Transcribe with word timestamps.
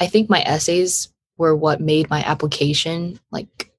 I 0.00 0.06
think 0.06 0.30
my 0.30 0.40
essays 0.42 1.08
were 1.36 1.54
what 1.54 1.80
made 1.80 2.10
my 2.10 2.24
application 2.24 3.20
like 3.30 3.70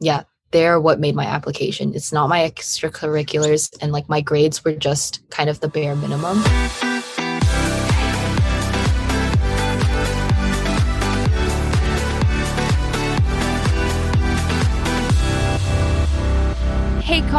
yeah, 0.00 0.24
they're 0.52 0.80
what 0.80 1.00
made 1.00 1.16
my 1.16 1.26
application. 1.26 1.94
It's 1.94 2.12
not 2.12 2.28
my 2.28 2.48
extracurriculars 2.48 3.76
and 3.80 3.92
like 3.92 4.08
my 4.08 4.20
grades 4.20 4.64
were 4.64 4.72
just 4.72 5.28
kind 5.30 5.50
of 5.50 5.60
the 5.60 5.68
bare 5.68 5.96
minimum. 5.96 6.42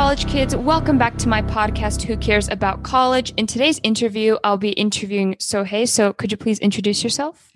College 0.10 0.26
kids, 0.26 0.56
welcome 0.56 0.98
back 0.98 1.16
to 1.20 1.30
my 1.30 1.40
podcast, 1.40 2.02
Who 2.02 2.18
Cares 2.18 2.50
About 2.50 2.82
College? 2.82 3.32
In 3.38 3.46
today's 3.46 3.80
interview, 3.84 4.38
I'll 4.44 4.58
be 4.58 4.72
interviewing 4.72 5.36
Sohei. 5.36 5.88
So, 5.88 6.14
could 6.14 6.32
you 6.32 6.38
please 6.38 6.58
introduce 6.58 7.04
yourself? 7.04 7.52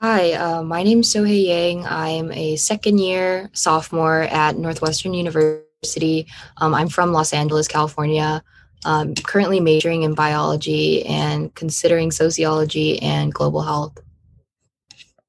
Hi, 0.00 0.32
uh, 0.32 0.64
my 0.64 0.82
name 0.82 1.02
is 1.02 1.14
Sohei 1.14 1.46
Yang. 1.46 1.86
I'm 1.86 2.32
a 2.32 2.56
second 2.56 2.98
year 2.98 3.48
sophomore 3.52 4.22
at 4.22 4.58
Northwestern 4.58 5.14
University. 5.14 6.26
Um, 6.56 6.74
I'm 6.74 6.88
from 6.88 7.12
Los 7.12 7.32
Angeles, 7.32 7.68
California. 7.68 8.42
I'm 8.84 9.14
currently 9.14 9.60
majoring 9.60 10.02
in 10.02 10.14
biology 10.14 11.06
and 11.06 11.54
considering 11.54 12.10
sociology 12.10 13.00
and 13.00 13.32
global 13.32 13.62
health. 13.62 13.96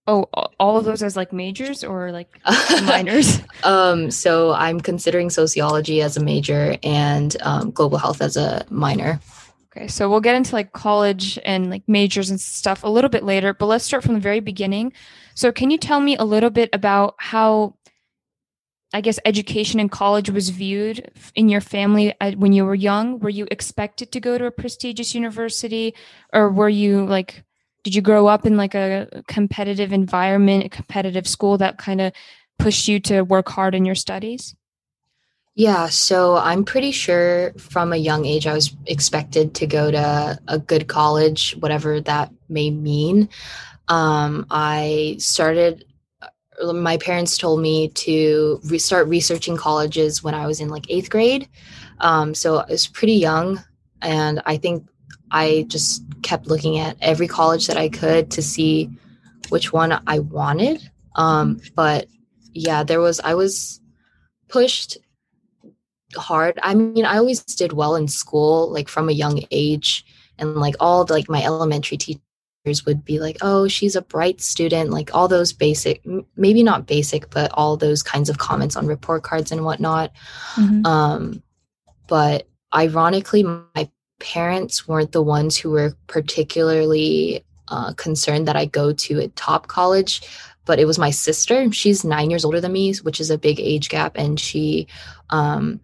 Oh, 0.09 0.25
all 0.59 0.75
of 0.75 0.85
those 0.85 1.03
as 1.03 1.15
like 1.15 1.31
majors 1.31 1.83
or 1.83 2.11
like 2.11 2.39
minors? 2.83 3.41
um, 3.63 4.09
so 4.09 4.53
I'm 4.53 4.79
considering 4.79 5.29
sociology 5.29 6.01
as 6.01 6.17
a 6.17 6.23
major 6.23 6.77
and 6.81 7.37
um, 7.43 7.69
global 7.69 7.99
health 7.99 8.19
as 8.19 8.35
a 8.35 8.65
minor. 8.71 9.19
Okay, 9.71 9.87
so 9.87 10.09
we'll 10.09 10.19
get 10.19 10.33
into 10.33 10.55
like 10.55 10.73
college 10.73 11.37
and 11.45 11.69
like 11.69 11.83
majors 11.87 12.31
and 12.31 12.41
stuff 12.41 12.83
a 12.83 12.89
little 12.89 13.11
bit 13.11 13.23
later, 13.23 13.53
but 13.53 13.67
let's 13.67 13.85
start 13.85 14.01
from 14.01 14.15
the 14.15 14.19
very 14.19 14.39
beginning. 14.39 14.93
So, 15.35 15.51
can 15.51 15.69
you 15.69 15.77
tell 15.77 15.99
me 15.99 16.17
a 16.17 16.23
little 16.23 16.49
bit 16.49 16.71
about 16.73 17.13
how, 17.19 17.75
I 18.91 19.01
guess, 19.01 19.19
education 19.25 19.79
in 19.79 19.89
college 19.89 20.31
was 20.31 20.49
viewed 20.49 21.11
in 21.35 21.49
your 21.49 21.61
family 21.61 22.15
when 22.35 22.51
you 22.51 22.65
were 22.65 22.73
young? 22.73 23.19
Were 23.19 23.29
you 23.29 23.47
expected 23.51 24.11
to 24.13 24.19
go 24.19 24.39
to 24.39 24.47
a 24.47 24.51
prestigious 24.51 25.13
university, 25.13 25.93
or 26.33 26.49
were 26.49 26.67
you 26.67 27.05
like 27.05 27.43
did 27.83 27.95
you 27.95 28.01
grow 28.01 28.27
up 28.27 28.45
in 28.45 28.57
like 28.57 28.75
a 28.75 29.23
competitive 29.27 29.93
environment, 29.93 30.65
a 30.65 30.69
competitive 30.69 31.27
school 31.27 31.57
that 31.57 31.77
kind 31.77 32.01
of 32.01 32.13
pushed 32.57 32.87
you 32.87 32.99
to 32.99 33.21
work 33.21 33.49
hard 33.49 33.75
in 33.75 33.85
your 33.85 33.95
studies? 33.95 34.55
Yeah, 35.55 35.89
so 35.89 36.37
I'm 36.37 36.63
pretty 36.63 36.91
sure 36.91 37.53
from 37.57 37.91
a 37.91 37.97
young 37.97 38.25
age 38.25 38.47
I 38.47 38.53
was 38.53 38.73
expected 38.85 39.53
to 39.55 39.67
go 39.67 39.91
to 39.91 40.39
a 40.47 40.59
good 40.59 40.87
college, 40.87 41.55
whatever 41.59 41.99
that 42.01 42.31
may 42.47 42.69
mean. 42.69 43.27
Um, 43.89 44.45
I 44.49 45.17
started, 45.19 45.83
uh, 46.21 46.71
my 46.71 46.97
parents 46.97 47.37
told 47.37 47.61
me 47.61 47.89
to 47.89 48.61
start 48.77 49.07
researching 49.07 49.57
colleges 49.57 50.23
when 50.23 50.33
I 50.33 50.47
was 50.47 50.61
in 50.61 50.69
like 50.69 50.85
eighth 50.89 51.09
grade. 51.09 51.49
Um, 51.99 52.33
so 52.33 52.59
I 52.59 52.65
was 52.69 52.87
pretty 52.87 53.15
young. 53.15 53.61
And 54.01 54.41
I 54.45 54.55
think 54.55 54.87
I 55.31 55.65
just 55.67 56.03
kept 56.21 56.47
looking 56.47 56.79
at 56.79 56.97
every 57.01 57.27
college 57.27 57.67
that 57.67 57.77
I 57.77 57.89
could 57.89 58.31
to 58.31 58.41
see 58.41 58.89
which 59.49 59.71
one 59.73 60.01
I 60.07 60.19
wanted. 60.19 60.89
Um, 61.15 61.59
but 61.75 62.07
yeah, 62.53 62.83
there 62.83 62.99
was, 62.99 63.19
I 63.19 63.33
was 63.35 63.79
pushed 64.47 64.97
hard. 66.15 66.59
I 66.63 66.73
mean, 66.73 67.05
I 67.05 67.17
always 67.17 67.43
did 67.43 67.73
well 67.73 67.95
in 67.95 68.07
school, 68.07 68.71
like 68.71 68.89
from 68.89 69.09
a 69.09 69.13
young 69.13 69.43
age. 69.51 70.05
And 70.37 70.55
like 70.55 70.75
all 70.79 71.05
the, 71.05 71.13
like 71.13 71.29
my 71.29 71.43
elementary 71.43 71.97
teachers 71.97 72.85
would 72.85 73.03
be 73.05 73.19
like, 73.19 73.37
oh, 73.41 73.67
she's 73.67 73.95
a 73.95 74.01
bright 74.01 74.41
student, 74.41 74.89
like 74.89 75.13
all 75.13 75.27
those 75.27 75.53
basic, 75.53 76.03
maybe 76.35 76.63
not 76.63 76.87
basic, 76.87 77.29
but 77.29 77.51
all 77.53 77.77
those 77.77 78.01
kinds 78.03 78.29
of 78.29 78.37
comments 78.37 78.75
on 78.75 78.87
report 78.87 79.23
cards 79.23 79.51
and 79.51 79.63
whatnot. 79.63 80.11
Mm-hmm. 80.55 80.85
Um, 80.85 81.43
but 82.07 82.47
ironically, 82.73 83.43
my 83.43 83.89
parents 84.19 84.87
weren't 84.87 85.11
the 85.11 85.23
ones 85.23 85.57
who 85.57 85.71
were 85.71 85.95
particularly 86.07 87.43
uh, 87.69 87.93
concerned 87.93 88.47
that 88.47 88.55
I 88.55 88.65
go 88.65 88.93
to 88.93 89.19
a 89.19 89.27
top 89.29 89.67
college, 89.67 90.21
but 90.65 90.79
it 90.79 90.85
was 90.85 90.99
my 90.99 91.09
sister. 91.09 91.71
She's 91.71 92.03
nine 92.03 92.29
years 92.29 92.45
older 92.45 92.61
than 92.61 92.73
me, 92.73 92.93
which 93.03 93.19
is 93.19 93.29
a 93.29 93.37
big 93.37 93.59
age 93.59 93.89
gap, 93.89 94.17
and 94.17 94.39
she 94.39 94.87
um, 95.29 95.79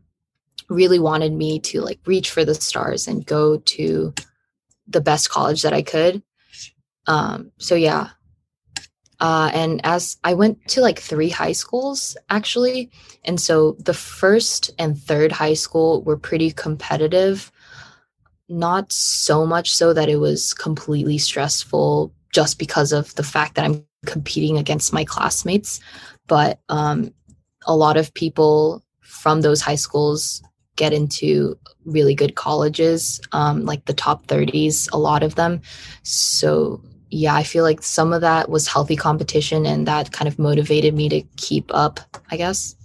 really 0.69 0.99
wanted 0.99 1.33
me 1.33 1.59
to 1.59 1.81
like 1.81 1.99
reach 2.05 2.31
for 2.31 2.45
the 2.45 2.55
stars 2.55 3.07
and 3.07 3.25
go 3.25 3.57
to 3.57 4.13
the 4.87 5.01
best 5.01 5.29
college 5.29 5.61
that 5.61 5.73
I 5.73 5.81
could. 5.81 6.21
Um, 7.07 7.51
so 7.57 7.75
yeah. 7.75 8.09
Uh, 9.19 9.49
and 9.53 9.79
as 9.85 10.17
I 10.23 10.33
went 10.33 10.67
to 10.69 10.81
like 10.81 10.99
three 10.99 11.29
high 11.29 11.53
schools 11.53 12.17
actually, 12.29 12.91
and 13.23 13.39
so 13.39 13.77
the 13.79 13.93
first 13.93 14.71
and 14.77 14.97
third 14.97 15.31
high 15.31 15.53
school 15.53 16.03
were 16.03 16.17
pretty 16.17 16.51
competitive 16.51 17.51
not 18.49 18.91
so 18.91 19.45
much 19.45 19.73
so 19.73 19.93
that 19.93 20.09
it 20.09 20.17
was 20.17 20.53
completely 20.53 21.17
stressful 21.17 22.13
just 22.31 22.59
because 22.59 22.91
of 22.91 23.13
the 23.15 23.23
fact 23.23 23.55
that 23.55 23.65
I'm 23.65 23.85
competing 24.05 24.57
against 24.57 24.93
my 24.93 25.03
classmates. 25.05 25.79
But 26.27 26.59
um, 26.69 27.13
a 27.65 27.75
lot 27.75 27.97
of 27.97 28.13
people 28.13 28.83
from 29.01 29.41
those 29.41 29.61
high 29.61 29.75
schools 29.75 30.43
get 30.75 30.93
into 30.93 31.57
really 31.85 32.13
good 32.13 32.35
colleges, 32.35 33.21
um, 33.31 33.65
like 33.65 33.85
the 33.85 33.93
top 33.93 34.27
30s, 34.27 34.91
a 34.91 34.97
lot 34.97 35.23
of 35.23 35.35
them. 35.35 35.61
So, 36.03 36.81
yeah, 37.09 37.35
I 37.35 37.43
feel 37.43 37.63
like 37.63 37.81
some 37.81 38.11
of 38.11 38.21
that 38.21 38.49
was 38.49 38.67
healthy 38.67 38.95
competition 38.95 39.65
and 39.65 39.87
that 39.87 40.11
kind 40.11 40.27
of 40.27 40.37
motivated 40.37 40.93
me 40.93 41.07
to 41.09 41.21
keep 41.37 41.71
up, 41.73 41.99
I 42.29 42.37
guess. 42.37 42.75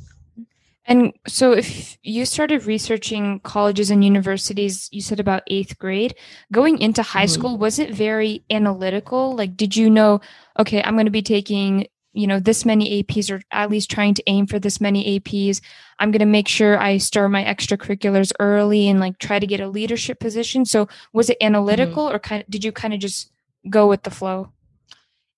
And 0.90 1.12
so, 1.28 1.52
if 1.52 1.96
you 2.02 2.26
started 2.26 2.66
researching 2.66 3.38
colleges 3.40 3.92
and 3.92 4.04
universities, 4.04 4.88
you 4.90 5.00
said 5.00 5.20
about 5.20 5.44
eighth 5.46 5.78
grade, 5.78 6.16
going 6.50 6.78
into 6.78 7.04
high 7.04 7.26
mm-hmm. 7.26 7.32
school, 7.32 7.58
was 7.58 7.78
it 7.78 7.94
very 7.94 8.42
analytical? 8.50 9.36
Like, 9.36 9.56
did 9.56 9.76
you 9.76 9.88
know, 9.88 10.20
okay, 10.58 10.82
I'm 10.82 10.96
going 10.96 11.06
to 11.06 11.12
be 11.12 11.22
taking, 11.22 11.86
you 12.12 12.26
know, 12.26 12.40
this 12.40 12.64
many 12.64 13.04
APs 13.04 13.30
or 13.30 13.40
at 13.52 13.70
least 13.70 13.88
trying 13.88 14.14
to 14.14 14.22
aim 14.26 14.48
for 14.48 14.58
this 14.58 14.80
many 14.80 15.20
APs? 15.20 15.60
I'm 16.00 16.10
going 16.10 16.18
to 16.18 16.26
make 16.26 16.48
sure 16.48 16.76
I 16.76 16.96
start 16.96 17.30
my 17.30 17.44
extracurriculars 17.44 18.32
early 18.40 18.88
and 18.88 18.98
like 18.98 19.16
try 19.18 19.38
to 19.38 19.46
get 19.46 19.60
a 19.60 19.68
leadership 19.68 20.18
position. 20.18 20.64
So, 20.64 20.88
was 21.12 21.30
it 21.30 21.38
analytical 21.40 22.06
mm-hmm. 22.06 22.16
or 22.16 22.18
kind 22.18 22.42
of, 22.42 22.50
did 22.50 22.64
you 22.64 22.72
kind 22.72 22.94
of 22.94 22.98
just 22.98 23.30
go 23.68 23.86
with 23.86 24.02
the 24.02 24.10
flow? 24.10 24.50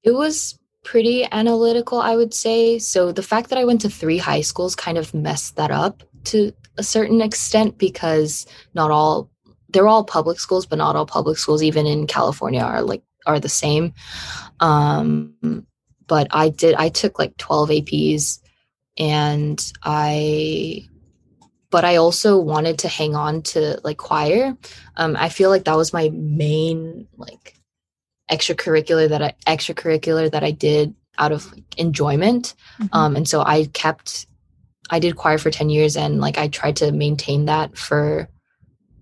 It 0.03 0.13
was 0.13 0.59
pretty 0.85 1.27
analytical, 1.31 2.01
I 2.01 2.17
would 2.17 2.35
say. 2.35 2.79
So 2.79 3.13
the 3.13 3.23
fact 3.23 3.51
that 3.51 3.59
I 3.59 3.65
went 3.65 3.81
to 3.83 3.91
three 3.91 4.19
high 4.19 4.41
schools 4.41 4.75
kind 4.75 4.99
of 4.99 5.15
messed 5.15 5.57
that 5.57 5.71
up 5.71 6.03
to 6.25 6.53
a 6.79 6.83
certain 6.83 7.21
extent 7.21 7.79
because 7.79 8.47
not 8.75 8.91
all 8.91 9.31
they're 9.69 9.89
all 9.89 10.05
public 10.05 10.39
schools, 10.39 10.67
but 10.67 10.77
not 10.77 10.97
all 10.97 11.07
public 11.07 11.39
schools, 11.39 11.63
even 11.63 11.87
in 11.87 12.07
California, 12.07 12.61
are 12.61 12.83
like 12.83 13.03
are 13.27 13.41
the 13.41 13.49
same. 13.49 13.95
Um, 14.61 15.67
but 16.07 16.29
I 16.31 16.51
did 16.51 16.75
I 16.75 16.89
took 16.89 17.19
like 17.19 17.37
12 17.37 17.69
APs 17.71 18.41
and 18.99 19.73
I 19.83 20.87
but 21.71 21.87
I 21.87 21.97
also 21.97 22.39
wanted 22.39 22.81
to 22.81 22.89
hang 22.89 23.15
on 23.15 23.43
to 23.43 23.81
like 23.83 23.97
choir. 23.97 24.55
Um, 24.97 25.17
I 25.19 25.31
feel 25.31 25.49
like 25.49 25.65
that 25.65 25.77
was 25.77 25.95
my 25.95 26.11
main 26.13 27.09
like 27.17 27.55
extracurricular 28.33 29.09
that 29.11 29.23
I 29.23 29.35
extracurricular 29.47 30.31
that 30.31 30.43
I 30.43 30.51
did 30.51 30.95
out 31.19 31.33
of 31.33 31.53
enjoyment. 31.77 32.55
Mm-hmm. 32.81 32.97
Um, 32.97 33.17
and 33.17 33.29
so 33.29 33.43
I 33.43 33.67
kept 33.67 34.27
I 34.91 34.99
did 34.99 35.17
choir 35.17 35.39
for 35.39 35.51
10 35.51 35.71
years 35.71 35.97
and 35.97 36.21
like 36.21 36.39
I 36.39 36.49
tried 36.49 36.77
to 36.77 36.93
maintain 36.93 37.47
that 37.47 37.77
for 37.77 38.29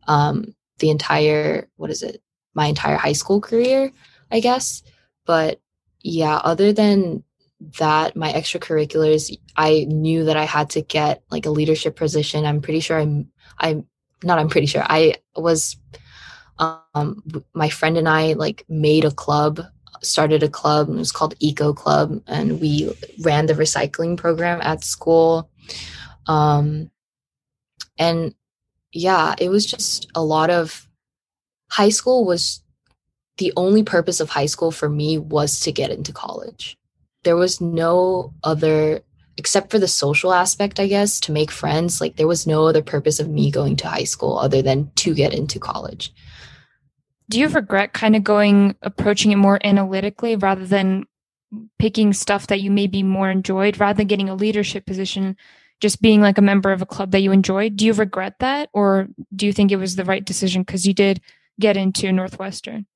um 0.07 0.55
the 0.79 0.91
entire 0.91 1.69
what 1.77 1.91
is 1.91 2.03
it? 2.03 2.23
My 2.55 2.67
entire 2.67 2.97
high 2.97 3.13
school 3.13 3.41
career, 3.41 3.93
I 4.31 4.41
guess. 4.41 4.83
But 5.27 5.61
yeah, 6.03 6.37
other 6.37 6.73
than 6.73 7.23
that, 7.79 8.17
my 8.17 8.33
extracurriculars, 8.33 9.37
I 9.55 9.85
knew 9.89 10.25
that 10.25 10.37
I 10.37 10.45
had 10.45 10.71
to 10.71 10.83
get 10.83 11.23
like 11.31 11.47
a 11.47 11.51
leadership 11.51 11.95
position. 11.95 12.47
I'm 12.47 12.63
pretty 12.63 12.81
sure 12.81 12.99
I'm 12.99 13.31
I'm 13.59 13.87
not 14.25 14.39
I'm 14.39 14.49
pretty 14.49 14.67
sure 14.67 14.83
I 14.85 15.15
was 15.37 15.77
um, 16.61 17.23
my 17.55 17.69
friend 17.69 17.97
and 17.97 18.09
I 18.09 18.35
like 18.35 18.65
made 18.69 19.05
a 19.05 19.11
club, 19.11 19.61
started 20.03 20.43
a 20.43 20.49
club, 20.49 20.89
it 20.89 20.95
was 20.95 21.13
called 21.13 21.35
Eco 21.41 21.73
Club, 21.73 22.23
and 22.27 22.61
we 22.61 22.95
ran 23.21 23.47
the 23.47 23.55
recycling 23.55 24.17
program 24.17 24.61
at 24.63 24.85
school. 24.85 25.51
Um, 26.27 26.91
and 27.99 28.35
yeah, 28.93 29.35
it 29.39 29.49
was 29.49 29.67
just 29.67 30.11
a 30.15 30.23
lot 30.23 30.51
of 30.51 30.89
high 31.71 31.89
school 31.89 32.25
was 32.25 32.63
the 33.39 33.53
only 33.57 33.83
purpose 33.83 34.21
of 34.21 34.29
high 34.29 34.47
school 34.47 34.71
for 34.71 34.89
me 34.89 35.17
was 35.17 35.61
to 35.61 35.73
get 35.73 35.91
into 35.91 36.13
college. 36.13 36.77
There 37.25 37.37
was 37.37 37.61
no 37.61 38.35
other 38.45 39.03
except 39.37 39.71
for 39.71 39.79
the 39.79 39.89
social 39.89 40.35
aspect, 40.35 40.79
I 40.79 40.87
guess, 40.87 41.19
to 41.21 41.33
make 41.33 41.51
friends. 41.51 42.01
Like 42.01 42.17
there 42.17 42.27
was 42.27 42.47
no 42.47 42.67
other 42.67 42.83
purpose 42.83 43.21
of 43.21 43.31
me 43.31 43.51
going 43.51 43.77
to 43.77 43.89
high 43.89 44.05
school 44.05 44.39
other 44.39 44.61
than 44.61 44.91
to 44.97 45.15
get 45.15 45.33
into 45.33 45.59
college. 45.59 46.13
Do 47.31 47.39
you 47.39 47.49
regret 47.49 47.93
kind 47.93 48.17
of 48.17 48.25
going 48.25 48.75
approaching 48.83 49.31
it 49.31 49.37
more 49.37 49.59
analytically 49.65 50.35
rather 50.35 50.67
than 50.67 51.05
picking 51.79 52.13
stuff 52.13 52.49
that 52.49 52.61
you 52.61 52.71
maybe 52.71 53.03
more 53.03 53.31
enjoyed 53.31 53.79
rather 53.79 53.99
than 53.99 54.09
getting 54.09 54.29
a 54.29 54.35
leadership 54.35 54.85
position 54.85 55.37
just 55.81 56.03
being 56.03 56.21
like 56.21 56.39
a 56.39 56.43
member 56.43 56.73
of 56.73 56.83
a 56.83 56.87
club 56.87 57.13
that 57.13 57.21
you 57.21 57.33
enjoyed? 57.33 57.77
Do 57.77 57.87
you 57.87 57.95
regret 57.95 58.35
that 58.41 58.69
or 58.75 59.09
do 59.35 59.47
you 59.47 59.53
think 59.53 59.73
it 59.73 59.77
was 59.77 59.97
the 59.97 60.05
right 60.05 60.25
decision 60.25 60.63
because 60.63 60.87
you 60.87 60.93
did 60.93 61.21
get 61.59 61.77
into 61.77 62.13
northwestern? 62.13 62.87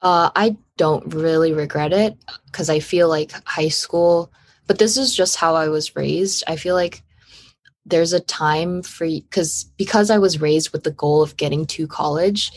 Uh, 0.00 0.30
i 0.34 0.56
don't 0.78 1.14
really 1.14 1.52
regret 1.52 1.92
it 1.92 2.16
because 2.46 2.68
i 2.68 2.80
feel 2.80 3.08
like 3.08 3.30
high 3.46 3.68
school 3.68 4.32
but 4.66 4.78
this 4.78 4.96
is 4.96 5.14
just 5.14 5.36
how 5.36 5.54
i 5.54 5.68
was 5.68 5.94
raised. 5.94 6.42
I 6.48 6.56
feel 6.56 6.74
like 6.74 7.02
there's 7.84 8.12
a 8.12 8.20
time 8.20 8.82
for 8.82 9.06
because 9.06 9.64
because 9.76 10.10
i 10.10 10.18
was 10.18 10.40
raised 10.40 10.72
with 10.72 10.82
the 10.82 10.90
goal 10.90 11.22
of 11.22 11.36
getting 11.36 11.66
to 11.66 11.86
college 11.86 12.50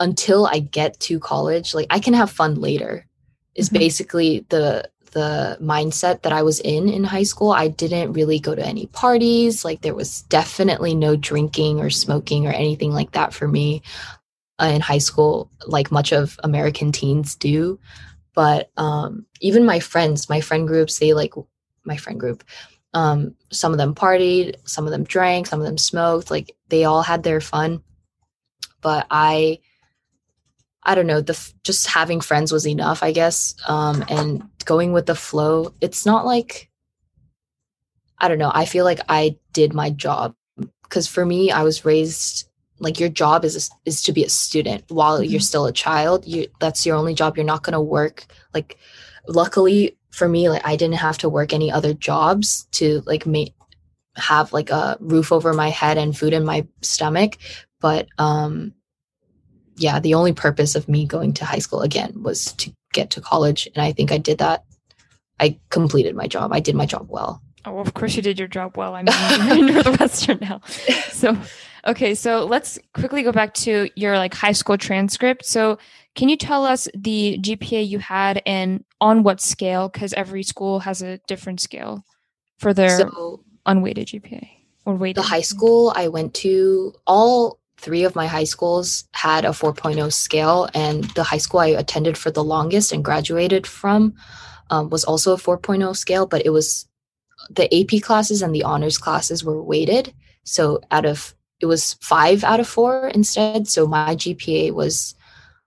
until 0.00 0.46
i 0.46 0.58
get 0.58 0.98
to 0.98 1.20
college 1.20 1.74
like 1.74 1.86
i 1.90 2.00
can 2.00 2.14
have 2.14 2.30
fun 2.30 2.54
later 2.56 3.06
is 3.54 3.68
mm-hmm. 3.68 3.78
basically 3.78 4.46
the 4.48 4.88
the 5.12 5.58
mindset 5.60 6.22
that 6.22 6.32
I 6.32 6.42
was 6.42 6.60
in 6.60 6.88
in 6.88 7.04
high 7.04 7.24
school. 7.24 7.50
I 7.50 7.68
didn't 7.68 8.12
really 8.12 8.38
go 8.38 8.54
to 8.54 8.64
any 8.64 8.86
parties. 8.86 9.64
Like 9.64 9.80
there 9.80 9.94
was 9.94 10.22
definitely 10.22 10.94
no 10.94 11.16
drinking 11.16 11.80
or 11.80 11.90
smoking 11.90 12.46
or 12.46 12.52
anything 12.52 12.92
like 12.92 13.12
that 13.12 13.34
for 13.34 13.48
me 13.48 13.82
uh, 14.60 14.66
in 14.66 14.80
high 14.80 14.98
school, 14.98 15.50
like 15.66 15.90
much 15.90 16.12
of 16.12 16.38
American 16.44 16.92
teens 16.92 17.34
do. 17.34 17.78
But 18.34 18.70
um, 18.76 19.26
even 19.40 19.66
my 19.66 19.80
friends, 19.80 20.28
my 20.28 20.40
friend 20.40 20.66
groups, 20.66 20.98
they 20.98 21.12
like 21.12 21.34
my 21.84 21.96
friend 21.96 22.20
group. 22.20 22.44
Um, 22.94 23.34
some 23.50 23.72
of 23.72 23.78
them 23.78 23.94
partied, 23.94 24.56
some 24.64 24.84
of 24.84 24.90
them 24.92 25.04
drank, 25.04 25.46
some 25.46 25.60
of 25.60 25.66
them 25.66 25.78
smoked. 25.78 26.30
Like 26.30 26.54
they 26.68 26.84
all 26.84 27.02
had 27.02 27.22
their 27.22 27.40
fun. 27.40 27.82
But 28.80 29.06
I 29.10 29.58
I 30.82 30.94
don't 30.94 31.06
know, 31.06 31.20
the 31.20 31.38
just 31.62 31.86
having 31.86 32.20
friends 32.20 32.52
was 32.52 32.66
enough, 32.66 33.02
I 33.02 33.12
guess. 33.12 33.54
Um, 33.68 34.04
and 34.08 34.42
going 34.64 34.92
with 34.92 35.06
the 35.06 35.14
flow. 35.14 35.74
It's 35.80 36.06
not 36.06 36.24
like 36.24 36.70
I 38.18 38.28
don't 38.28 38.38
know. 38.38 38.52
I 38.54 38.66
feel 38.66 38.84
like 38.84 39.00
I 39.08 39.36
did 39.52 39.72
my 39.72 39.90
job 39.90 40.34
because 40.82 41.06
for 41.06 41.24
me, 41.24 41.50
I 41.50 41.62
was 41.62 41.84
raised 41.84 42.48
like 42.78 42.98
your 42.98 43.08
job 43.08 43.44
is 43.44 43.70
is 43.84 44.02
to 44.02 44.12
be 44.12 44.24
a 44.24 44.28
student 44.28 44.84
while 44.88 45.20
mm-hmm. 45.20 45.30
you're 45.30 45.40
still 45.40 45.66
a 45.66 45.72
child. 45.72 46.26
You 46.26 46.46
that's 46.60 46.86
your 46.86 46.96
only 46.96 47.14
job. 47.14 47.36
You're 47.36 47.44
not 47.44 47.62
going 47.62 47.74
to 47.74 47.80
work 47.80 48.26
like. 48.54 48.78
Luckily 49.28 49.98
for 50.10 50.28
me, 50.28 50.48
like 50.48 50.66
I 50.66 50.76
didn't 50.76 50.96
have 50.96 51.18
to 51.18 51.28
work 51.28 51.52
any 51.52 51.70
other 51.70 51.92
jobs 51.92 52.64
to 52.72 53.02
like 53.06 53.26
make 53.26 53.54
have 54.16 54.52
like 54.52 54.70
a 54.70 54.96
roof 54.98 55.30
over 55.30 55.52
my 55.52 55.68
head 55.68 55.98
and 55.98 56.16
food 56.16 56.32
in 56.32 56.44
my 56.44 56.66
stomach. 56.80 57.36
But 57.80 58.08
um 58.18 58.72
yeah, 59.80 59.98
the 59.98 60.14
only 60.14 60.32
purpose 60.32 60.74
of 60.74 60.88
me 60.88 61.06
going 61.06 61.32
to 61.34 61.44
high 61.44 61.58
school 61.58 61.80
again 61.80 62.22
was 62.22 62.52
to 62.54 62.70
get 62.92 63.10
to 63.10 63.20
college. 63.20 63.66
And 63.74 63.82
I 63.82 63.92
think 63.92 64.12
I 64.12 64.18
did 64.18 64.38
that. 64.38 64.64
I 65.40 65.58
completed 65.70 66.14
my 66.14 66.26
job. 66.26 66.52
I 66.52 66.60
did 66.60 66.74
my 66.74 66.84
job 66.84 67.06
well. 67.08 67.42
Oh, 67.64 67.78
of 67.78 67.94
course 67.94 68.14
you 68.14 68.22
did 68.22 68.38
your 68.38 68.48
job 68.48 68.76
well. 68.76 68.94
I 68.94 69.02
mean, 69.02 69.14
you're 69.58 69.68
in 69.68 69.74
Northwestern 69.74 70.38
now. 70.40 70.60
So, 71.10 71.36
okay. 71.86 72.14
So 72.14 72.44
let's 72.44 72.78
quickly 72.94 73.22
go 73.22 73.32
back 73.32 73.52
to 73.54 73.90
your 73.94 74.16
like 74.16 74.32
high 74.32 74.52
school 74.52 74.78
transcript. 74.78 75.44
So 75.44 75.78
can 76.14 76.28
you 76.28 76.36
tell 76.36 76.64
us 76.64 76.88
the 76.94 77.38
GPA 77.40 77.86
you 77.86 77.98
had 77.98 78.42
and 78.46 78.84
on 79.00 79.22
what 79.22 79.40
scale? 79.40 79.88
Because 79.88 80.12
every 80.14 80.42
school 80.42 80.80
has 80.80 81.02
a 81.02 81.18
different 81.26 81.60
scale 81.60 82.04
for 82.58 82.72
their 82.72 82.98
so, 82.98 83.44
unweighted 83.66 84.08
GPA 84.08 84.48
or 84.86 84.94
weighted. 84.94 85.22
The 85.22 85.28
high 85.28 85.42
school 85.42 85.92
I 85.94 86.08
went 86.08 86.32
to, 86.36 86.94
all 87.06 87.59
three 87.80 88.04
of 88.04 88.14
my 88.14 88.26
high 88.26 88.44
schools 88.44 89.04
had 89.12 89.44
a 89.44 89.48
4.0 89.48 90.12
scale, 90.12 90.68
and 90.74 91.04
the 91.16 91.22
high 91.22 91.38
school 91.38 91.60
I 91.60 91.68
attended 91.68 92.18
for 92.18 92.30
the 92.30 92.44
longest 92.44 92.92
and 92.92 93.04
graduated 93.04 93.66
from 93.66 94.14
um, 94.70 94.90
was 94.90 95.04
also 95.04 95.32
a 95.32 95.38
4.0 95.38 95.96
scale, 95.96 96.26
but 96.26 96.44
it 96.44 96.50
was 96.50 96.86
the 97.48 97.68
AP 97.74 98.02
classes 98.02 98.42
and 98.42 98.54
the 98.54 98.64
honors 98.64 98.98
classes 98.98 99.42
were 99.42 99.62
weighted. 99.62 100.12
So 100.44 100.80
out 100.90 101.06
of 101.06 101.34
it 101.60 101.66
was 101.66 101.94
five 102.00 102.42
out 102.42 102.60
of 102.60 102.68
four 102.68 103.08
instead. 103.08 103.68
So 103.68 103.86
my 103.86 104.16
GPA 104.16 104.72
was, 104.72 105.14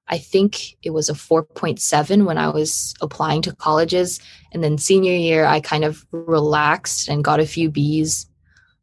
I 0.07 0.17
think 0.17 0.75
it 0.81 0.89
was 0.89 1.07
a 1.07 1.13
4.7 1.13 2.25
when 2.25 2.37
I 2.37 2.49
was 2.49 2.93
applying 3.01 3.43
to 3.43 3.55
colleges. 3.55 4.19
And 4.51 4.63
then 4.63 4.77
senior 4.77 5.13
year, 5.13 5.45
I 5.45 5.59
kind 5.59 5.83
of 5.83 6.05
relaxed 6.11 7.09
and 7.09 7.23
got 7.23 7.39
a 7.39 7.45
few 7.45 7.69
B's. 7.69 8.27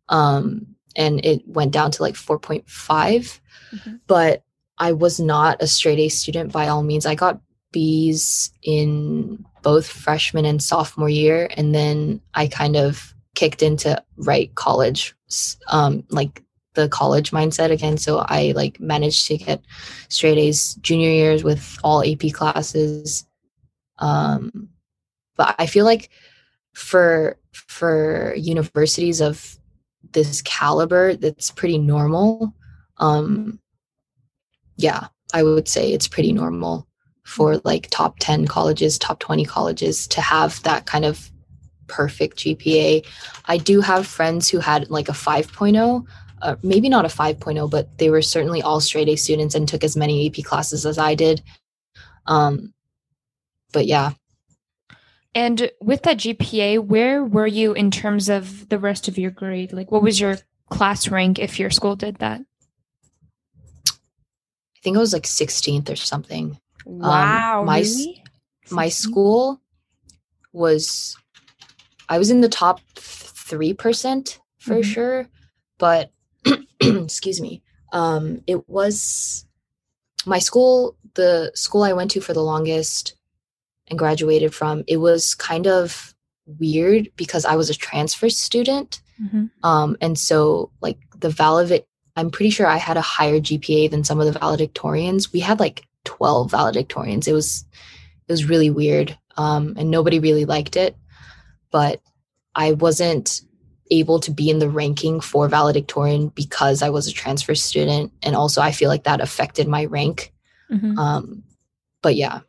Um, 0.09 0.70
and 0.97 1.25
it 1.25 1.47
went 1.47 1.73
down 1.73 1.91
to 1.91 2.03
like 2.03 2.15
4.5 2.15 2.65
mm-hmm. 2.65 3.95
but 4.07 4.43
i 4.79 4.93
was 4.93 5.21
not 5.21 5.63
a 5.63 5.67
straight 5.67 5.99
a 5.99 6.09
student 6.09 6.53
by 6.53 6.69
all 6.69 6.83
means. 6.83 7.07
I 7.07 7.15
got 7.15 7.41
b's 7.73 8.51
in 8.63 9.45
both 9.63 9.87
freshman 9.87 10.45
and 10.45 10.63
sophomore 10.63 11.09
year 11.09 11.49
and 11.57 11.75
then 11.75 12.21
i 12.35 12.47
kind 12.47 12.77
of 12.77 13.15
kicked 13.35 13.63
into 13.63 14.03
right 14.17 14.53
college 14.55 15.15
um 15.69 16.05
like 16.11 16.43
the 16.75 16.89
college 16.89 17.33
mindset 17.33 17.71
again. 17.71 17.97
So 17.99 18.19
i 18.19 18.53
like 18.55 18.81
managed 18.81 19.27
to 19.27 19.37
get 19.37 19.61
straight 20.09 20.39
a's 20.39 20.75
junior 20.77 21.11
years 21.11 21.43
with 21.45 21.79
all 21.83 22.03
ap 22.03 22.33
classes. 22.33 23.27
Um 23.99 24.69
but 25.37 25.55
i 25.59 25.67
feel 25.67 25.85
like 25.85 26.11
for 26.73 27.39
for 27.53 28.35
universities 28.37 29.21
of 29.21 29.60
this 30.13 30.43
caliber 30.43 31.15
that's 31.15 31.51
pretty 31.51 31.79
normal 31.79 32.55
um 32.99 33.59
yeah 34.77 35.09
i 35.33 35.43
would 35.43 35.69
say 35.69 35.93
it's 35.93 36.09
pretty 36.09 36.33
normal 36.33 36.87
for 37.25 37.59
like 37.59 37.89
top 37.91 38.17
10 38.19 38.47
colleges 38.47 38.99
top 38.99 39.19
20 39.19 39.45
colleges 39.45 40.07
to 40.09 40.21
have 40.21 40.63
that 40.63 40.87
kind 40.87 41.05
of 41.05 41.31
perfect 41.87 42.39
gpa 42.39 43.05
i 43.47 43.57
do 43.57 43.81
have 43.81 44.07
friends 44.07 44.49
who 44.49 44.59
had 44.59 44.89
like 44.91 45.09
a 45.09 45.13
5.0 45.13 46.07
uh, 46.43 46.57
maybe 46.63 46.89
not 46.89 47.05
a 47.05 47.09
5.0 47.09 47.71
but 47.71 47.99
they 47.99 48.11
were 48.11 48.23
certainly 48.23 48.63
all 48.63 48.81
straight 48.81 49.09
a 49.09 49.17
students 49.17 49.55
and 49.55 49.69
took 49.69 49.85
as 49.85 49.97
many 49.97 50.27
ap 50.27 50.45
classes 50.45 50.87
as 50.87 50.99
i 50.99 51.15
did. 51.15 51.43
Um 52.27 52.73
but 53.73 53.87
yeah 53.87 54.13
and 55.35 55.71
with 55.81 56.03
that 56.03 56.19
GPA, 56.19 56.85
where 56.85 57.25
were 57.25 57.47
you 57.47 57.73
in 57.73 57.91
terms 57.91 58.29
of 58.29 58.69
the 58.69 58.79
rest 58.79 59.07
of 59.07 59.17
your 59.17 59.31
grade? 59.31 59.73
Like, 59.73 59.91
what 59.91 60.03
was 60.03 60.21
your 60.21 60.39
class 60.71 61.09
rank 61.09 61.39
if 61.39 61.59
your 61.59 61.71
school 61.71 61.95
did 61.95 62.17
that? 62.17 62.41
I 63.89 64.83
think 64.83 64.97
it 64.97 65.01
was 65.01 65.13
like 65.13 65.25
16th 65.25 65.91
or 65.91 65.97
something. 65.97 66.59
Wow. 66.85 67.61
Um, 67.61 67.67
my, 67.67 67.81
really? 67.81 68.25
my 68.71 68.89
school 68.89 69.61
was, 70.53 71.17
I 72.09 72.19
was 72.19 72.31
in 72.31 72.41
the 72.41 72.49
top 72.49 72.81
3% 72.97 74.39
for 74.59 74.75
mm-hmm. 74.75 74.83
sure. 74.83 75.29
But, 75.79 76.11
excuse 76.81 77.41
me, 77.41 77.63
um, 77.93 78.43
it 78.49 78.69
was 78.69 79.47
my 80.27 80.41
school, 80.41 80.97
the 81.15 81.53
school 81.55 81.85
I 81.85 81.93
went 81.93 82.11
to 82.13 82.21
for 82.21 82.33
the 82.33 82.43
longest 82.43 83.15
and 83.91 83.99
graduated 83.99 84.55
from, 84.55 84.85
it 84.87 84.99
was 84.99 85.35
kind 85.35 85.67
of 85.67 86.15
weird 86.47 87.11
because 87.17 87.45
I 87.45 87.57
was 87.57 87.69
a 87.69 87.75
transfer 87.75 88.31
student. 88.31 89.03
Mm-hmm. 89.23 89.47
Um, 89.63 89.97
and 90.01 90.19
so, 90.19 90.71
like, 90.81 90.99
the 91.19 91.29
valedictorian, 91.29 91.85
I'm 92.17 92.31
pretty 92.31 92.51
sure 92.51 92.67
I 92.67 92.77
had 92.77 92.97
a 92.97 93.03
higher 93.03 93.41
GPA 93.41 93.91
than 93.91 94.05
some 94.05 94.21
of 94.21 94.33
the 94.33 94.39
valedictorians. 94.39 95.33
We 95.33 95.41
had 95.41 95.61
like 95.61 95.87
12 96.05 96.51
valedictorians. 96.51 97.29
It 97.29 97.33
was, 97.33 97.65
it 98.29 98.33
was 98.33 98.49
really 98.49 98.71
weird. 98.71 99.17
Um, 99.37 99.75
and 99.77 99.91
nobody 99.91 100.19
really 100.19 100.45
liked 100.45 100.77
it. 100.77 100.97
But 101.71 102.01
I 102.55 102.73
wasn't 102.73 103.43
able 103.91 104.21
to 104.21 104.31
be 104.31 104.51
in 104.51 104.59
the 104.59 104.69
ranking 104.69 105.21
for 105.21 105.49
valedictorian 105.49 106.29
because 106.29 106.83
I 106.83 106.91
was 106.91 107.07
a 107.07 107.13
transfer 107.13 107.55
student. 107.55 108.13
And 108.23 108.35
also, 108.35 108.61
I 108.61 108.73
feel 108.73 108.89
like 108.89 109.05
that 109.05 109.21
affected 109.21 109.69
my 109.69 109.85
rank. 109.87 110.33
Mm-hmm. 110.71 110.99
Um, 110.99 111.43
but 112.03 112.17
yeah, 112.17 112.41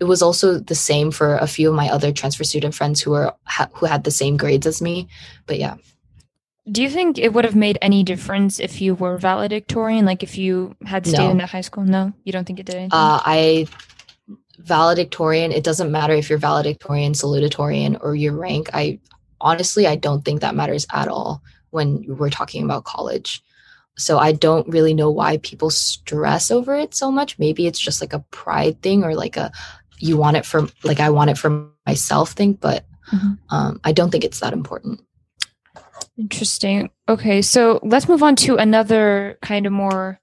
it 0.00 0.04
was 0.04 0.22
also 0.22 0.58
the 0.58 0.74
same 0.74 1.10
for 1.10 1.36
a 1.36 1.46
few 1.46 1.68
of 1.68 1.74
my 1.74 1.88
other 1.88 2.12
transfer 2.12 2.44
student 2.44 2.74
friends 2.74 3.00
who 3.00 3.10
were 3.10 3.34
ha- 3.44 3.68
who 3.74 3.86
had 3.86 4.04
the 4.04 4.10
same 4.10 4.36
grades 4.36 4.66
as 4.66 4.80
me 4.80 5.08
but 5.46 5.58
yeah. 5.58 5.76
Do 6.70 6.82
you 6.82 6.90
think 6.90 7.16
it 7.16 7.32
would 7.32 7.46
have 7.46 7.56
made 7.56 7.78
any 7.80 8.02
difference 8.02 8.60
if 8.60 8.82
you 8.82 8.94
were 8.94 9.16
valedictorian 9.16 10.04
like 10.04 10.22
if 10.22 10.36
you 10.36 10.76
had 10.84 11.06
stayed 11.06 11.18
no. 11.18 11.30
in 11.30 11.38
that 11.38 11.50
high 11.50 11.62
school? 11.62 11.84
No? 11.84 12.12
You 12.24 12.32
don't 12.32 12.44
think 12.44 12.60
it 12.60 12.66
did 12.66 12.74
anything? 12.74 12.92
uh, 12.92 13.20
i 13.24 13.66
valedictorian 14.58 15.52
it 15.52 15.62
doesn't 15.62 15.92
matter 15.92 16.12
if 16.14 16.28
you're 16.28 16.38
valedictorian 16.38 17.12
salutatorian 17.12 17.96
or 18.00 18.14
your 18.14 18.34
rank. 18.34 18.70
I 18.74 19.00
honestly 19.40 19.86
i 19.86 19.94
don't 19.94 20.24
think 20.24 20.40
that 20.40 20.56
matters 20.56 20.86
at 20.92 21.08
all 21.08 21.42
when 21.70 22.04
we're 22.08 22.30
talking 22.30 22.64
about 22.64 22.84
college. 22.84 23.42
So 23.96 24.18
i 24.18 24.32
don't 24.32 24.68
really 24.68 24.94
know 24.94 25.10
why 25.10 25.38
people 25.38 25.70
stress 25.70 26.50
over 26.50 26.76
it 26.76 26.94
so 26.94 27.10
much. 27.10 27.38
Maybe 27.38 27.66
it's 27.66 27.80
just 27.80 28.00
like 28.00 28.12
a 28.12 28.24
pride 28.30 28.82
thing 28.82 29.04
or 29.04 29.14
like 29.14 29.36
a 29.36 29.50
you 30.00 30.16
want 30.16 30.36
it 30.36 30.46
for 30.46 30.68
like 30.84 31.00
I 31.00 31.10
want 31.10 31.30
it 31.30 31.38
for 31.38 31.68
myself 31.86 32.32
thing, 32.32 32.54
but 32.54 32.84
mm-hmm. 33.12 33.32
um, 33.50 33.80
I 33.84 33.92
don't 33.92 34.10
think 34.10 34.24
it's 34.24 34.40
that 34.40 34.52
important. 34.52 35.00
Interesting. 36.16 36.90
Okay, 37.08 37.42
so 37.42 37.80
let's 37.82 38.08
move 38.08 38.22
on 38.22 38.36
to 38.36 38.56
another 38.56 39.38
kind 39.42 39.66
of 39.66 39.72
more 39.72 40.20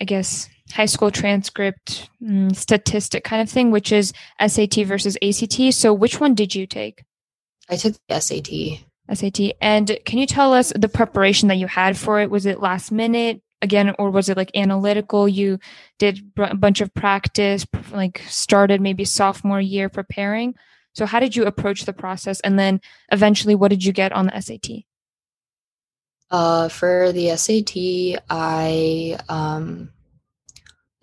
I 0.00 0.04
guess, 0.04 0.48
high 0.72 0.86
school 0.86 1.10
transcript 1.10 2.08
mm, 2.22 2.54
statistic 2.54 3.24
kind 3.24 3.42
of 3.42 3.50
thing, 3.50 3.70
which 3.70 3.90
is 3.92 4.12
SAT 4.44 4.74
versus 4.84 5.18
ACT. 5.22 5.74
So, 5.74 5.92
which 5.92 6.20
one 6.20 6.34
did 6.34 6.54
you 6.54 6.66
take? 6.66 7.04
I 7.68 7.76
took 7.76 7.96
the 8.08 8.20
SAT. 8.20 8.84
SAT. 9.12 9.56
And 9.60 9.98
can 10.04 10.18
you 10.18 10.26
tell 10.26 10.52
us 10.52 10.72
the 10.76 10.88
preparation 10.88 11.48
that 11.48 11.56
you 11.56 11.66
had 11.66 11.96
for 11.96 12.20
it? 12.20 12.30
Was 12.30 12.46
it 12.46 12.60
last 12.60 12.92
minute 12.92 13.42
again, 13.62 13.94
or 13.98 14.10
was 14.10 14.28
it 14.28 14.36
like 14.36 14.50
analytical? 14.54 15.28
You 15.28 15.58
did 15.98 16.20
a 16.36 16.54
bunch 16.54 16.80
of 16.80 16.92
practice, 16.94 17.66
like 17.90 18.22
started 18.28 18.80
maybe 18.80 19.04
sophomore 19.04 19.60
year 19.60 19.88
preparing. 19.88 20.54
So, 20.94 21.06
how 21.06 21.20
did 21.20 21.36
you 21.36 21.46
approach 21.46 21.84
the 21.84 21.92
process? 21.92 22.40
And 22.40 22.58
then 22.58 22.80
eventually, 23.10 23.54
what 23.54 23.68
did 23.68 23.84
you 23.84 23.92
get 23.92 24.12
on 24.12 24.26
the 24.26 24.40
SAT? 24.40 24.84
Uh, 26.30 26.68
for 26.68 27.12
the 27.12 27.36
SAT, 27.36 28.22
I 28.28 29.18
um, 29.28 29.90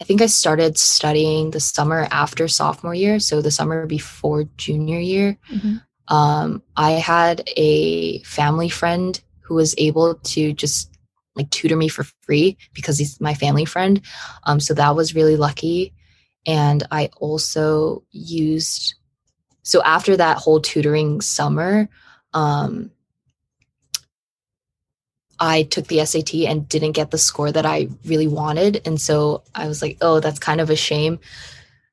I 0.01 0.03
think 0.03 0.21
I 0.21 0.27
started 0.27 0.77
studying 0.77 1.51
the 1.51 1.59
summer 1.59 2.07
after 2.11 2.47
sophomore 2.47 2.93
year, 2.93 3.19
so 3.19 3.41
the 3.41 3.51
summer 3.51 3.85
before 3.85 4.45
junior 4.57 4.99
year. 4.99 5.37
Mm-hmm. 5.51 5.77
Um, 6.13 6.61
I 6.75 6.91
had 6.91 7.49
a 7.55 8.21
family 8.23 8.69
friend 8.69 9.19
who 9.41 9.55
was 9.55 9.73
able 9.77 10.15
to 10.15 10.53
just 10.53 10.94
like 11.35 11.49
tutor 11.49 11.75
me 11.75 11.87
for 11.87 12.05
free 12.21 12.57
because 12.73 12.97
he's 12.97 13.19
my 13.19 13.33
family 13.33 13.65
friend. 13.65 14.01
Um, 14.43 14.59
so 14.59 14.73
that 14.73 14.95
was 14.95 15.15
really 15.15 15.35
lucky. 15.35 15.93
And 16.45 16.83
I 16.91 17.09
also 17.17 18.03
used 18.11 18.95
so 19.65 19.81
after 19.81 20.15
that 20.15 20.37
whole 20.37 20.61
tutoring 20.61 21.21
summer, 21.21 21.89
um, 22.33 22.91
I 25.39 25.63
took 25.63 25.87
the 25.87 26.05
SAT 26.05 26.35
and 26.35 26.69
didn't 26.69 26.91
get 26.91 27.09
the 27.09 27.17
score 27.17 27.51
that 27.51 27.65
I 27.65 27.89
really 28.05 28.27
wanted. 28.27 28.81
And 28.85 29.01
so 29.01 29.43
I 29.55 29.67
was 29.67 29.81
like, 29.81 29.97
oh, 30.01 30.19
that's 30.19 30.37
kind 30.37 30.61
of 30.61 30.69
a 30.69 30.75
shame. 30.75 31.19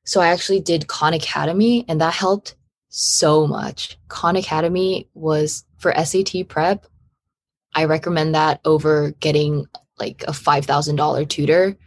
So 0.05 0.21
I 0.21 0.27
actually 0.27 0.59
did 0.59 0.87
Khan 0.87 1.13
Academy 1.13 1.83
and 1.87 1.99
that 1.99 2.13
helped 2.13 2.55
so 2.89 3.47
much. 3.47 3.97
Khan 4.07 4.35
Academy 4.35 5.09
was 5.15 5.65
for 5.77 5.93
SAT 5.95 6.47
prep. 6.47 6.85
I 7.75 7.85
recommend 7.85 8.35
that 8.35 8.61
over 8.65 9.11
getting 9.19 9.65
like 9.99 10.23
a 10.27 10.31
$5,000 10.31 11.29
tutor 11.29 11.77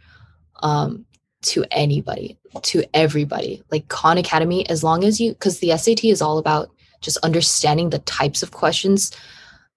um, 0.61 1.05
to 1.43 1.65
anybody, 1.71 2.37
to 2.63 2.83
everybody. 2.93 3.63
Like 3.71 3.87
Khan 3.87 4.17
Academy, 4.17 4.67
as 4.69 4.83
long 4.83 5.03
as 5.03 5.19
you, 5.19 5.33
because 5.33 5.59
the 5.59 5.75
SAT 5.77 6.05
is 6.05 6.21
all 6.21 6.37
about 6.37 6.69
just 7.01 7.17
understanding 7.17 7.89
the 7.89 7.99
types 7.99 8.41
of 8.43 8.51
questions, 8.51 9.15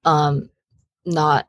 um, 0.05 0.49
not 1.05 1.47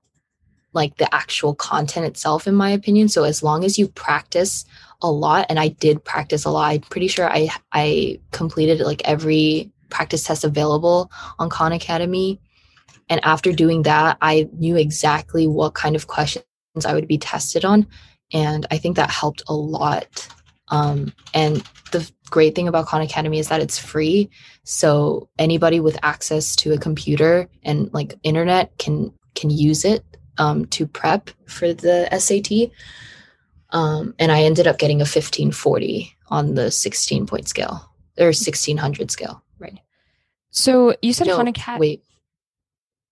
like 0.73 0.97
the 0.97 1.13
actual 1.13 1.53
content 1.55 2.05
itself, 2.05 2.47
in 2.47 2.55
my 2.55 2.69
opinion. 2.69 3.09
So 3.09 3.23
as 3.23 3.43
long 3.43 3.63
as 3.63 3.77
you 3.77 3.87
practice 3.89 4.65
a 5.01 5.11
lot, 5.11 5.45
and 5.49 5.59
I 5.59 5.69
did 5.69 6.03
practice 6.03 6.45
a 6.45 6.49
lot, 6.49 6.71
I'm 6.71 6.81
pretty 6.81 7.07
sure 7.07 7.29
I 7.29 7.49
I 7.73 8.19
completed 8.31 8.79
like 8.79 9.01
every 9.05 9.71
practice 9.89 10.23
test 10.23 10.43
available 10.43 11.11
on 11.39 11.49
Khan 11.49 11.73
Academy. 11.73 12.39
And 13.11 13.19
after 13.25 13.51
doing 13.51 13.81
that, 13.83 14.17
I 14.21 14.47
knew 14.53 14.77
exactly 14.77 15.45
what 15.45 15.73
kind 15.73 15.97
of 15.97 16.07
questions 16.07 16.45
I 16.85 16.93
would 16.93 17.09
be 17.09 17.17
tested 17.17 17.65
on. 17.65 17.85
And 18.31 18.65
I 18.71 18.77
think 18.77 18.95
that 18.95 19.09
helped 19.09 19.43
a 19.49 19.53
lot. 19.53 20.29
Um, 20.69 21.13
and 21.33 21.57
the 21.91 22.09
great 22.29 22.55
thing 22.55 22.69
about 22.69 22.85
Khan 22.85 23.01
Academy 23.01 23.37
is 23.37 23.49
that 23.49 23.59
it's 23.59 23.77
free. 23.77 24.29
So 24.63 25.27
anybody 25.37 25.81
with 25.81 25.99
access 26.03 26.55
to 26.55 26.71
a 26.71 26.77
computer 26.77 27.49
and 27.63 27.93
like 27.93 28.15
internet 28.23 28.77
can 28.77 29.13
can 29.35 29.49
use 29.49 29.83
it 29.83 30.05
um, 30.37 30.65
to 30.67 30.87
prep 30.87 31.31
for 31.47 31.73
the 31.73 32.07
SAT. 32.17 32.71
Um, 33.71 34.15
and 34.19 34.31
I 34.31 34.43
ended 34.43 34.67
up 34.67 34.79
getting 34.79 34.97
a 34.97 35.03
1540 35.03 36.15
on 36.29 36.55
the 36.55 36.71
16 36.71 37.25
point 37.27 37.49
scale 37.49 37.91
or 38.17 38.27
1600 38.27 39.11
scale. 39.11 39.43
Right. 39.59 39.79
So 40.51 40.95
you 41.01 41.11
said 41.11 41.27
no, 41.27 41.35
Khan 41.35 41.47
Academy. 41.47 41.79
Wait. 41.79 42.03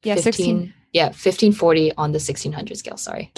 Yeah, 0.03 0.15
15, 0.15 0.23
16. 0.23 0.73
Yeah, 0.93 1.05
1540 1.05 1.91
on 1.93 2.11
the 2.11 2.17
1600 2.17 2.77
scale. 2.77 2.97
Sorry. 2.97 3.31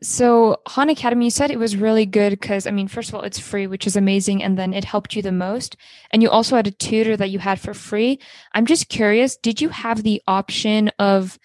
So 0.00 0.60
Khan 0.64 0.90
Academy, 0.90 1.26
you 1.26 1.30
said 1.30 1.50
it 1.50 1.58
was 1.58 1.76
really 1.76 2.06
good 2.06 2.30
because 2.30 2.66
I 2.66 2.70
mean, 2.70 2.86
first 2.86 3.08
of 3.08 3.16
all, 3.16 3.22
it's 3.22 3.38
free, 3.38 3.66
which 3.66 3.86
is 3.86 3.96
amazing, 3.96 4.42
and 4.42 4.56
then 4.56 4.72
it 4.72 4.84
helped 4.84 5.16
you 5.16 5.22
the 5.22 5.32
most. 5.32 5.76
And 6.12 6.22
you 6.22 6.30
also 6.30 6.54
had 6.54 6.68
a 6.68 6.72
tutor 6.72 7.16
that 7.16 7.30
you 7.30 7.40
had 7.40 7.60
for 7.60 7.74
free. 7.74 8.20
I'm 8.52 8.66
just 8.66 8.88
curious, 8.88 9.36
did 9.36 9.60
you 9.60 9.70
have 9.70 10.04
the 10.04 10.22
option 10.26 10.90
of 10.98 11.38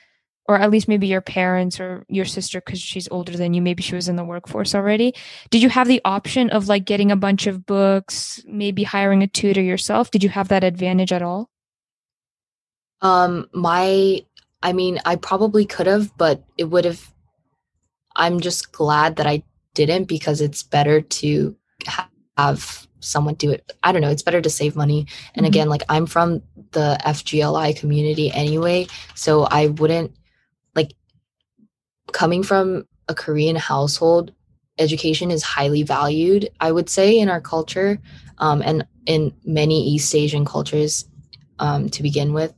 or 0.46 0.60
at 0.60 0.72
least 0.72 0.90
maybe 0.90 1.08
your 1.08 1.22
parents 1.22 1.80
or 1.80 2.06
your 2.10 2.26
sister 2.26 2.60
because 2.60 2.80
she's 2.80 3.08
older 3.10 3.32
than 3.32 3.54
you 3.54 3.62
maybe 3.62 3.82
she 3.82 3.96
was 3.96 4.10
in 4.10 4.16
the 4.16 4.24
workforce 4.24 4.76
already 4.76 5.14
did 5.50 5.62
you 5.62 5.70
have 5.70 5.88
the 5.88 6.02
option 6.04 6.50
of 6.50 6.68
like 6.68 6.86
getting 6.86 7.12
a 7.12 7.16
bunch 7.16 7.48
of 7.48 7.66
books 7.66 8.44
maybe 8.46 8.84
hiring 8.84 9.24
a 9.24 9.28
tutor 9.28 9.62
yourself 9.62 10.12
did 10.12 10.24
you 10.24 10.30
have 10.30 10.50
that 10.50 10.64
advantage 10.64 11.12
at 11.12 11.22
all 11.22 11.50
um 13.02 13.48
my 13.54 14.22
i 14.64 14.74
mean 14.74 15.00
i 15.06 15.16
probably 15.16 15.66
could 15.66 15.88
have 15.88 16.16
but 16.18 16.44
it 16.58 16.66
would 16.66 16.86
have 16.86 17.14
i'm 18.16 18.40
just 18.40 18.72
glad 18.72 19.18
that 19.18 19.28
i 19.28 19.44
didn't 19.76 20.06
because 20.06 20.42
it's 20.42 20.64
better 20.64 21.02
to 21.02 21.56
have 22.38 22.88
someone 23.00 23.34
do 23.34 23.52
it. 23.52 23.74
I 23.84 23.92
don't 23.92 24.02
know 24.02 24.10
it's 24.10 24.24
better 24.24 24.42
to 24.42 24.50
save 24.50 24.76
money. 24.78 25.08
And 25.36 25.44
mm-hmm. 25.44 25.46
again 25.46 25.70
like 25.70 25.84
i'm 25.90 26.06
from 26.06 26.42
the 26.72 26.98
fgli 27.06 27.78
community 27.78 28.32
anyway 28.32 28.88
so 29.14 29.44
i 29.44 29.68
wouldn't 29.68 30.16
like 30.74 30.94
coming 32.14 32.44
from 32.44 32.86
a 33.08 33.16
Korean 33.16 33.56
household, 33.56 34.34
education 34.80 35.32
is 35.32 35.44
highly 35.44 35.84
valued, 35.84 36.50
I 36.60 36.72
would 36.72 36.90
say, 36.90 37.20
in 37.20 37.30
our 37.30 37.42
culture 37.42 38.00
um, 38.38 38.62
and 38.62 38.86
in 39.06 39.34
many 39.46 39.86
East 39.88 40.14
Asian 40.16 40.46
cultures 40.46 41.06
um, 41.60 41.90
to 41.90 42.02
begin 42.02 42.34
with, 42.34 42.54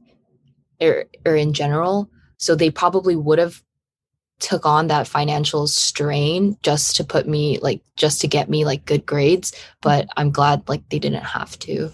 or, 0.81 1.05
or 1.25 1.35
in 1.35 1.53
general. 1.53 2.09
So 2.37 2.55
they 2.55 2.69
probably 2.69 3.15
would 3.15 3.39
have 3.39 3.63
took 4.39 4.65
on 4.65 4.87
that 4.87 5.07
financial 5.07 5.67
strain 5.67 6.57
just 6.61 6.95
to 6.97 7.03
put 7.03 7.27
me 7.27 7.57
like 7.59 7.81
just 7.95 8.19
to 8.21 8.27
get 8.27 8.49
me 8.49 8.65
like 8.65 8.83
good 8.83 9.05
grades 9.05 9.53
but 9.79 10.01
mm-hmm. 10.01 10.19
i'm 10.19 10.29
glad 10.29 10.61
like 10.67 10.87
they 10.89 10.99
didn't 10.99 11.23
have 11.23 11.57
to 11.57 11.89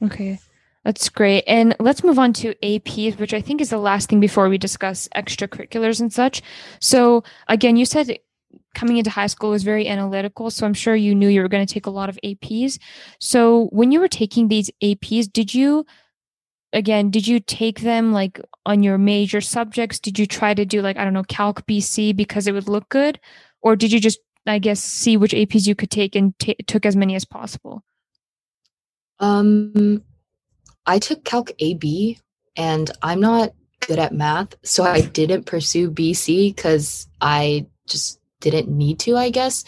okay 0.00 0.38
that's 0.84 1.08
great. 1.08 1.44
And 1.46 1.76
let's 1.78 2.02
move 2.02 2.18
on 2.18 2.32
to 2.34 2.54
APs, 2.56 3.18
which 3.18 3.32
I 3.32 3.40
think 3.40 3.60
is 3.60 3.70
the 3.70 3.78
last 3.78 4.08
thing 4.08 4.20
before 4.20 4.48
we 4.48 4.58
discuss 4.58 5.08
extracurriculars 5.14 6.00
and 6.00 6.12
such. 6.12 6.42
So, 6.80 7.22
again, 7.48 7.76
you 7.76 7.84
said 7.84 8.18
coming 8.74 8.96
into 8.96 9.10
high 9.10 9.26
school 9.26 9.50
was 9.50 9.62
very 9.62 9.86
analytical. 9.86 10.50
So, 10.50 10.66
I'm 10.66 10.74
sure 10.74 10.96
you 10.96 11.14
knew 11.14 11.28
you 11.28 11.42
were 11.42 11.48
going 11.48 11.64
to 11.64 11.72
take 11.72 11.86
a 11.86 11.90
lot 11.90 12.08
of 12.08 12.18
APs. 12.24 12.80
So, 13.20 13.66
when 13.66 13.92
you 13.92 14.00
were 14.00 14.08
taking 14.08 14.48
these 14.48 14.70
APs, 14.82 15.32
did 15.32 15.54
you, 15.54 15.86
again, 16.72 17.10
did 17.10 17.26
you 17.26 17.40
take 17.40 17.80
them 17.80 18.12
like 18.12 18.40
on 18.66 18.82
your 18.82 18.98
major 18.98 19.40
subjects? 19.40 19.98
Did 19.98 20.18
you 20.18 20.26
try 20.26 20.54
to 20.54 20.64
do 20.64 20.82
like, 20.82 20.96
I 20.96 21.04
don't 21.04 21.12
know, 21.12 21.24
Calc 21.24 21.66
BC 21.66 22.16
because 22.16 22.46
it 22.46 22.52
would 22.52 22.68
look 22.68 22.88
good? 22.88 23.20
Or 23.60 23.76
did 23.76 23.92
you 23.92 24.00
just, 24.00 24.20
I 24.46 24.58
guess, 24.58 24.80
see 24.80 25.16
which 25.16 25.32
APs 25.32 25.66
you 25.66 25.74
could 25.74 25.90
take 25.90 26.16
and 26.16 26.36
t- 26.38 26.56
took 26.66 26.86
as 26.86 26.96
many 26.96 27.14
as 27.14 27.24
possible? 27.24 27.82
Um, 29.20 30.02
I 30.86 30.98
took 30.98 31.24
Calc 31.24 31.52
AB 31.58 32.18
and 32.56 32.90
I'm 33.02 33.20
not 33.20 33.52
good 33.86 33.98
at 33.98 34.12
math. 34.12 34.54
So 34.62 34.84
I 34.84 35.00
didn't 35.00 35.46
pursue 35.46 35.90
BC 35.90 36.54
because 36.54 37.06
I 37.20 37.66
just 37.86 38.20
didn't 38.40 38.68
need 38.68 38.98
to, 39.00 39.16
I 39.16 39.30
guess. 39.30 39.64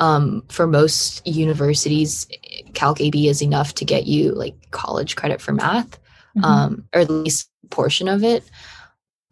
Um, 0.00 0.42
for 0.48 0.66
most 0.66 1.26
universities, 1.26 2.26
Calc 2.72 3.00
AB 3.00 3.28
is 3.28 3.42
enough 3.42 3.74
to 3.74 3.84
get 3.84 4.06
you 4.06 4.32
like 4.32 4.54
college 4.70 5.16
credit 5.16 5.40
for 5.40 5.52
math, 5.52 5.98
mm-hmm. 6.36 6.44
um, 6.44 6.88
or 6.94 7.00
at 7.00 7.10
least 7.10 7.50
portion 7.70 8.08
of 8.08 8.24
it. 8.24 8.44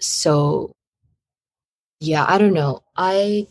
So 0.00 0.72
yeah, 2.00 2.24
I 2.28 2.38
don't 2.38 2.54
know. 2.54 2.82
I 2.96 3.46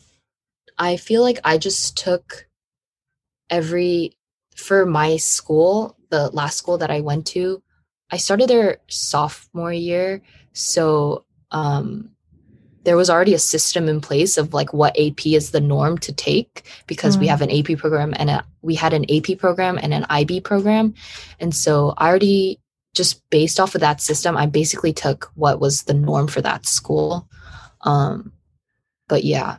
I 0.78 0.96
feel 0.96 1.22
like 1.22 1.40
I 1.44 1.58
just 1.58 1.96
took 1.96 2.46
every 3.48 4.16
for 4.56 4.84
my 4.84 5.16
school, 5.16 5.96
the 6.10 6.28
last 6.30 6.56
school 6.56 6.78
that 6.78 6.90
I 6.90 7.00
went 7.00 7.26
to, 7.28 7.62
I 8.10 8.18
started 8.18 8.48
there 8.48 8.78
sophomore 8.88 9.72
year, 9.72 10.20
so 10.52 11.24
um, 11.50 12.10
there 12.84 12.96
was 12.96 13.08
already 13.08 13.32
a 13.32 13.38
system 13.38 13.88
in 13.88 14.02
place 14.02 14.36
of 14.36 14.52
like 14.52 14.74
what 14.74 14.98
AP 14.98 15.26
is 15.26 15.50
the 15.50 15.60
norm 15.60 15.96
to 15.98 16.12
take 16.12 16.64
because 16.86 17.16
mm. 17.16 17.20
we 17.20 17.26
have 17.28 17.40
an 17.40 17.50
AP 17.50 17.78
program 17.78 18.12
and 18.16 18.28
a, 18.28 18.44
we 18.60 18.74
had 18.74 18.92
an 18.92 19.06
AP 19.10 19.38
program 19.38 19.78
and 19.80 19.94
an 19.94 20.04
IB 20.10 20.40
program, 20.40 20.92
and 21.40 21.54
so 21.54 21.94
I 21.96 22.08
already 22.08 22.60
just 22.94 23.28
based 23.30 23.58
off 23.58 23.74
of 23.74 23.80
that 23.80 24.00
system, 24.00 24.36
I 24.36 24.46
basically 24.46 24.92
took 24.92 25.30
what 25.34 25.60
was 25.60 25.84
the 25.84 25.94
norm 25.94 26.28
for 26.28 26.40
that 26.42 26.66
school. 26.66 27.28
Um, 27.82 28.32
but 29.08 29.24
yeah. 29.24 29.56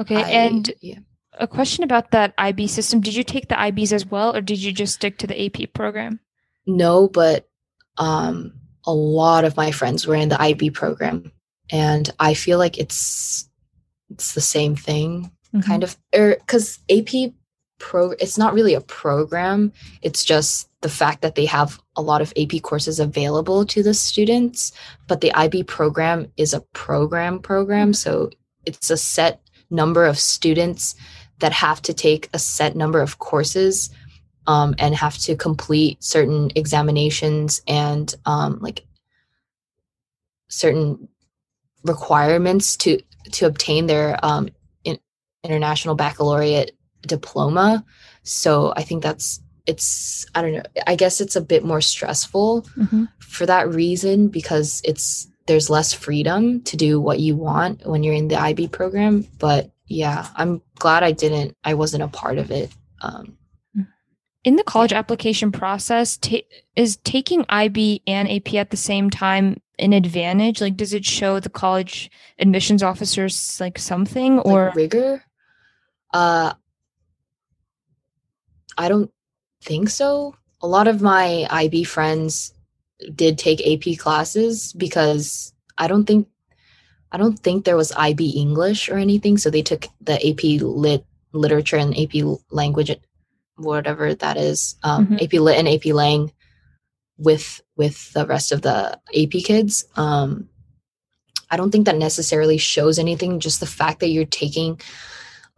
Okay, 0.00 0.22
I, 0.22 0.30
and 0.30 0.72
yeah. 0.80 0.98
a 1.34 1.46
question 1.46 1.84
about 1.84 2.12
that 2.12 2.34
IB 2.38 2.68
system: 2.68 3.00
Did 3.00 3.14
you 3.14 3.24
take 3.24 3.48
the 3.48 3.56
IBs 3.56 3.92
as 3.92 4.06
well, 4.06 4.34
or 4.34 4.40
did 4.40 4.62
you 4.62 4.72
just 4.72 4.94
stick 4.94 5.18
to 5.18 5.26
the 5.26 5.46
AP 5.46 5.72
program? 5.72 6.20
No, 6.66 7.08
but 7.08 7.48
um, 7.96 8.52
a 8.84 8.92
lot 8.92 9.44
of 9.44 9.56
my 9.56 9.72
friends 9.72 10.06
were 10.06 10.14
in 10.14 10.28
the 10.28 10.40
IB 10.40 10.70
program, 10.70 11.32
and 11.70 12.08
I 12.20 12.34
feel 12.34 12.58
like 12.58 12.78
it's 12.78 13.48
it's 14.10 14.34
the 14.34 14.40
same 14.40 14.76
thing. 14.76 15.32
mm-hmm. 15.54 15.60
kind 15.60 15.82
of, 15.82 15.96
or 16.14 16.36
because 16.36 16.78
AP 16.90 17.32
pro, 17.78 18.10
it's 18.12 18.38
not 18.38 18.54
really 18.54 18.74
a 18.74 18.80
program. 18.80 19.72
It's 20.02 20.24
just 20.24 20.68
the 20.80 20.88
fact 20.88 21.22
that 21.22 21.34
they 21.34 21.46
have 21.46 21.80
a 21.96 22.02
lot 22.02 22.20
of 22.20 22.32
AP 22.36 22.62
courses 22.62 23.00
available 23.00 23.64
to 23.66 23.82
the 23.82 23.94
students, 23.94 24.72
but 25.06 25.20
the 25.20 25.32
IB 25.34 25.64
program 25.64 26.30
is 26.36 26.54
a 26.54 26.60
program 26.72 27.40
program. 27.40 27.92
So 27.92 28.30
it's 28.64 28.90
a 28.90 28.96
set 28.96 29.40
number 29.70 30.04
of 30.04 30.18
students 30.18 30.94
that 31.40 31.52
have 31.52 31.82
to 31.82 31.94
take 31.94 32.28
a 32.32 32.38
set 32.38 32.76
number 32.76 33.00
of 33.00 33.18
courses 33.18 33.90
um, 34.46 34.74
and 34.78 34.94
have 34.94 35.18
to 35.18 35.36
complete 35.36 36.02
certain 36.02 36.50
examinations 36.54 37.60
and 37.68 38.14
um, 38.24 38.58
like 38.60 38.84
certain 40.48 41.08
requirements 41.84 42.76
to 42.76 42.98
to 43.32 43.46
obtain 43.46 43.86
their 43.86 44.18
um, 44.24 44.48
in, 44.84 44.98
international 45.44 45.94
baccalaureate 45.94 46.72
diploma. 47.02 47.84
So 48.22 48.72
I 48.76 48.82
think 48.82 49.02
that's 49.02 49.40
it's 49.66 50.26
I 50.34 50.42
don't 50.42 50.52
know. 50.52 50.62
I 50.86 50.96
guess 50.96 51.20
it's 51.20 51.36
a 51.36 51.40
bit 51.40 51.64
more 51.64 51.80
stressful 51.80 52.62
mm-hmm. 52.76 53.04
for 53.18 53.46
that 53.46 53.68
reason 53.68 54.28
because 54.28 54.80
it's 54.84 55.28
there's 55.46 55.70
less 55.70 55.92
freedom 55.92 56.62
to 56.62 56.76
do 56.76 57.00
what 57.00 57.20
you 57.20 57.36
want 57.36 57.86
when 57.86 58.02
you're 58.02 58.14
in 58.14 58.28
the 58.28 58.38
IB 58.38 58.68
program. 58.68 59.26
But 59.38 59.70
yeah, 59.86 60.28
I'm 60.36 60.62
glad 60.78 61.02
I 61.02 61.12
didn't. 61.12 61.56
I 61.64 61.74
wasn't 61.74 62.02
a 62.02 62.08
part 62.08 62.38
of 62.38 62.50
it. 62.50 62.70
Um, 63.00 63.38
in 64.44 64.56
the 64.56 64.64
college 64.64 64.92
application 64.92 65.52
process, 65.52 66.16
ta- 66.16 66.46
is 66.76 66.96
taking 66.98 67.44
IB 67.48 68.02
and 68.06 68.30
AP 68.30 68.54
at 68.54 68.70
the 68.70 68.76
same 68.76 69.10
time 69.10 69.60
an 69.78 69.92
advantage? 69.92 70.60
Like, 70.60 70.76
does 70.76 70.94
it 70.94 71.04
show 71.04 71.40
the 71.40 71.50
college 71.50 72.10
admissions 72.38 72.82
officers 72.82 73.58
like 73.60 73.78
something 73.78 74.38
or 74.40 74.66
like 74.66 74.74
rigor? 74.74 75.24
Uh, 76.12 76.54
I 78.78 78.88
don't 78.88 79.10
think 79.62 79.90
so. 79.90 80.34
A 80.62 80.66
lot 80.66 80.88
of 80.88 81.02
my 81.02 81.46
IB 81.50 81.84
friends 81.84 82.54
did 83.14 83.38
take 83.38 83.60
AP 83.66 83.98
classes 83.98 84.72
because 84.72 85.52
I 85.76 85.88
don't 85.88 86.04
think 86.04 86.28
I 87.10 87.16
don't 87.16 87.38
think 87.38 87.64
there 87.64 87.76
was 87.76 87.92
IB 87.92 88.30
English 88.30 88.88
or 88.88 88.98
anything. 88.98 89.38
So 89.38 89.50
they 89.50 89.62
took 89.62 89.86
the 90.00 90.14
AP 90.14 90.60
Lit 90.62 91.04
literature 91.32 91.76
and 91.76 91.98
AP 91.98 92.38
language, 92.50 92.94
whatever 93.56 94.14
that 94.14 94.36
is, 94.36 94.76
um, 94.82 95.06
mm-hmm. 95.06 95.24
AP 95.24 95.32
Lit 95.34 95.58
and 95.58 95.68
AP 95.68 95.86
Lang 95.86 96.32
with 97.16 97.60
with 97.76 98.12
the 98.12 98.26
rest 98.26 98.52
of 98.52 98.62
the 98.62 98.98
AP 99.16 99.42
kids. 99.44 99.86
Um, 99.96 100.48
I 101.50 101.56
don't 101.56 101.70
think 101.70 101.86
that 101.86 101.96
necessarily 101.96 102.58
shows 102.58 102.98
anything. 102.98 103.40
Just 103.40 103.60
the 103.60 103.66
fact 103.66 104.00
that 104.00 104.10
you're 104.10 104.26
taking 104.26 104.80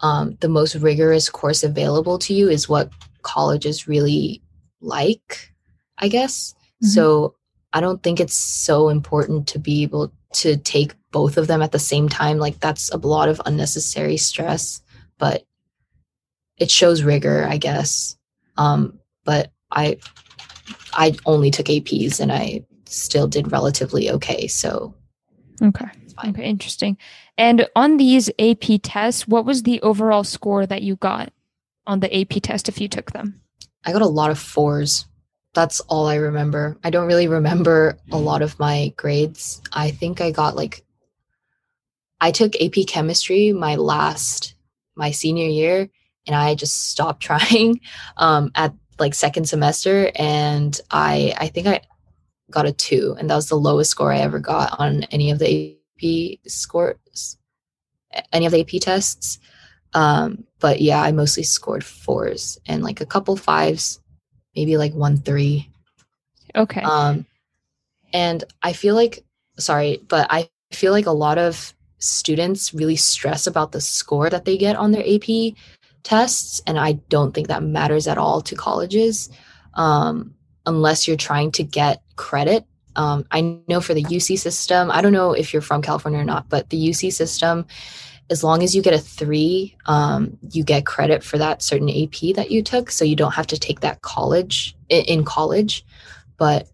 um, 0.00 0.36
the 0.40 0.48
most 0.48 0.76
rigorous 0.76 1.28
course 1.28 1.62
available 1.62 2.18
to 2.20 2.34
you 2.34 2.48
is 2.48 2.68
what 2.68 2.90
colleges 3.22 3.88
really 3.88 4.42
like, 4.80 5.52
I 5.98 6.08
guess. 6.08 6.54
Mm-hmm. 6.82 6.88
So 6.88 7.34
I 7.72 7.80
don't 7.80 8.02
think 8.02 8.20
it's 8.20 8.34
so 8.34 8.88
important 8.88 9.46
to 9.48 9.58
be 9.58 9.82
able 9.82 10.12
to 10.34 10.56
take 10.56 10.94
both 11.10 11.36
of 11.36 11.46
them 11.46 11.62
at 11.62 11.72
the 11.72 11.78
same 11.78 12.08
time. 12.08 12.38
Like 12.38 12.60
that's 12.60 12.90
a 12.90 12.96
lot 12.96 13.28
of 13.28 13.40
unnecessary 13.46 14.16
stress, 14.16 14.80
but 15.18 15.44
it 16.56 16.70
shows 16.70 17.02
rigor, 17.02 17.46
I 17.48 17.56
guess. 17.56 18.16
Um, 18.56 18.98
but 19.24 19.50
I 19.70 19.98
I 20.92 21.16
only 21.26 21.50
took 21.50 21.66
APs 21.66 22.20
and 22.20 22.32
I 22.32 22.64
still 22.86 23.28
did 23.28 23.52
relatively 23.52 24.10
okay. 24.10 24.46
So 24.46 24.94
Okay. 25.62 25.86
Okay, 26.26 26.44
interesting. 26.44 26.98
And 27.38 27.66
on 27.74 27.96
these 27.96 28.28
AP 28.38 28.80
tests, 28.82 29.26
what 29.26 29.46
was 29.46 29.62
the 29.62 29.80
overall 29.80 30.24
score 30.24 30.66
that 30.66 30.82
you 30.82 30.96
got 30.96 31.32
on 31.86 32.00
the 32.00 32.20
AP 32.20 32.42
test 32.42 32.68
if 32.68 32.80
you 32.80 32.88
took 32.88 33.12
them? 33.12 33.40
I 33.84 33.92
got 33.92 34.02
a 34.02 34.06
lot 34.06 34.30
of 34.30 34.38
fours. 34.38 35.06
That's 35.54 35.80
all 35.80 36.06
I 36.06 36.16
remember. 36.16 36.78
I 36.84 36.90
don't 36.90 37.06
really 37.06 37.28
remember 37.28 37.98
a 38.12 38.18
lot 38.18 38.42
of 38.42 38.58
my 38.58 38.92
grades. 38.96 39.60
I 39.72 39.90
think 39.90 40.20
I 40.20 40.30
got 40.30 40.56
like 40.56 40.84
I 42.20 42.30
took 42.30 42.54
AP 42.60 42.86
chemistry 42.86 43.52
my 43.52 43.76
last 43.76 44.54
my 44.94 45.10
senior 45.10 45.48
year 45.48 45.88
and 46.26 46.36
I 46.36 46.54
just 46.54 46.90
stopped 46.90 47.22
trying 47.22 47.80
um, 48.16 48.52
at 48.54 48.74
like 48.98 49.14
second 49.14 49.48
semester 49.48 50.12
and 50.14 50.78
I 50.90 51.34
I 51.38 51.48
think 51.48 51.66
I 51.66 51.80
got 52.50 52.66
a 52.66 52.72
2 52.72 53.16
and 53.18 53.30
that 53.30 53.36
was 53.36 53.48
the 53.48 53.54
lowest 53.54 53.90
score 53.90 54.12
I 54.12 54.18
ever 54.18 54.38
got 54.38 54.78
on 54.78 55.04
any 55.04 55.30
of 55.30 55.38
the 55.38 55.78
AP 56.02 56.40
scores 56.46 57.38
any 58.32 58.46
of 58.46 58.52
the 58.52 58.60
AP 58.60 58.80
tests. 58.80 59.38
Um, 59.92 60.44
but 60.60 60.80
yeah, 60.80 61.02
I 61.02 61.12
mostly 61.12 61.42
scored 61.42 61.84
fours 61.84 62.58
and 62.66 62.82
like 62.82 63.00
a 63.00 63.06
couple 63.06 63.36
fives, 63.36 64.00
maybe 64.54 64.76
like 64.76 64.94
one 64.94 65.16
three. 65.16 65.70
Okay. 66.54 66.82
Um, 66.82 67.26
and 68.12 68.44
I 68.62 68.72
feel 68.72 68.94
like 68.94 69.24
sorry, 69.58 70.00
but 70.08 70.26
I 70.30 70.48
feel 70.72 70.92
like 70.92 71.06
a 71.06 71.12
lot 71.12 71.38
of 71.38 71.74
students 71.98 72.72
really 72.72 72.96
stress 72.96 73.46
about 73.46 73.72
the 73.72 73.80
score 73.80 74.30
that 74.30 74.44
they 74.44 74.56
get 74.56 74.76
on 74.76 74.92
their 74.92 75.04
AP 75.06 75.54
tests, 76.02 76.60
and 76.66 76.78
I 76.78 76.92
don't 77.08 77.32
think 77.32 77.48
that 77.48 77.62
matters 77.62 78.06
at 78.06 78.18
all 78.18 78.40
to 78.42 78.54
colleges, 78.54 79.28
um, 79.74 80.34
unless 80.66 81.06
you're 81.06 81.16
trying 81.16 81.52
to 81.52 81.62
get 81.62 82.02
credit. 82.16 82.64
Um, 82.96 83.24
I 83.30 83.60
know 83.68 83.80
for 83.80 83.94
the 83.94 84.02
UC 84.02 84.38
system, 84.38 84.90
I 84.90 85.00
don't 85.00 85.12
know 85.12 85.32
if 85.32 85.52
you're 85.52 85.62
from 85.62 85.82
California 85.82 86.20
or 86.20 86.24
not, 86.24 86.48
but 86.48 86.70
the 86.70 86.88
UC 86.88 87.12
system 87.12 87.66
as 88.30 88.44
long 88.44 88.62
as 88.62 88.76
you 88.76 88.80
get 88.80 88.94
a 88.94 88.98
three, 88.98 89.76
um, 89.86 90.38
you 90.52 90.62
get 90.62 90.86
credit 90.86 91.24
for 91.24 91.36
that 91.36 91.62
certain 91.62 91.90
AP 91.90 92.34
that 92.36 92.50
you 92.50 92.62
took. 92.62 92.90
So 92.90 93.04
you 93.04 93.16
don't 93.16 93.34
have 93.34 93.48
to 93.48 93.58
take 93.58 93.80
that 93.80 94.02
college 94.02 94.76
in 94.88 95.24
college. 95.24 95.84
But 96.36 96.68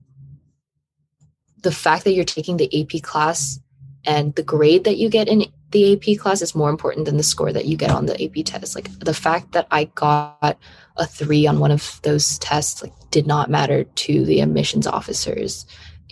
the 1.63 1.73
fact 1.73 2.05
that 2.05 2.13
you're 2.13 2.25
taking 2.25 2.59
the 2.59 2.71
AP 2.81 3.03
class 3.03 3.59
and 4.05 4.35
the 4.35 4.43
grade 4.43 4.85
that 4.85 4.99
you 4.99 5.09
get 5.09 5.29
in 5.29 5.47
the 5.71 5.95
AP 5.95 6.19
class 6.21 6.43
is 6.43 6.55
more 6.55 6.71
important 6.71 7.07
than 7.07 7.17
the 7.17 7.23
score 7.23 7.53
that 7.53 7.65
you 7.65 7.77
get 7.77 7.91
on 7.91 8.07
the 8.07 8.23
AP 8.23 8.45
test. 8.45 8.75
Like 8.75 8.91
the 9.01 9.15
fact 9.15 9.53
that 9.53 9.67
I 9.71 9.85
got 9.85 10.59
a 10.97 11.07
three 11.07 11.47
on 11.47 11.59
one 11.59 11.71
of 11.71 12.01
those 12.03 12.39
tests 12.39 12.83
like 12.83 12.93
did 13.11 13.27
not 13.27 13.51
matter 13.51 13.85
to 13.85 14.25
the 14.25 14.41
admissions 14.41 14.87
officers 14.87 15.67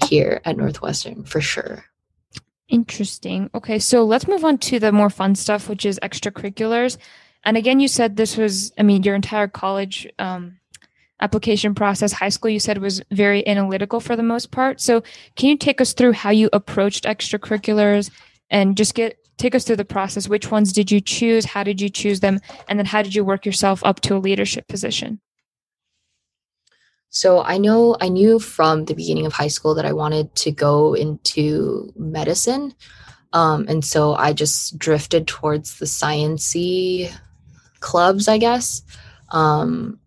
here 0.07 0.41
at 0.45 0.57
Northwestern 0.57 1.25
for 1.25 1.41
sure. 1.41 1.85
Interesting. 2.69 3.51
Okay, 3.55 3.79
so 3.79 4.05
let's 4.05 4.27
move 4.27 4.45
on 4.45 4.59
to 4.59 4.79
the 4.79 4.93
more 4.93 5.11
fun 5.11 5.35
stuff, 5.35 5.69
which 5.69 5.85
is 5.85 6.01
extracurriculars. 6.03 6.97
And 7.45 7.57
again, 7.57 7.79
you 7.79 7.89
said 7.89 8.17
this 8.17 8.37
was, 8.37 8.73
I 8.79 8.83
mean, 8.83 9.03
your 9.03 9.15
entire 9.15 9.49
college 9.49 10.09
um, 10.19 10.59
application 11.21 11.75
process, 11.75 12.13
high 12.13 12.31
school, 12.31 12.51
you 12.51 12.59
said 12.59 12.79
was 12.79 13.03
very 13.11 13.47
analytical 13.47 14.01
for 14.01 14.17
the 14.17 14.23
most 14.23 14.51
part. 14.51 14.81
So, 14.81 15.03
can 15.37 15.51
you 15.51 15.59
take 15.59 15.81
us 15.81 15.93
through 15.93 16.13
how 16.13 16.31
you 16.31 16.49
approached 16.53 17.05
extracurriculars 17.05 18.11
and 18.51 18.77
just 18.77 18.95
get 18.95 19.19
take 19.37 19.55
us 19.55 19.65
through 19.65 19.77
the 19.77 19.85
process? 19.85 20.29
Which 20.29 20.51
ones 20.51 20.73
did 20.73 20.91
you 20.91 21.03
choose? 21.03 21.45
How 21.45 21.65
did 21.65 21.81
you 21.83 21.91
choose 21.91 22.21
them? 22.21 22.41
And 22.69 22.79
then 22.79 22.87
how 22.87 23.03
did 23.03 23.15
you 23.15 23.25
work 23.25 23.45
yourself 23.45 23.85
up 23.85 24.01
to 24.01 24.17
a 24.17 24.19
leadership 24.19 24.69
position? 24.69 25.21
So 27.15 27.45
I 27.45 27.59
know 27.59 27.97
I 28.01 28.09
knew 28.09 28.41
from 28.41 28.87
the 28.87 28.95
beginning 28.95 29.25
of 29.25 29.33
high 29.33 29.49
school 29.49 29.77
that 29.77 29.87
I 29.87 29.93
wanted 29.93 30.35
to 30.35 30.51
go 30.51 30.95
into 30.95 31.93
medicine. 31.95 32.75
Um, 33.33 33.67
and 33.69 33.85
so 33.85 34.15
I 34.15 34.33
just 34.33 34.77
drifted 34.81 35.29
towards 35.29 35.79
the 35.79 35.87
sciency 35.87 37.15
clubs, 37.79 38.27
I 38.27 38.39
guess. 38.39 38.83
Um, 39.31 40.01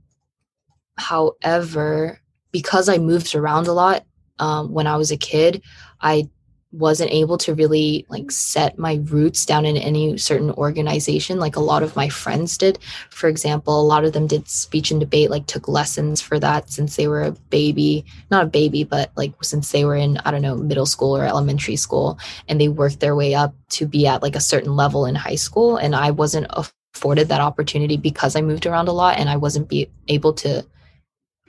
however, 0.97 2.19
because 2.51 2.89
I 2.89 2.97
moved 2.97 3.35
around 3.35 3.67
a 3.67 3.73
lot 3.73 4.03
um, 4.39 4.73
when 4.73 4.85
I 4.85 4.97
was 4.97 5.09
a 5.09 5.17
kid, 5.17 5.63
I 6.01 6.29
wasn't 6.71 7.11
able 7.11 7.37
to 7.37 7.53
really 7.53 8.05
like 8.09 8.29
set 8.29 8.77
my 8.77 8.99
roots 9.05 9.45
down 9.45 9.65
in 9.65 9.77
any 9.77 10.17
certain 10.17 10.51
organization 10.51 11.39
like 11.39 11.55
a 11.55 11.61
lot 11.61 11.83
of 11.83 11.95
my 11.95 12.09
friends 12.09 12.57
did. 12.57 12.77
For 13.09 13.29
example 13.29 13.79
a 13.79 13.83
lot 13.83 14.03
of 14.03 14.13
them 14.13 14.27
did 14.27 14.47
speech 14.49 14.91
and 14.91 14.99
debate 14.99 15.29
like 15.29 15.45
took 15.45 15.67
lessons 15.67 16.21
for 16.21 16.39
that 16.39 16.69
since 16.69 16.95
they 16.95 17.07
were 17.07 17.23
a 17.23 17.31
baby. 17.31 18.05
Not 18.29 18.43
a 18.43 18.47
baby 18.47 18.83
but 18.83 19.11
like 19.15 19.33
since 19.43 19.71
they 19.71 19.85
were 19.85 19.95
in 19.95 20.17
i 20.25 20.31
don't 20.31 20.41
know 20.41 20.55
middle 20.55 20.85
school 20.85 21.15
or 21.15 21.25
elementary 21.25 21.75
school 21.75 22.19
and 22.47 22.59
they 22.59 22.67
worked 22.67 22.99
their 22.99 23.15
way 23.15 23.33
up 23.33 23.53
to 23.69 23.85
be 23.85 24.07
at 24.07 24.21
like 24.21 24.35
a 24.35 24.41
certain 24.41 24.75
level 24.75 25.05
in 25.05 25.15
high 25.15 25.35
school 25.35 25.77
and 25.77 25.95
i 25.95 26.11
wasn't 26.11 26.47
afforded 26.49 27.27
that 27.27 27.41
opportunity 27.41 27.97
because 27.97 28.35
i 28.35 28.41
moved 28.41 28.65
around 28.65 28.87
a 28.87 28.91
lot 28.91 29.17
and 29.17 29.29
i 29.29 29.35
wasn't 29.35 29.67
be 29.67 29.89
able 30.07 30.33
to 30.33 30.65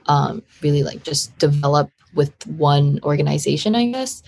um 0.07 0.41
really 0.61 0.83
like 0.83 1.03
just 1.03 1.37
develop 1.37 1.89
with 2.13 2.33
one 2.47 2.99
organization 3.03 3.75
i 3.75 3.85
guess 3.91 4.23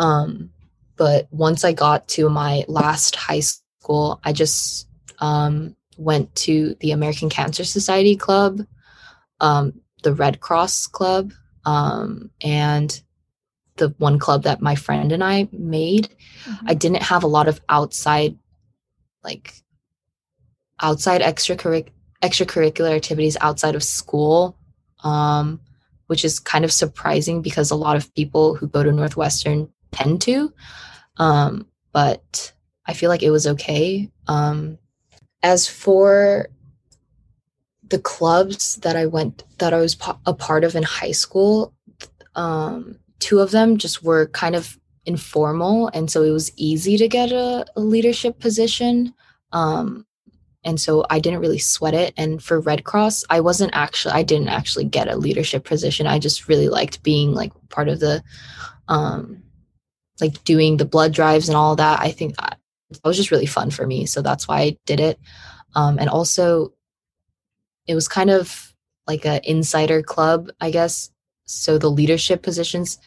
um, 0.00 0.50
but 0.96 1.28
once 1.30 1.62
I 1.62 1.72
got 1.72 2.08
to 2.08 2.30
my 2.30 2.64
last 2.68 3.14
high 3.16 3.40
school, 3.40 4.18
I 4.24 4.32
just 4.32 4.88
um, 5.18 5.76
went 5.98 6.34
to 6.36 6.74
the 6.80 6.92
American 6.92 7.28
Cancer 7.28 7.64
Society 7.64 8.16
Club, 8.16 8.66
um, 9.40 9.74
the 10.02 10.14
Red 10.14 10.40
Cross 10.40 10.86
Club, 10.86 11.32
um, 11.66 12.30
and 12.40 13.00
the 13.76 13.94
one 13.98 14.18
club 14.18 14.44
that 14.44 14.62
my 14.62 14.74
friend 14.74 15.12
and 15.12 15.22
I 15.22 15.48
made. 15.52 16.08
Mm-hmm. 16.44 16.66
I 16.68 16.74
didn't 16.74 17.02
have 17.02 17.22
a 17.22 17.28
lot 17.28 17.46
of 17.46 17.60
outside, 17.68 18.38
like, 19.22 19.52
outside 20.80 21.20
extracurric- 21.20 21.92
extracurricular 22.22 22.96
activities 22.96 23.36
outside 23.42 23.74
of 23.74 23.82
school, 23.82 24.56
um, 25.04 25.60
which 26.06 26.24
is 26.24 26.40
kind 26.40 26.64
of 26.64 26.72
surprising 26.72 27.42
because 27.42 27.70
a 27.70 27.76
lot 27.76 27.96
of 27.96 28.14
people 28.14 28.54
who 28.54 28.66
go 28.66 28.82
to 28.82 28.92
Northwestern 28.92 29.70
tend 29.92 30.22
to. 30.22 30.52
Um, 31.16 31.66
but 31.92 32.52
I 32.86 32.94
feel 32.94 33.08
like 33.08 33.22
it 33.22 33.30
was 33.30 33.46
okay. 33.46 34.10
Um, 34.26 34.78
as 35.42 35.66
for 35.66 36.48
the 37.88 37.98
clubs 37.98 38.76
that 38.76 38.96
I 38.96 39.06
went 39.06 39.44
that 39.58 39.74
I 39.74 39.80
was 39.80 39.96
a 40.26 40.34
part 40.34 40.64
of 40.64 40.74
in 40.74 40.82
high 40.82 41.12
school, 41.12 41.74
um, 42.34 42.98
two 43.18 43.40
of 43.40 43.50
them 43.50 43.76
just 43.76 44.02
were 44.02 44.26
kind 44.28 44.54
of 44.54 44.78
informal, 45.06 45.88
and 45.88 46.10
so 46.10 46.22
it 46.22 46.30
was 46.30 46.52
easy 46.56 46.96
to 46.96 47.08
get 47.08 47.32
a, 47.32 47.64
a 47.76 47.80
leadership 47.80 48.38
position. 48.38 49.12
Um, 49.52 50.06
and 50.62 50.78
so 50.78 51.06
I 51.08 51.20
didn't 51.20 51.40
really 51.40 51.58
sweat 51.58 51.94
it. 51.94 52.12
And 52.16 52.42
for 52.42 52.60
Red 52.60 52.84
Cross, 52.84 53.24
I 53.30 53.40
wasn't 53.40 53.74
actually 53.74 54.14
I 54.14 54.22
didn't 54.22 54.48
actually 54.48 54.84
get 54.84 55.08
a 55.08 55.16
leadership 55.16 55.64
position. 55.64 56.06
I 56.06 56.18
just 56.18 56.48
really 56.48 56.68
liked 56.68 57.02
being 57.02 57.32
like 57.32 57.52
part 57.70 57.88
of 57.88 58.00
the, 58.00 58.22
um, 58.88 59.42
like 60.20 60.42
doing 60.44 60.76
the 60.76 60.84
blood 60.84 61.12
drives 61.12 61.48
and 61.48 61.56
all 61.56 61.76
that. 61.76 62.00
I 62.00 62.10
think 62.10 62.36
that, 62.36 62.58
that 62.90 63.04
was 63.04 63.16
just 63.16 63.30
really 63.30 63.46
fun 63.46 63.70
for 63.70 63.86
me, 63.86 64.06
so 64.06 64.22
that's 64.22 64.46
why 64.48 64.60
I 64.60 64.76
did 64.86 65.00
it. 65.00 65.18
Um, 65.74 65.98
and 65.98 66.08
also 66.08 66.72
it 67.86 67.94
was 67.94 68.08
kind 68.08 68.30
of 68.30 68.74
like 69.06 69.24
an 69.24 69.40
insider 69.44 70.02
club, 70.02 70.50
I 70.60 70.70
guess. 70.70 71.10
So 71.44 71.78
the 71.78 71.90
leadership 71.90 72.42
positions, 72.42 72.98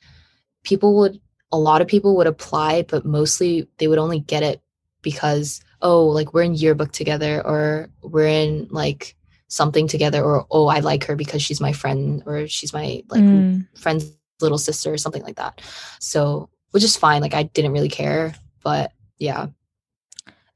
people 0.64 0.98
would, 0.98 1.22
a 1.52 1.58
lot 1.58 1.82
of 1.82 1.88
people 1.88 2.18
would 2.18 2.28
apply, 2.28 2.84
but 2.84 3.06
mostly 3.06 3.68
they 3.78 3.88
would 3.88 4.00
only 4.00 4.20
get 4.20 4.44
it 4.44 4.62
because, 5.02 5.62
oh, 5.82 6.06
like 6.08 6.34
we're 6.34 6.44
in 6.44 6.56
yearbook 6.56 6.92
together 6.92 7.42
or 7.46 7.90
we're 8.02 8.28
in 8.28 8.68
like 8.72 9.16
something 9.48 9.88
together 9.88 10.22
or, 10.22 10.46
oh, 10.52 10.68
I 10.68 10.80
like 10.80 11.06
her 11.06 11.16
because 11.16 11.42
she's 11.42 11.62
my 11.62 11.72
friend 11.72 12.24
or 12.26 12.48
she's 12.48 12.74
my 12.74 13.04
like 13.10 13.22
mm. 13.24 13.66
friend's 13.78 14.12
little 14.42 14.58
sister 14.58 14.92
or 14.92 14.98
something 14.98 15.24
like 15.24 15.38
that. 15.38 15.62
So, 16.00 16.50
which 16.74 16.84
is 16.84 16.98
fine. 16.98 17.22
Like 17.22 17.36
I 17.36 17.44
didn't 17.44 17.72
really 17.72 17.90
care, 17.90 18.34
but 18.64 18.92
yeah. 19.20 19.48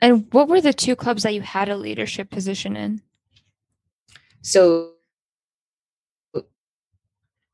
And 0.02 0.28
what 0.32 0.48
were 0.48 0.62
the 0.62 0.74
two 0.74 0.96
clubs 0.96 1.24
that 1.24 1.34
you 1.34 1.42
had 1.42 1.70
a 1.70 1.78
leadership 1.78 2.32
position 2.32 2.76
in? 2.76 3.02
So 4.42 4.94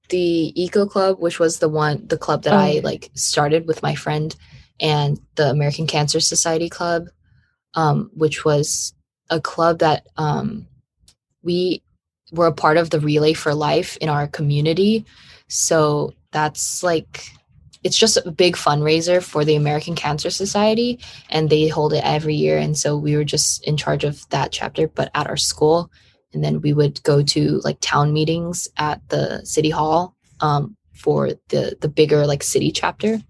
the 0.10 0.62
Eco 0.62 0.86
Club, 0.86 1.20
which 1.20 1.40
was 1.40 1.60
the 1.60 1.68
one 1.68 2.08
the 2.08 2.18
club 2.18 2.44
that 2.44 2.54
oh. 2.54 2.58
I 2.58 2.80
like 2.84 3.10
started 3.16 3.68
with 3.68 3.84
my 3.84 3.96
friend, 3.96 4.34
and 4.80 5.20
the 5.36 5.50
American 5.50 5.86
Cancer 5.86 6.22
Society 6.22 6.70
Club, 6.70 7.10
um, 7.74 8.12
which 8.14 8.46
was 8.46 8.94
a 9.30 9.42
club 9.42 9.80
that 9.80 10.08
um, 10.18 10.68
we 11.42 11.82
were 12.32 12.48
a 12.48 12.54
part 12.54 12.78
of 12.78 12.90
the 12.90 13.00
Relay 13.00 13.34
for 13.34 13.54
Life 13.54 13.98
in 13.98 14.10
our 14.10 14.28
community. 14.28 15.06
So 15.48 16.14
that's 16.32 16.82
like 16.82 17.26
it's 17.84 17.98
just 17.98 18.18
a 18.18 18.32
big 18.32 18.56
fundraiser 18.56 19.22
for 19.22 19.44
the 19.46 19.56
American 19.56 19.96
Cancer 19.96 20.30
Society, 20.30 21.00
and 21.30 21.50
they 21.50 21.68
hold 21.68 21.94
it 21.94 22.04
every 22.04 22.36
year. 22.36 22.58
And 22.58 22.78
so 22.78 22.98
we 22.98 23.16
were 23.16 23.24
just 23.24 23.64
in 23.66 23.78
charge 23.78 24.04
of 24.04 24.28
that 24.30 24.52
chapter, 24.52 24.88
but 24.88 25.12
at 25.14 25.28
our 25.28 25.38
school 25.38 25.92
and 26.34 26.44
then 26.44 26.62
we 26.62 26.74
would 26.74 27.02
go 27.04 27.22
to 27.22 27.60
like 27.64 27.78
town 27.80 28.12
meetings 28.14 28.68
at 28.78 29.08
the 29.10 29.46
city 29.46 29.70
hall 29.70 30.16
um, 30.42 30.76
for 30.94 31.32
the 31.50 31.78
the 31.80 31.88
bigger 31.88 32.26
like 32.26 32.44
city 32.44 32.72
chapter 32.72 33.22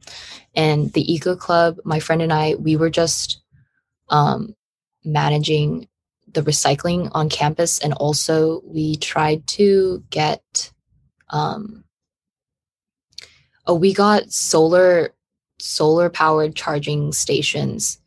and 0.56 0.92
the 0.94 1.14
eco 1.14 1.36
club 1.36 1.78
my 1.84 2.00
friend 2.00 2.22
and 2.22 2.34
i 2.34 2.56
we 2.56 2.76
were 2.76 2.90
just 2.90 3.42
um, 4.10 4.56
managing 5.04 5.88
the 6.32 6.42
recycling 6.42 7.10
on 7.14 7.30
campus 7.30 7.80
and 7.80 7.94
also 7.94 8.62
we 8.66 8.96
tried 8.96 9.46
to 9.48 10.04
get 10.10 10.72
um, 11.30 11.84
oh 13.66 13.76
we 13.76 13.94
got 13.94 14.32
solar 14.32 15.14
solar 15.60 16.10
powered 16.10 16.56
charging 16.56 17.12
stations 17.12 18.00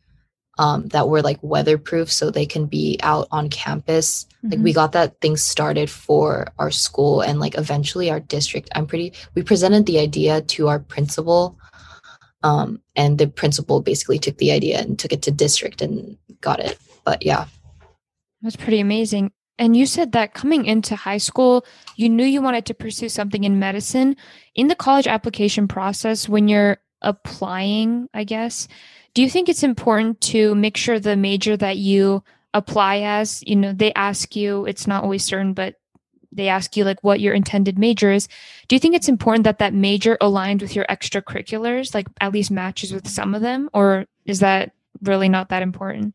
um, 0.59 0.87
that 0.87 1.07
were 1.07 1.21
like 1.21 1.39
weatherproof 1.41 2.11
so 2.11 2.29
they 2.29 2.45
can 2.45 2.65
be 2.65 2.99
out 3.03 3.27
on 3.31 3.49
campus. 3.49 4.25
Mm-hmm. 4.25 4.49
Like 4.49 4.59
we 4.59 4.71
mm-hmm. 4.71 4.75
got 4.75 4.91
that 4.93 5.19
thing 5.21 5.37
started 5.37 5.89
for 5.89 6.47
our 6.57 6.71
school 6.71 7.21
and 7.21 7.39
like 7.39 7.57
eventually 7.57 8.09
our 8.09 8.19
district. 8.19 8.69
I'm 8.75 8.87
pretty, 8.87 9.13
we 9.35 9.43
presented 9.43 9.85
the 9.85 9.99
idea 9.99 10.41
to 10.41 10.67
our 10.67 10.79
principal. 10.79 11.57
Um, 12.43 12.81
and 12.95 13.17
the 13.17 13.27
principal 13.27 13.81
basically 13.81 14.19
took 14.19 14.37
the 14.37 14.51
idea 14.51 14.79
and 14.79 14.97
took 14.97 15.11
it 15.11 15.21
to 15.23 15.31
district 15.31 15.81
and 15.81 16.17
got 16.41 16.59
it. 16.59 16.77
But 17.03 17.25
yeah. 17.25 17.45
That's 18.41 18.55
pretty 18.55 18.79
amazing. 18.79 19.31
And 19.59 19.75
you 19.75 19.85
said 19.85 20.11
that 20.11 20.33
coming 20.33 20.65
into 20.65 20.95
high 20.95 21.17
school, 21.17 21.65
you 21.95 22.09
knew 22.09 22.25
you 22.25 22.41
wanted 22.41 22.65
to 22.67 22.73
pursue 22.73 23.09
something 23.09 23.43
in 23.43 23.59
medicine. 23.59 24.15
In 24.53 24.67
the 24.67 24.75
college 24.75 25.07
application 25.07 25.67
process, 25.67 26.29
when 26.29 26.47
you're 26.47 26.77
applying, 27.01 28.07
I 28.13 28.23
guess, 28.23 28.67
do 29.13 29.23
you 29.23 29.29
think 29.29 29.49
it's 29.49 29.63
important 29.63 30.21
to 30.21 30.53
make 30.55 30.77
sure 30.77 30.99
the 30.99 31.15
major 31.15 31.57
that 31.57 31.77
you 31.77 32.23
apply 32.53 32.99
as, 32.99 33.43
you 33.45 33.55
know, 33.55 33.73
they 33.73 33.93
ask 33.93 34.35
you, 34.35 34.65
it's 34.65 34.87
not 34.87 35.03
always 35.03 35.23
certain, 35.23 35.53
but 35.53 35.75
they 36.31 36.49
ask 36.49 36.77
you 36.77 36.83
like 36.83 37.03
what 37.03 37.19
your 37.19 37.33
intended 37.33 37.79
major 37.79 38.11
is. 38.11 38.27
Do 38.67 38.75
you 38.75 38.79
think 38.79 38.95
it's 38.95 39.09
important 39.09 39.43
that 39.45 39.59
that 39.59 39.73
major 39.73 40.17
aligned 40.21 40.61
with 40.61 40.75
your 40.75 40.85
extracurriculars, 40.85 41.95
like 41.95 42.07
at 42.21 42.31
least 42.31 42.51
matches 42.51 42.93
with 42.93 43.07
some 43.07 43.33
of 43.33 43.41
them, 43.41 43.69
or 43.73 44.05
is 44.25 44.39
that 44.39 44.71
really 45.01 45.29
not 45.29 45.49
that 45.49 45.63
important? 45.63 46.13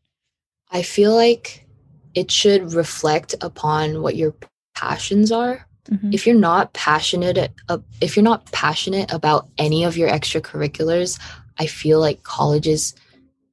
I 0.71 0.81
feel 0.81 1.13
like 1.13 1.62
it 2.15 2.31
should 2.31 2.73
reflect 2.73 3.35
upon 3.41 4.01
what 4.01 4.15
your 4.15 4.33
passions 4.75 5.31
are. 5.31 5.67
Mm-hmm. 5.89 6.13
If 6.13 6.25
you're 6.25 6.35
not 6.35 6.73
passionate, 6.73 7.51
uh, 7.69 7.77
if 8.01 8.15
you're 8.15 8.23
not 8.23 8.51
passionate 8.51 9.11
about 9.11 9.49
any 9.57 9.83
of 9.83 9.97
your 9.97 10.09
extracurriculars, 10.09 11.19
I 11.57 11.67
feel 11.67 11.99
like 11.99 12.23
colleges 12.23 12.95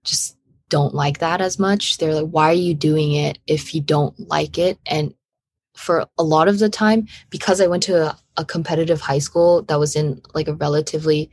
just 0.04 0.36
don't 0.68 0.94
like 0.94 1.18
that 1.18 1.40
as 1.40 1.58
much. 1.58 1.98
They're 1.98 2.14
like, 2.14 2.30
why 2.30 2.50
are 2.50 2.54
you 2.54 2.74
doing 2.74 3.12
it 3.12 3.38
if 3.46 3.74
you 3.74 3.80
don't 3.80 4.18
like 4.28 4.58
it? 4.58 4.78
And 4.86 5.14
for 5.74 6.06
a 6.18 6.22
lot 6.22 6.48
of 6.48 6.58
the 6.58 6.68
time, 6.68 7.08
because 7.30 7.60
I 7.60 7.66
went 7.66 7.82
to 7.84 8.10
a, 8.10 8.18
a 8.36 8.44
competitive 8.44 9.00
high 9.00 9.18
school 9.18 9.62
that 9.62 9.78
was 9.78 9.96
in 9.96 10.22
like 10.34 10.48
a 10.48 10.54
relatively 10.54 11.30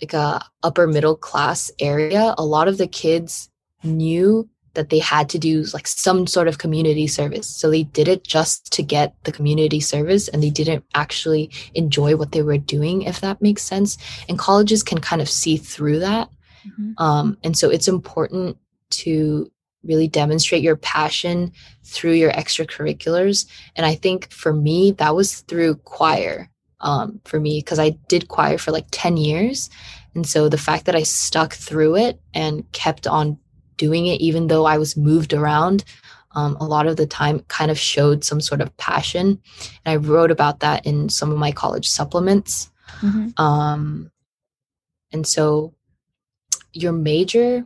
like 0.00 0.12
a 0.12 0.44
upper 0.62 0.86
middle 0.86 1.16
class 1.16 1.70
area, 1.78 2.34
a 2.38 2.44
lot 2.44 2.68
of 2.68 2.78
the 2.78 2.86
kids 2.86 3.50
knew 3.82 4.48
that 4.74 4.90
they 4.90 4.98
had 4.98 5.28
to 5.30 5.38
do 5.38 5.64
like 5.74 5.86
some 5.86 6.26
sort 6.26 6.48
of 6.48 6.58
community 6.58 7.06
service. 7.06 7.46
So 7.46 7.70
they 7.70 7.84
did 7.84 8.08
it 8.08 8.24
just 8.24 8.72
to 8.72 8.82
get 8.82 9.14
the 9.24 9.32
community 9.32 9.80
service 9.80 10.28
and 10.28 10.42
they 10.42 10.50
didn't 10.50 10.84
actually 10.94 11.50
enjoy 11.74 12.16
what 12.16 12.32
they 12.32 12.42
were 12.42 12.58
doing, 12.58 13.02
if 13.02 13.20
that 13.20 13.42
makes 13.42 13.62
sense. 13.62 13.98
And 14.28 14.38
colleges 14.38 14.82
can 14.82 15.00
kind 15.00 15.22
of 15.22 15.28
see 15.28 15.56
through 15.56 16.00
that. 16.00 16.30
Mm-hmm. 16.66 17.02
Um, 17.02 17.38
and 17.42 17.56
so 17.56 17.70
it's 17.70 17.88
important 17.88 18.56
to 18.90 19.50
really 19.84 20.08
demonstrate 20.08 20.62
your 20.62 20.76
passion 20.76 21.52
through 21.84 22.12
your 22.12 22.32
extracurriculars. 22.32 23.46
And 23.76 23.86
I 23.86 23.94
think 23.94 24.30
for 24.30 24.52
me, 24.52 24.92
that 24.92 25.14
was 25.14 25.40
through 25.40 25.76
choir 25.76 26.50
um, 26.80 27.20
for 27.24 27.40
me 27.40 27.60
because 27.60 27.78
I 27.78 27.90
did 28.08 28.28
choir 28.28 28.58
for 28.58 28.70
like 28.70 28.86
10 28.90 29.16
years. 29.16 29.70
And 30.14 30.26
so 30.26 30.48
the 30.48 30.58
fact 30.58 30.86
that 30.86 30.96
I 30.96 31.02
stuck 31.02 31.54
through 31.54 31.96
it 31.96 32.20
and 32.34 32.70
kept 32.72 33.06
on 33.06 33.38
doing 33.78 34.06
it, 34.06 34.20
even 34.20 34.48
though 34.48 34.66
I 34.66 34.76
was 34.76 34.96
moved 34.96 35.32
around, 35.32 35.84
um, 36.32 36.56
a 36.60 36.66
lot 36.66 36.86
of 36.86 36.96
the 36.96 37.06
time 37.06 37.40
kind 37.48 37.70
of 37.70 37.78
showed 37.78 38.22
some 38.24 38.40
sort 38.40 38.60
of 38.60 38.76
passion. 38.76 39.40
And 39.84 39.92
I 39.92 39.96
wrote 39.96 40.30
about 40.30 40.60
that 40.60 40.84
in 40.84 41.08
some 41.08 41.32
of 41.32 41.38
my 41.38 41.52
college 41.52 41.88
supplements. 41.88 42.70
Mm-hmm. 43.00 43.42
Um, 43.42 44.10
and 45.12 45.26
so 45.26 45.74
your 46.72 46.92
major, 46.92 47.64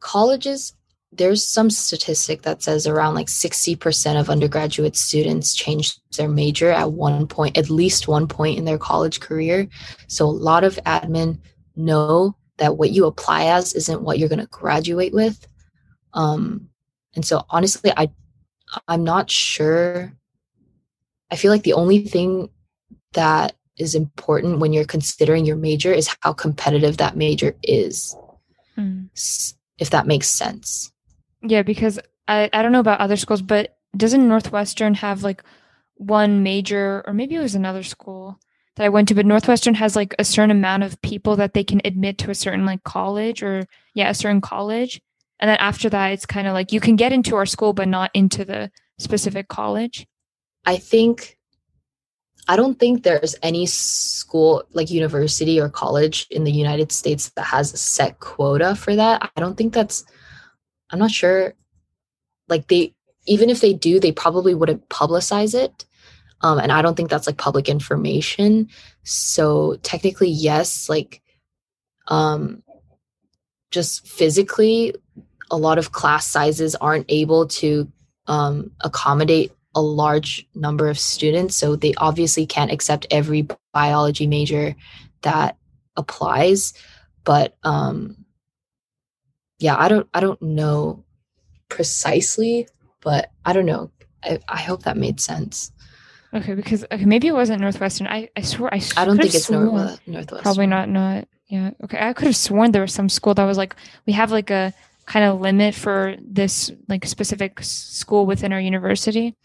colleges, 0.00 0.74
there's 1.12 1.44
some 1.44 1.68
statistic 1.68 2.42
that 2.42 2.62
says 2.62 2.86
around 2.86 3.14
like 3.14 3.26
60% 3.26 4.18
of 4.18 4.30
undergraduate 4.30 4.96
students 4.96 5.54
change 5.54 5.94
their 6.16 6.28
major 6.28 6.70
at 6.70 6.92
one 6.92 7.26
point, 7.26 7.58
at 7.58 7.68
least 7.68 8.08
one 8.08 8.26
point 8.26 8.58
in 8.58 8.64
their 8.64 8.78
college 8.78 9.20
career. 9.20 9.68
So 10.08 10.24
a 10.24 10.30
lot 10.30 10.64
of 10.64 10.76
admin 10.86 11.38
know 11.76 12.34
that 12.62 12.76
what 12.76 12.92
you 12.92 13.06
apply 13.06 13.46
as 13.46 13.74
isn't 13.74 14.02
what 14.02 14.20
you're 14.20 14.28
going 14.28 14.38
to 14.38 14.46
graduate 14.46 15.12
with. 15.12 15.48
Um, 16.14 16.68
and 17.16 17.24
so 17.26 17.44
honestly, 17.50 17.92
I 17.96 18.08
I'm 18.86 19.02
not 19.02 19.28
sure. 19.28 20.12
I 21.28 21.34
feel 21.34 21.50
like 21.50 21.64
the 21.64 21.72
only 21.72 22.04
thing 22.04 22.50
that 23.14 23.56
is 23.76 23.96
important 23.96 24.60
when 24.60 24.72
you're 24.72 24.84
considering 24.84 25.44
your 25.44 25.56
major 25.56 25.92
is 25.92 26.08
how 26.20 26.32
competitive 26.32 26.98
that 26.98 27.16
major 27.16 27.56
is. 27.64 28.16
Mm. 28.78 29.08
If 29.78 29.90
that 29.90 30.06
makes 30.06 30.28
sense. 30.28 30.92
Yeah, 31.42 31.62
because 31.62 31.98
I, 32.28 32.48
I 32.52 32.62
don't 32.62 32.70
know 32.70 32.78
about 32.78 33.00
other 33.00 33.16
schools, 33.16 33.42
but 33.42 33.76
doesn't 33.96 34.28
Northwestern 34.28 34.94
have 34.94 35.24
like 35.24 35.42
one 35.96 36.44
major, 36.44 37.02
or 37.08 37.12
maybe 37.12 37.34
it 37.34 37.40
was 37.40 37.56
another 37.56 37.82
school 37.82 38.38
that 38.76 38.84
I 38.84 38.88
went 38.88 39.08
to, 39.08 39.14
but 39.14 39.26
Northwestern 39.26 39.74
has 39.74 39.96
like 39.96 40.14
a 40.18 40.24
certain 40.24 40.50
amount 40.50 40.82
of 40.82 41.00
people 41.02 41.36
that 41.36 41.54
they 41.54 41.64
can 41.64 41.80
admit 41.84 42.18
to 42.18 42.30
a 42.30 42.34
certain 42.34 42.64
like 42.64 42.82
college 42.84 43.42
or 43.42 43.64
yeah, 43.94 44.10
a 44.10 44.14
certain 44.14 44.40
college. 44.40 45.00
and 45.40 45.48
then 45.48 45.58
after 45.58 45.88
that 45.90 46.12
it's 46.12 46.26
kind 46.26 46.46
of 46.46 46.54
like 46.54 46.72
you 46.72 46.80
can 46.80 46.96
get 46.96 47.12
into 47.12 47.36
our 47.36 47.46
school 47.46 47.72
but 47.72 47.88
not 47.88 48.10
into 48.14 48.44
the 48.44 48.70
specific 48.98 49.48
college 49.48 50.06
I 50.64 50.76
think 50.76 51.38
I 52.48 52.56
don't 52.56 52.78
think 52.78 53.02
there's 53.02 53.36
any 53.42 53.66
school 53.66 54.64
like 54.72 54.90
university 54.90 55.60
or 55.60 55.68
college 55.68 56.26
in 56.30 56.44
the 56.44 56.52
United 56.52 56.90
States 56.90 57.30
that 57.30 57.44
has 57.44 57.72
a 57.72 57.76
set 57.76 58.18
quota 58.18 58.74
for 58.74 58.96
that. 58.96 59.30
I 59.36 59.40
don't 59.40 59.56
think 59.56 59.72
that's 59.72 60.04
I'm 60.90 60.98
not 60.98 61.10
sure 61.10 61.54
like 62.48 62.68
they 62.68 62.94
even 63.26 63.50
if 63.50 63.60
they 63.60 63.72
do, 63.72 64.00
they 64.00 64.10
probably 64.10 64.54
wouldn't 64.54 64.88
publicize 64.88 65.54
it. 65.54 65.84
Um, 66.42 66.58
and 66.58 66.72
I 66.72 66.82
don't 66.82 66.96
think 66.96 67.10
that's 67.10 67.26
like 67.26 67.36
public 67.38 67.68
information. 67.68 68.68
So 69.04 69.76
technically, 69.82 70.30
yes, 70.30 70.88
like 70.88 71.22
um 72.08 72.62
just 73.70 74.06
physically, 74.06 74.94
a 75.50 75.56
lot 75.56 75.78
of 75.78 75.92
class 75.92 76.26
sizes 76.26 76.74
aren't 76.74 77.06
able 77.08 77.46
to 77.46 77.90
um 78.26 78.70
accommodate 78.80 79.52
a 79.74 79.80
large 79.80 80.46
number 80.54 80.88
of 80.88 80.98
students. 80.98 81.56
So 81.56 81.76
they 81.76 81.94
obviously 81.94 82.44
can't 82.46 82.72
accept 82.72 83.06
every 83.10 83.46
biology 83.72 84.26
major 84.26 84.76
that 85.22 85.56
applies. 85.96 86.74
But 87.24 87.56
um 87.62 88.22
yeah 89.62 89.76
i 89.78 89.88
don't 89.88 90.08
i 90.12 90.20
don't 90.20 90.42
know 90.42 91.04
precisely 91.68 92.68
but 93.00 93.30
i 93.44 93.52
don't 93.52 93.64
know. 93.66 93.90
I, 94.24 94.38
I 94.48 94.60
hope 94.60 94.82
that 94.82 94.96
made 94.96 95.20
sense 95.20 95.71
okay 96.34 96.54
because 96.54 96.84
okay 96.90 97.04
maybe 97.04 97.28
it 97.28 97.34
wasn't 97.34 97.60
northwestern 97.60 98.06
i 98.06 98.28
i 98.36 98.40
swear 98.40 98.72
i, 98.72 98.80
i 98.96 99.04
don't 99.04 99.18
think 99.18 99.34
it's 99.34 99.46
sworn, 99.46 99.66
North, 99.66 100.00
northwestern 100.06 100.42
probably 100.42 100.66
not 100.66 100.88
not 100.88 101.28
yeah 101.48 101.70
okay 101.84 101.98
i 102.00 102.12
could 102.12 102.26
have 102.26 102.36
sworn 102.36 102.72
there 102.72 102.82
was 102.82 102.94
some 102.94 103.08
school 103.08 103.34
that 103.34 103.44
was 103.44 103.58
like 103.58 103.76
we 104.06 104.12
have 104.12 104.30
like 104.30 104.50
a 104.50 104.72
kind 105.06 105.24
of 105.24 105.40
limit 105.40 105.74
for 105.74 106.14
this 106.20 106.70
like 106.88 107.04
specific 107.06 107.60
school 107.62 108.26
within 108.26 108.52
our 108.52 108.60
university. 108.60 109.36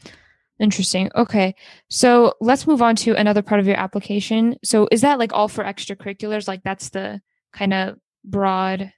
Interesting. 0.59 1.09
Okay. 1.15 1.55
So 1.89 2.33
let's 2.41 2.65
move 2.65 2.81
on 2.81 2.95
to 2.97 3.15
another 3.15 3.41
part 3.41 3.59
of 3.59 3.67
your 3.67 3.77
application. 3.77 4.57
So 4.63 4.87
is 4.91 5.01
that 5.01 5.19
like 5.19 5.33
all 5.33 5.47
for 5.47 5.63
extracurriculars? 5.63 6.47
Like 6.47 6.63
that's 6.63 6.89
the 6.89 7.21
kind 7.53 7.73
of 7.73 7.97
broad. 8.23 8.91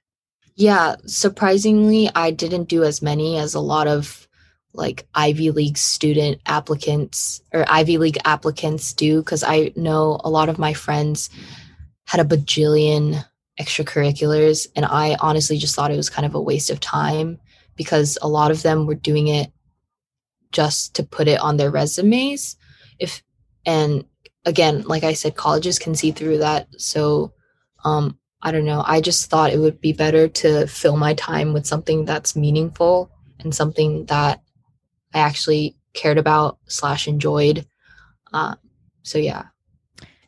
Yeah. 0.56 0.96
Surprisingly, 1.06 2.10
I 2.14 2.30
didn't 2.30 2.68
do 2.68 2.84
as 2.84 3.02
many 3.02 3.36
as 3.36 3.54
a 3.54 3.60
lot 3.60 3.86
of 3.86 4.26
like 4.72 5.06
Ivy 5.14 5.50
League 5.50 5.78
student 5.78 6.40
applicants 6.46 7.42
or 7.52 7.64
Ivy 7.68 7.98
League 7.98 8.18
applicants 8.24 8.92
do 8.92 9.20
because 9.20 9.42
I 9.42 9.72
know 9.76 10.20
a 10.22 10.30
lot 10.30 10.48
of 10.48 10.58
my 10.58 10.74
friends 10.74 11.30
had 12.06 12.20
a 12.20 12.24
bajillion 12.24 13.24
extracurriculars. 13.60 14.68
And 14.76 14.84
I 14.84 15.16
honestly 15.20 15.58
just 15.58 15.74
thought 15.74 15.90
it 15.90 15.96
was 15.96 16.10
kind 16.10 16.26
of 16.26 16.34
a 16.34 16.40
waste 16.40 16.70
of 16.70 16.80
time 16.80 17.38
because 17.76 18.16
a 18.22 18.28
lot 18.28 18.50
of 18.50 18.62
them 18.62 18.86
were 18.86 18.94
doing 18.94 19.28
it 19.28 19.52
just 20.52 20.94
to 20.96 21.02
put 21.02 21.28
it 21.28 21.40
on 21.40 21.56
their 21.56 21.70
resumes. 21.70 22.56
If 22.98 23.22
and 23.66 24.04
again, 24.44 24.82
like 24.82 25.04
I 25.04 25.12
said, 25.12 25.36
colleges 25.36 25.78
can 25.78 25.94
see 25.94 26.12
through 26.12 26.38
that. 26.38 26.68
So 26.78 27.32
um 27.84 28.18
I 28.42 28.52
don't 28.52 28.64
know. 28.64 28.82
I 28.86 29.00
just 29.00 29.28
thought 29.28 29.52
it 29.52 29.58
would 29.58 29.80
be 29.80 29.92
better 29.92 30.26
to 30.26 30.66
fill 30.66 30.96
my 30.96 31.14
time 31.14 31.52
with 31.52 31.66
something 31.66 32.06
that's 32.06 32.34
meaningful 32.34 33.10
and 33.40 33.54
something 33.54 34.06
that 34.06 34.40
I 35.14 35.20
actually 35.20 35.76
cared 35.92 36.18
about 36.18 36.58
slash 36.66 37.08
enjoyed. 37.08 37.66
Uh, 38.32 38.54
so 39.02 39.18
yeah. 39.18 39.44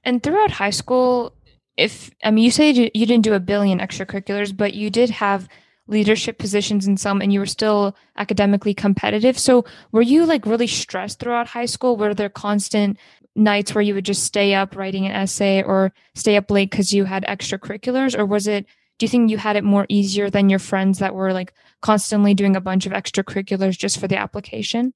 And 0.05 0.23
throughout 0.23 0.51
high 0.51 0.71
school, 0.71 1.35
if 1.77 2.11
I 2.25 2.31
mean, 2.31 2.45
you 2.45 2.51
say 2.51 2.71
you 2.71 3.07
didn't 3.07 3.23
do 3.23 3.35
a 3.35 3.41
billion 3.41 3.79
extracurriculars, 3.79 4.57
but 4.57 4.75
you 4.75 4.91
did 4.91 5.11
have 5.11 5.49
leadership 5.87 6.39
positions 6.39 6.87
in 6.87 6.97
some 6.97 7.21
and 7.21 7.33
you 7.33 7.41
were 7.41 7.47
still 7.47 7.97
academically 8.17 8.75
competitive. 8.75 9.39
So 9.39 9.65
were 9.91 10.03
you 10.03 10.27
like 10.27 10.47
really 10.47 10.67
stressed 10.67 11.19
throughout 11.19 11.49
high 11.49 11.67
school? 11.67 11.97
Were 11.97 12.15
there 12.15 12.29
constant 12.29 12.99
nights 13.35 13.75
where 13.75 13.83
you 13.83 13.95
would 13.95 14.05
just 14.05 14.25
stay 14.25 14.55
up 14.55 14.77
writing 14.77 15.07
an 15.07 15.13
essay 15.13 15.63
or 15.63 15.93
stay 16.15 16.37
up 16.37 16.51
late 16.51 16.71
because 16.71 16.93
you 16.93 17.05
had 17.05 17.25
extracurriculars? 17.25 18.17
Or 18.17 18.27
was 18.27 18.47
it, 18.47 18.67
do 18.99 19.05
you 19.05 19.09
think 19.09 19.31
you 19.31 19.39
had 19.39 19.57
it 19.57 19.65
more 19.65 19.87
easier 19.89 20.31
than 20.31 20.49
your 20.49 20.59
friends 20.59 20.99
that 21.01 21.15
were 21.15 21.33
like 21.33 21.53
constantly 21.81 22.35
doing 22.35 22.57
a 22.57 22.61
bunch 22.61 22.87
of 22.87 22.93
extracurriculars 22.93 23.77
just 23.77 23.99
for 23.99 24.09
the 24.09 24.17
application? 24.17 24.95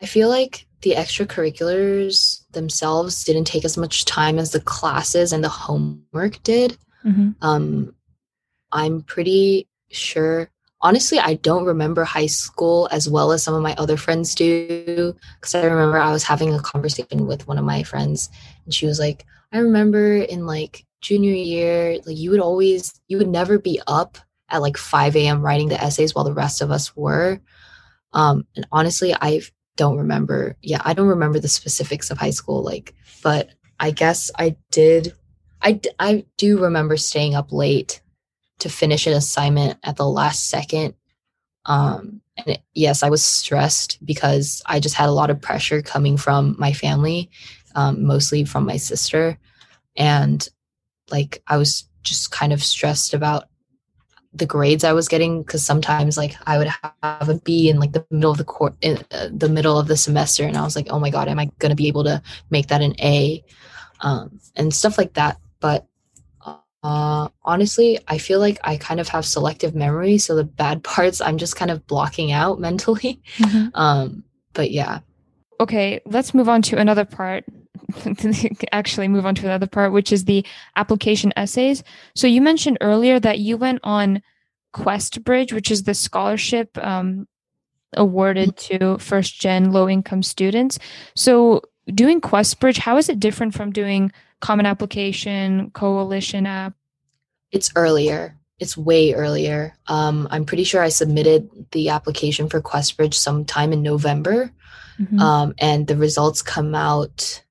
I 0.00 0.06
feel 0.06 0.28
like 0.28 0.66
the 0.82 0.92
extracurriculars 0.92 2.44
themselves 2.50 3.24
didn't 3.24 3.44
take 3.44 3.64
as 3.64 3.76
much 3.76 4.04
time 4.04 4.38
as 4.38 4.50
the 4.50 4.60
classes 4.60 5.32
and 5.32 5.42
the 5.42 5.48
homework 5.48 6.42
did. 6.42 6.76
Mm-hmm. 7.04 7.30
Um, 7.40 7.94
I'm 8.72 9.02
pretty 9.02 9.68
sure. 9.90 10.50
Honestly, 10.80 11.20
I 11.20 11.34
don't 11.34 11.64
remember 11.64 12.02
high 12.02 12.26
school 12.26 12.88
as 12.90 13.08
well 13.08 13.30
as 13.30 13.44
some 13.44 13.54
of 13.54 13.62
my 13.62 13.74
other 13.76 13.96
friends 13.96 14.34
do. 14.34 15.14
Because 15.40 15.54
I 15.54 15.64
remember 15.64 15.98
I 15.98 16.10
was 16.10 16.24
having 16.24 16.52
a 16.52 16.60
conversation 16.60 17.26
with 17.26 17.46
one 17.46 17.58
of 17.58 17.64
my 17.64 17.84
friends, 17.84 18.28
and 18.64 18.74
she 18.74 18.86
was 18.86 18.98
like, 18.98 19.24
I 19.52 19.58
remember 19.58 20.16
in 20.16 20.46
like 20.46 20.84
junior 21.02 21.34
year, 21.34 21.98
like 22.06 22.16
you 22.16 22.30
would 22.30 22.40
always, 22.40 22.98
you 23.08 23.18
would 23.18 23.28
never 23.28 23.58
be 23.58 23.80
up 23.86 24.16
at 24.48 24.62
like 24.62 24.76
5 24.76 25.16
a.m. 25.16 25.42
writing 25.42 25.68
the 25.68 25.82
essays 25.82 26.14
while 26.14 26.24
the 26.24 26.32
rest 26.32 26.62
of 26.62 26.70
us 26.70 26.96
were. 26.96 27.40
Um, 28.12 28.46
and 28.56 28.66
honestly, 28.72 29.14
I 29.14 29.42
don't 29.76 29.98
remember. 29.98 30.56
Yeah, 30.62 30.80
I 30.84 30.94
don't 30.94 31.08
remember 31.08 31.38
the 31.38 31.48
specifics 31.48 32.10
of 32.10 32.18
high 32.18 32.30
school, 32.30 32.62
like, 32.62 32.94
but 33.22 33.50
I 33.80 33.90
guess 33.90 34.30
I 34.38 34.56
did. 34.70 35.14
I, 35.60 35.80
I 35.98 36.24
do 36.36 36.60
remember 36.60 36.96
staying 36.96 37.34
up 37.34 37.52
late 37.52 38.00
to 38.60 38.68
finish 38.68 39.06
an 39.06 39.12
assignment 39.12 39.78
at 39.82 39.96
the 39.96 40.08
last 40.08 40.48
second. 40.48 40.94
Um, 41.66 42.20
and 42.36 42.56
it, 42.56 42.62
yes, 42.74 43.02
I 43.02 43.10
was 43.10 43.24
stressed 43.24 44.04
because 44.04 44.62
I 44.66 44.80
just 44.80 44.94
had 44.94 45.08
a 45.08 45.12
lot 45.12 45.30
of 45.30 45.40
pressure 45.40 45.82
coming 45.82 46.16
from 46.16 46.56
my 46.58 46.72
family, 46.72 47.30
um, 47.74 48.04
mostly 48.04 48.44
from 48.44 48.66
my 48.66 48.76
sister. 48.76 49.38
And 49.96 50.46
like, 51.12 51.42
I 51.46 51.56
was 51.56 51.88
just 52.02 52.32
kind 52.32 52.52
of 52.52 52.62
stressed 52.62 53.14
about 53.14 53.44
the 54.34 54.46
grades 54.46 54.82
I 54.82 54.92
was 54.92 55.08
getting 55.08 55.42
because 55.42 55.64
sometimes 55.64 56.16
like 56.16 56.34
I 56.46 56.56
would 56.56 56.68
have 57.02 57.28
a 57.28 57.40
B 57.44 57.68
in 57.68 57.78
like 57.78 57.92
the 57.92 58.04
middle 58.10 58.30
of 58.30 58.38
the 58.38 58.44
court 58.44 58.74
in 58.80 59.04
uh, 59.10 59.28
the 59.30 59.50
middle 59.50 59.78
of 59.78 59.88
the 59.88 59.96
semester 59.96 60.44
and 60.44 60.56
I 60.56 60.62
was 60.62 60.74
like 60.74 60.86
oh 60.88 60.98
my 60.98 61.10
god 61.10 61.28
am 61.28 61.38
I 61.38 61.50
going 61.58 61.68
to 61.68 61.76
be 61.76 61.88
able 61.88 62.04
to 62.04 62.22
make 62.48 62.68
that 62.68 62.80
an 62.80 62.94
A 63.00 63.44
um, 64.00 64.40
and 64.56 64.72
stuff 64.72 64.96
like 64.96 65.12
that 65.14 65.36
but 65.60 65.86
uh, 66.82 67.28
honestly, 67.44 67.98
I 68.08 68.18
feel 68.18 68.40
like 68.40 68.58
I 68.64 68.76
kind 68.76 68.98
of 68.98 69.08
have 69.08 69.24
selective 69.24 69.74
memory, 69.74 70.18
so 70.18 70.34
the 70.34 70.44
bad 70.44 70.82
parts 70.84 71.20
I'm 71.20 71.38
just 71.38 71.56
kind 71.56 71.70
of 71.70 71.86
blocking 71.86 72.32
out 72.32 72.60
mentally. 72.60 73.20
Mm-hmm. 73.36 73.68
Um, 73.74 74.24
but 74.52 74.70
yeah. 74.70 75.00
Okay, 75.60 76.00
let's 76.06 76.34
move 76.34 76.48
on 76.48 76.62
to 76.62 76.78
another 76.78 77.04
part. 77.04 77.44
Actually, 78.72 79.08
move 79.08 79.26
on 79.26 79.34
to 79.36 79.46
another 79.46 79.66
part, 79.66 79.92
which 79.92 80.12
is 80.12 80.24
the 80.24 80.44
application 80.76 81.32
essays. 81.36 81.82
So 82.14 82.26
you 82.26 82.40
mentioned 82.40 82.78
earlier 82.80 83.18
that 83.20 83.38
you 83.38 83.56
went 83.56 83.80
on 83.82 84.22
QuestBridge, 84.74 85.52
which 85.52 85.70
is 85.70 85.82
the 85.82 85.94
scholarship 85.94 86.76
um, 86.78 87.28
awarded 87.94 88.56
mm-hmm. 88.56 88.78
to 88.78 88.98
first 88.98 89.40
gen 89.40 89.72
low 89.72 89.88
income 89.88 90.22
students. 90.22 90.78
So 91.14 91.62
doing 91.86 92.20
QuestBridge, 92.20 92.78
how 92.78 92.96
is 92.96 93.08
it 93.08 93.20
different 93.20 93.54
from 93.54 93.72
doing 93.72 94.12
Common 94.40 94.66
Application, 94.66 95.70
Coalition 95.70 96.46
app? 96.46 96.74
It's 97.50 97.70
earlier. 97.76 98.38
It's 98.58 98.76
way 98.76 99.12
earlier. 99.12 99.76
Um, 99.88 100.28
I'm 100.30 100.44
pretty 100.44 100.64
sure 100.64 100.82
I 100.82 100.88
submitted 100.88 101.50
the 101.72 101.90
application 101.90 102.48
for 102.48 102.60
QuestBridge 102.60 103.14
sometime 103.14 103.72
in 103.72 103.82
November, 103.82 104.52
mm-hmm. 104.98 105.18
um, 105.18 105.54
and 105.58 105.86
the 105.86 105.96
results 105.96 106.42
come 106.42 106.74
out. 106.74 107.41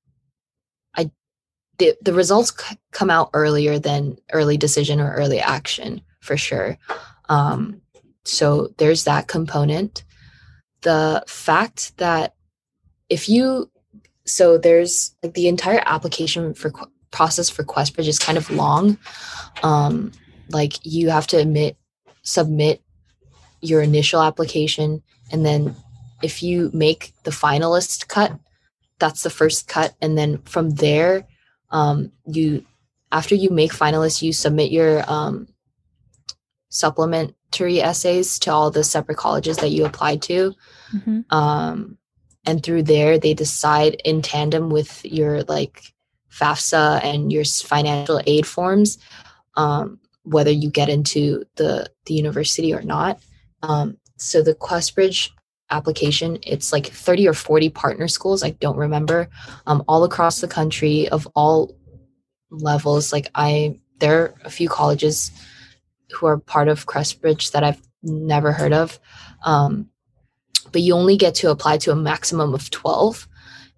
The 1.78 1.96
the 2.02 2.12
results 2.12 2.52
c- 2.56 2.76
come 2.90 3.10
out 3.10 3.30
earlier 3.34 3.78
than 3.78 4.18
early 4.32 4.56
decision 4.56 5.00
or 5.00 5.14
early 5.14 5.40
action 5.40 6.02
for 6.20 6.36
sure. 6.36 6.78
Um, 7.28 7.80
so 8.24 8.68
there's 8.78 9.04
that 9.04 9.26
component. 9.28 10.04
The 10.82 11.24
fact 11.26 11.96
that 11.98 12.34
if 13.08 13.28
you 13.28 13.70
so 14.24 14.58
there's 14.58 15.14
like 15.22 15.34
the 15.34 15.48
entire 15.48 15.82
application 15.84 16.54
for 16.54 16.72
process 17.10 17.50
for 17.50 17.64
QuestBridge 17.64 18.08
is 18.08 18.18
kind 18.18 18.38
of 18.38 18.50
long. 18.50 18.98
Um, 19.62 20.12
like 20.50 20.74
you 20.84 21.10
have 21.10 21.26
to 21.28 21.36
admit, 21.36 21.76
submit 22.22 22.82
your 23.60 23.82
initial 23.82 24.22
application, 24.22 25.02
and 25.30 25.44
then 25.46 25.76
if 26.22 26.42
you 26.42 26.70
make 26.72 27.12
the 27.24 27.30
finalist 27.30 28.08
cut, 28.08 28.32
that's 28.98 29.22
the 29.22 29.30
first 29.30 29.68
cut, 29.68 29.94
and 30.00 30.16
then 30.16 30.38
from 30.38 30.70
there, 30.70 31.26
um, 31.72 32.12
you 32.26 32.64
after 33.10 33.34
you 33.34 33.50
make 33.50 33.72
finalists, 33.72 34.22
you 34.22 34.32
submit 34.32 34.70
your 34.70 35.04
um, 35.10 35.48
supplementary 36.70 37.82
essays 37.82 38.38
to 38.38 38.52
all 38.52 38.70
the 38.70 38.84
separate 38.84 39.18
colleges 39.18 39.58
that 39.58 39.70
you 39.70 39.84
applied 39.84 40.22
to. 40.22 40.54
Mm-hmm. 40.94 41.34
Um, 41.34 41.98
and 42.46 42.62
through 42.62 42.84
there 42.84 43.18
they 43.18 43.34
decide 43.34 44.00
in 44.04 44.22
tandem 44.22 44.70
with 44.70 45.04
your 45.04 45.42
like 45.44 45.82
FAFSA 46.30 47.04
and 47.04 47.30
your 47.32 47.44
financial 47.44 48.20
aid 48.26 48.46
forms 48.46 48.98
um, 49.56 49.98
whether 50.24 50.50
you 50.50 50.70
get 50.70 50.88
into 50.88 51.44
the 51.56 51.90
the 52.06 52.14
university 52.14 52.74
or 52.74 52.82
not. 52.82 53.20
Um, 53.62 53.98
so 54.16 54.42
the 54.42 54.54
QuestBridge 54.54 55.30
application, 55.72 56.38
it's 56.42 56.72
like 56.72 56.86
30 56.86 57.28
or 57.28 57.34
40 57.34 57.70
partner 57.70 58.08
schools, 58.08 58.42
I 58.42 58.50
don't 58.50 58.76
remember, 58.76 59.28
um, 59.66 59.82
all 59.88 60.04
across 60.04 60.40
the 60.40 60.48
country 60.48 61.08
of 61.08 61.26
all 61.34 61.74
levels. 62.50 63.12
Like 63.12 63.30
I, 63.34 63.80
there 63.98 64.22
are 64.22 64.34
a 64.44 64.50
few 64.50 64.68
colleges 64.68 65.30
who 66.12 66.26
are 66.26 66.38
part 66.38 66.68
of 66.68 66.86
QuestBridge 66.86 67.52
that 67.52 67.64
I've 67.64 67.80
never 68.02 68.52
heard 68.52 68.72
of. 68.72 68.98
Um, 69.44 69.88
but 70.70 70.82
you 70.82 70.94
only 70.94 71.16
get 71.16 71.34
to 71.36 71.50
apply 71.50 71.78
to 71.78 71.92
a 71.92 71.96
maximum 71.96 72.54
of 72.54 72.70
12 72.70 73.28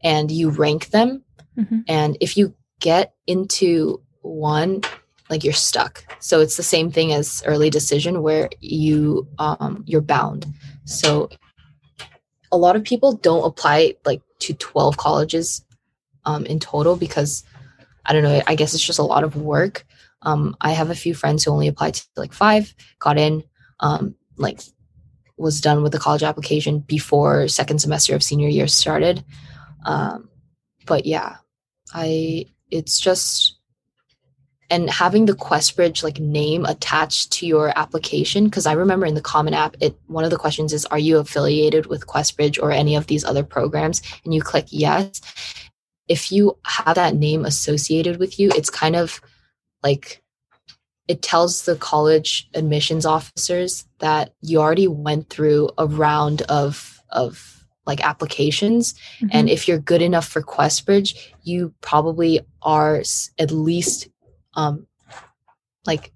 and 0.03 0.31
you 0.31 0.51
rank 0.51 0.89
them. 0.89 1.25
Mm-hmm. 1.59 1.81
And 1.89 2.17
if 2.21 2.37
you 2.37 2.55
get 2.81 3.15
into 3.27 4.03
one, 4.21 4.83
like 5.31 5.45
you're 5.45 5.53
stuck. 5.53 6.05
So 6.21 6.41
it's 6.41 6.57
the 6.57 6.63
same 6.63 6.91
thing 6.91 7.13
as 7.13 7.43
early 7.47 7.71
decision 7.71 8.23
where 8.23 8.51
you 8.61 9.27
um 9.39 9.83
you're 9.87 10.01
bound. 10.01 10.47
So 10.85 11.31
a 12.55 12.57
lot 12.57 12.77
of 12.77 12.85
people 12.85 13.15
don't 13.15 13.45
apply 13.45 13.97
like 14.05 14.23
to 14.39 14.55
12 14.55 14.97
colleges 14.97 15.65
um 16.25 16.47
in 16.47 16.61
total 16.61 16.97
because 16.97 17.45
I 18.07 18.13
don't 18.13 18.23
know, 18.23 18.43
I 18.47 18.55
guess 18.55 18.75
it's 18.75 18.87
just 18.87 18.99
a 18.99 19.11
lot 19.15 19.25
of 19.25 19.37
work. 19.37 19.85
Um 20.23 20.57
I 20.61 20.71
have 20.71 20.91
a 20.91 20.95
few 20.95 21.15
friends 21.15 21.43
who 21.43 21.51
only 21.51 21.69
applied 21.69 21.95
to 21.95 22.07
like 22.17 22.33
5, 22.33 22.75
got 23.01 23.19
in 23.19 23.43
um 23.81 24.15
like 24.37 24.61
was 25.37 25.61
done 25.61 25.83
with 25.83 25.91
the 25.91 25.99
college 25.99 26.23
application 26.23 26.79
before 26.79 27.49
second 27.49 27.81
semester 27.81 28.15
of 28.15 28.23
senior 28.23 28.49
year 28.49 28.69
started. 28.69 29.25
Um 29.85 30.29
but 30.87 31.07
yeah, 31.07 31.37
I 31.93 32.47
it's 32.71 33.01
just 33.01 33.59
and 34.71 34.89
having 34.89 35.27
the 35.27 35.35
questbridge 35.35 36.03
like 36.03 36.19
name 36.19 36.65
attached 36.65 37.33
to 37.33 37.47
your 37.47 37.77
application 37.79 38.45
because 38.45 38.67
i 38.67 38.73
remember 38.73 39.07
in 39.07 39.15
the 39.15 39.21
common 39.21 39.55
app 39.55 39.77
it 39.81 39.97
one 40.07 40.25
of 40.25 40.31
the 40.31 40.37
questions 40.37 40.73
is 40.73 40.85
are 40.87 40.99
you 40.99 41.19
affiliated 41.19 41.87
with 41.87 42.07
questbridge 42.07 42.63
or 42.63 42.71
any 42.71 42.95
of 42.95 43.07
these 43.07 43.25
other 43.25 43.43
programs? 43.43 44.03
And 44.25 44.35
you 44.35 44.43
click 44.43 44.67
yes. 44.71 45.21
If 46.09 46.31
you 46.31 46.59
have 46.67 46.97
that 46.97 47.15
name 47.15 47.45
associated 47.45 48.19
with 48.19 48.39
you 48.39 48.51
it's 48.55 48.71
kind 48.71 48.97
of 48.97 49.21
like 49.83 50.23
it 51.07 51.21
tells 51.21 51.65
the 51.65 51.77
college 51.77 52.49
admissions 52.55 53.05
officers 53.05 53.87
that 53.99 54.33
you 54.41 54.59
already 54.61 54.89
went 54.89 55.29
through 55.29 55.71
a 55.79 55.87
round 55.87 56.43
of 56.43 57.01
of 57.11 57.51
like 57.87 58.03
applications. 58.03 58.95
Mm-hmm. 58.95 59.29
and 59.33 59.51
if 59.51 59.69
you're 59.69 59.79
good 59.79 60.03
enough 60.03 60.27
for 60.27 60.43
questbridge 60.43 61.17
you 61.43 61.75
probably 61.81 62.41
are 62.63 63.03
at 63.39 63.51
least 63.51 64.09
um 64.57 64.87
like 65.87 66.13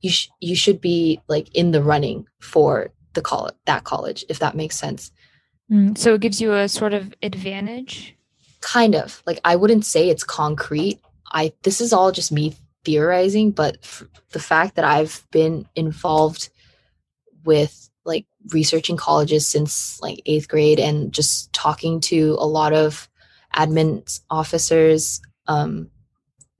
you 0.00 0.10
sh- 0.10 0.28
you 0.40 0.54
should 0.56 0.80
be 0.80 1.20
like 1.28 1.54
in 1.54 1.70
the 1.70 1.82
running 1.82 2.26
for 2.40 2.92
the 3.14 3.22
college 3.22 3.54
that 3.66 3.84
college 3.84 4.24
if 4.28 4.38
that 4.38 4.56
makes 4.56 4.76
sense. 4.76 5.10
Mm, 5.70 5.96
so 5.96 6.14
it 6.14 6.20
gives 6.20 6.40
you 6.40 6.52
a 6.52 6.68
sort 6.68 6.92
of 6.92 7.14
advantage? 7.22 8.16
Kind 8.60 8.94
of. 8.94 9.22
Like 9.26 9.40
i 9.44 9.56
wouldn't 9.56 9.84
say 9.84 10.08
it's 10.08 10.24
concrete. 10.24 11.00
I 11.32 11.52
this 11.62 11.80
is 11.80 11.92
all 11.92 12.12
just 12.12 12.32
me 12.32 12.54
theorizing 12.84 13.52
but 13.52 13.78
f- 13.82 14.02
the 14.30 14.40
fact 14.40 14.74
that 14.74 14.84
i've 14.84 15.24
been 15.30 15.64
involved 15.76 16.48
with 17.44 17.88
like 18.04 18.26
researching 18.52 18.96
colleges 18.96 19.46
since 19.46 20.00
like 20.00 20.20
eighth 20.26 20.48
grade 20.48 20.80
and 20.80 21.12
just 21.12 21.52
talking 21.52 22.00
to 22.00 22.36
a 22.40 22.46
lot 22.46 22.72
of 22.72 23.08
admin 23.54 24.20
officers 24.30 25.20
um, 25.46 25.90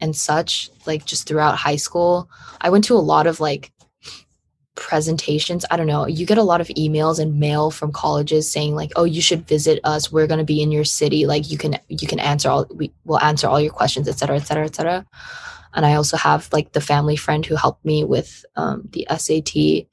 and 0.02 0.14
such, 0.14 0.68
like 0.84 1.06
just 1.06 1.26
throughout 1.26 1.56
high 1.56 1.76
school. 1.76 2.28
I 2.60 2.68
went 2.68 2.84
to 2.84 2.94
a 2.94 3.08
lot 3.12 3.26
of 3.26 3.40
like 3.40 3.72
presentations. 4.74 5.64
I 5.70 5.76
don't 5.76 5.86
know. 5.86 6.06
You 6.06 6.26
get 6.26 6.38
a 6.38 6.42
lot 6.42 6.60
of 6.60 6.66
emails 6.68 7.20
and 7.20 7.38
mail 7.38 7.70
from 7.70 7.92
colleges 7.92 8.50
saying 8.50 8.74
like, 8.74 8.92
"Oh, 8.96 9.04
you 9.04 9.22
should 9.22 9.46
visit 9.46 9.78
us. 9.84 10.10
We're 10.10 10.26
going 10.26 10.38
to 10.38 10.44
be 10.44 10.60
in 10.60 10.72
your 10.72 10.84
city. 10.84 11.24
Like 11.24 11.50
you 11.50 11.56
can 11.56 11.78
you 11.88 12.08
can 12.08 12.18
answer 12.18 12.50
all 12.50 12.66
we 12.74 12.92
will 13.04 13.20
answer 13.20 13.46
all 13.46 13.60
your 13.60 13.72
questions, 13.72 14.08
etc., 14.08 14.36
etc., 14.36 14.64
etc." 14.64 15.06
And 15.74 15.86
I 15.86 15.94
also 15.94 16.16
have 16.16 16.52
like 16.52 16.72
the 16.72 16.82
family 16.82 17.16
friend 17.16 17.46
who 17.46 17.54
helped 17.54 17.84
me 17.84 18.04
with 18.04 18.44
um, 18.56 18.88
the 18.92 19.06
SAT 19.16 19.86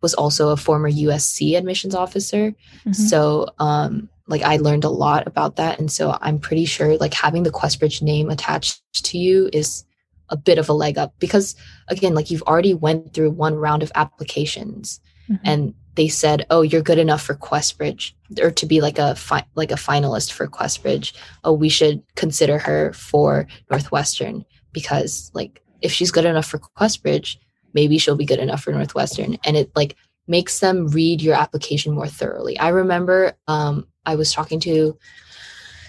was 0.00 0.14
also 0.14 0.48
a 0.48 0.56
former 0.56 0.90
USC 0.90 1.56
admissions 1.56 1.94
officer. 1.94 2.50
Mm-hmm. 2.50 2.92
So 2.92 3.46
um, 3.60 4.08
like 4.32 4.42
I 4.42 4.56
learned 4.56 4.84
a 4.84 4.88
lot 4.88 5.26
about 5.26 5.56
that. 5.56 5.78
And 5.78 5.92
so 5.92 6.16
I'm 6.22 6.38
pretty 6.38 6.64
sure 6.64 6.96
like 6.96 7.12
having 7.12 7.42
the 7.42 7.52
QuestBridge 7.52 8.00
name 8.00 8.30
attached 8.30 8.80
to 8.94 9.18
you 9.18 9.50
is 9.52 9.84
a 10.30 10.38
bit 10.38 10.56
of 10.56 10.70
a 10.70 10.72
leg 10.72 10.96
up 10.96 11.12
because 11.18 11.54
again, 11.88 12.14
like 12.14 12.30
you've 12.30 12.42
already 12.44 12.72
went 12.72 13.12
through 13.12 13.32
one 13.32 13.56
round 13.56 13.82
of 13.82 13.92
applications 13.94 15.00
mm-hmm. 15.30 15.44
and 15.44 15.74
they 15.96 16.08
said, 16.08 16.46
"Oh, 16.48 16.62
you're 16.62 16.80
good 16.80 16.96
enough 16.98 17.20
for 17.20 17.34
QuestBridge 17.34 18.14
or 18.40 18.50
to 18.52 18.64
be 18.64 18.80
like 18.80 18.98
a 18.98 19.14
fi- 19.16 19.44
like 19.54 19.70
a 19.70 19.74
finalist 19.74 20.32
for 20.32 20.48
QuestBridge. 20.48 21.12
Oh, 21.44 21.52
we 21.52 21.68
should 21.68 22.02
consider 22.16 22.58
her 22.58 22.94
for 22.94 23.46
Northwestern 23.70 24.46
because 24.72 25.30
like 25.34 25.62
if 25.82 25.92
she's 25.92 26.10
good 26.10 26.24
enough 26.24 26.46
for 26.46 26.58
QuestBridge, 26.78 27.36
maybe 27.74 27.98
she'll 27.98 28.16
be 28.16 28.24
good 28.24 28.38
enough 28.38 28.62
for 28.62 28.72
Northwestern. 28.72 29.36
And 29.44 29.58
it 29.58 29.70
like 29.76 29.94
makes 30.26 30.60
them 30.60 30.88
read 30.88 31.20
your 31.20 31.34
application 31.34 31.92
more 31.92 32.08
thoroughly. 32.08 32.58
I 32.58 32.68
remember 32.68 33.34
um, 33.48 33.86
I 34.06 34.14
was 34.14 34.32
talking 34.32 34.60
to 34.60 34.98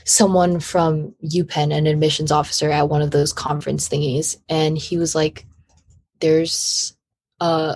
someone 0.05 0.59
from 0.59 1.13
UPenn, 1.23 1.75
an 1.75 1.87
admissions 1.87 2.31
officer 2.31 2.69
at 2.69 2.89
one 2.89 3.01
of 3.01 3.11
those 3.11 3.33
conference 3.33 3.87
thingies, 3.87 4.37
and 4.49 4.77
he 4.77 4.97
was 4.97 5.15
like, 5.15 5.45
"There's 6.19 6.95
uh, 7.39 7.75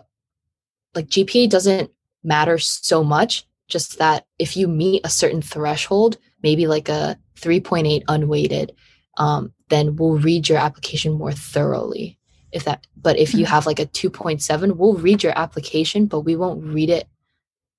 like 0.96 1.08
GPA 1.08 1.50
doesn't 1.50 1.92
matter 2.24 2.58
so 2.58 3.04
much, 3.04 3.46
just 3.68 4.00
that 4.00 4.26
if 4.40 4.58
you 4.58 4.68
meet 4.68 5.02
a 5.06 5.10
certain 5.10 5.42
threshold, 5.42 6.18
maybe 6.44 6.68
like 6.68 6.90
a 6.90 7.18
3.8 7.40 8.04
unweighted, 8.08 8.74
um, 9.18 9.54
then 9.70 9.96
we'll 9.96 10.18
read 10.18 10.50
your 10.50 10.58
application 10.58 11.14
more 11.14 11.32
thoroughly." 11.34 12.17
If 12.58 12.66
that 12.66 12.86
but 13.02 13.18
if 13.18 13.34
you 13.34 13.46
mm-hmm. 13.46 13.54
have 13.54 13.66
like 13.66 13.80
a 13.80 13.86
2.7 13.86 14.76
we'll 14.76 14.96
read 14.96 15.24
your 15.24 15.38
application 15.38 16.06
but 16.06 16.22
we 16.22 16.36
won't 16.36 16.64
read 16.64 16.90
it 16.90 17.08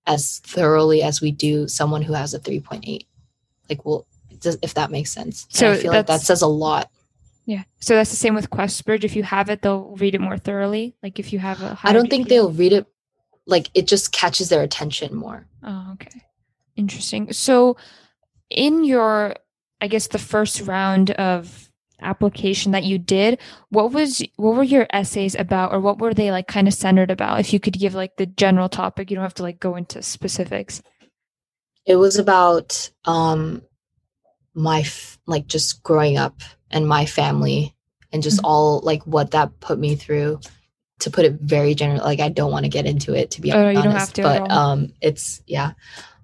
as 0.07 0.39
thoroughly 0.39 1.03
as 1.03 1.21
we 1.21 1.31
do 1.31 1.69
someone 1.69 2.01
who 2.03 2.15
has 2.15 2.33
a 2.33 2.39
3.8 2.39 3.05
like 3.69 3.85
we'll 3.85 4.07
if 4.63 4.75
that 4.75 4.91
makes 4.91 5.11
sense. 5.11 5.47
So 5.51 5.67
and 5.67 5.79
i 5.79 5.83
feel 5.83 5.93
like 5.93 6.07
that 6.07 6.21
says 6.21 6.43
a 6.43 6.47
lot. 6.47 6.91
Yeah. 7.47 7.65
So 7.81 7.95
that's 7.95 8.11
the 8.11 8.17
same 8.17 8.35
with 8.35 8.51
questbridge. 8.51 9.05
If 9.05 9.17
you 9.17 9.23
have 9.23 9.49
it 9.51 9.63
they'll 9.63 9.97
read 9.97 10.15
it 10.15 10.21
more 10.21 10.39
thoroughly. 10.39 10.95
Like 11.03 11.19
if 11.19 11.33
you 11.33 11.39
have 11.39 11.63
a 11.63 11.79
i 11.83 11.93
don't 11.93 12.11
think 12.11 12.29
they'll 12.29 12.53
read 12.53 12.73
it 12.73 12.87
like 13.47 13.71
it 13.75 13.87
just 13.87 14.13
catches 14.13 14.49
their 14.49 14.63
attention 14.63 15.15
more. 15.15 15.47
Oh 15.63 15.91
okay. 15.95 16.23
Interesting. 16.77 17.33
So 17.33 17.77
in 18.51 18.85
your 18.85 19.37
i 19.81 19.89
guess 19.89 20.09
the 20.09 20.19
first 20.19 20.63
round 20.63 21.11
of 21.13 21.68
application 22.01 22.73
that 22.73 22.85
you 22.85 22.99
did 22.99 23.39
what 23.71 23.93
was 23.93 24.23
what 24.37 24.55
were 24.55 24.63
your 24.63 24.87
essays 24.91 25.35
about 25.35 25.73
or 25.73 25.81
what 25.81 25.99
were 25.99 26.15
they 26.15 26.31
like 26.31 26.47
kind 26.47 26.69
of 26.69 26.75
centered 26.75 27.11
about? 27.11 27.41
If 27.41 27.53
you 27.53 27.61
could 27.61 27.79
give 27.79 27.95
like 27.95 28.17
the 28.17 28.27
general 28.27 28.69
topic 28.69 29.11
you 29.11 29.17
don't 29.17 29.25
have 29.25 29.35
to 29.35 29.43
like 29.43 29.61
go 29.61 29.77
into 29.77 30.03
specifics. 30.03 30.83
It 31.87 31.97
was 31.97 32.17
about 32.17 32.91
um 33.05 33.63
my 34.55 34.81
f- 34.81 35.19
like 35.27 35.47
just 35.47 35.83
growing 35.83 36.17
up 36.17 36.41
and 36.71 36.87
my 36.87 37.07
family 37.07 37.75
and 38.13 38.23
just 38.23 38.39
mm-hmm. 38.39 38.47
all 38.47 38.81
like 38.81 39.03
what 39.05 39.33
that 39.33 39.61
put 39.61 39.79
me 39.79 39.95
through. 39.95 40.41
To 41.03 41.11
put 41.11 41.25
it 41.25 41.35
very 41.35 41.77
general 41.77 42.03
like 42.03 42.19
i 42.19 42.29
don't 42.29 42.51
want 42.51 42.65
to 42.65 42.69
get 42.69 42.85
into 42.85 43.15
it 43.15 43.31
to 43.31 43.41
be 43.41 43.53
oh, 43.53 43.73
honest 43.73 44.17
to 44.17 44.23
but 44.23 44.51
um 44.51 44.93
it's 45.01 45.41
yeah. 45.47 45.75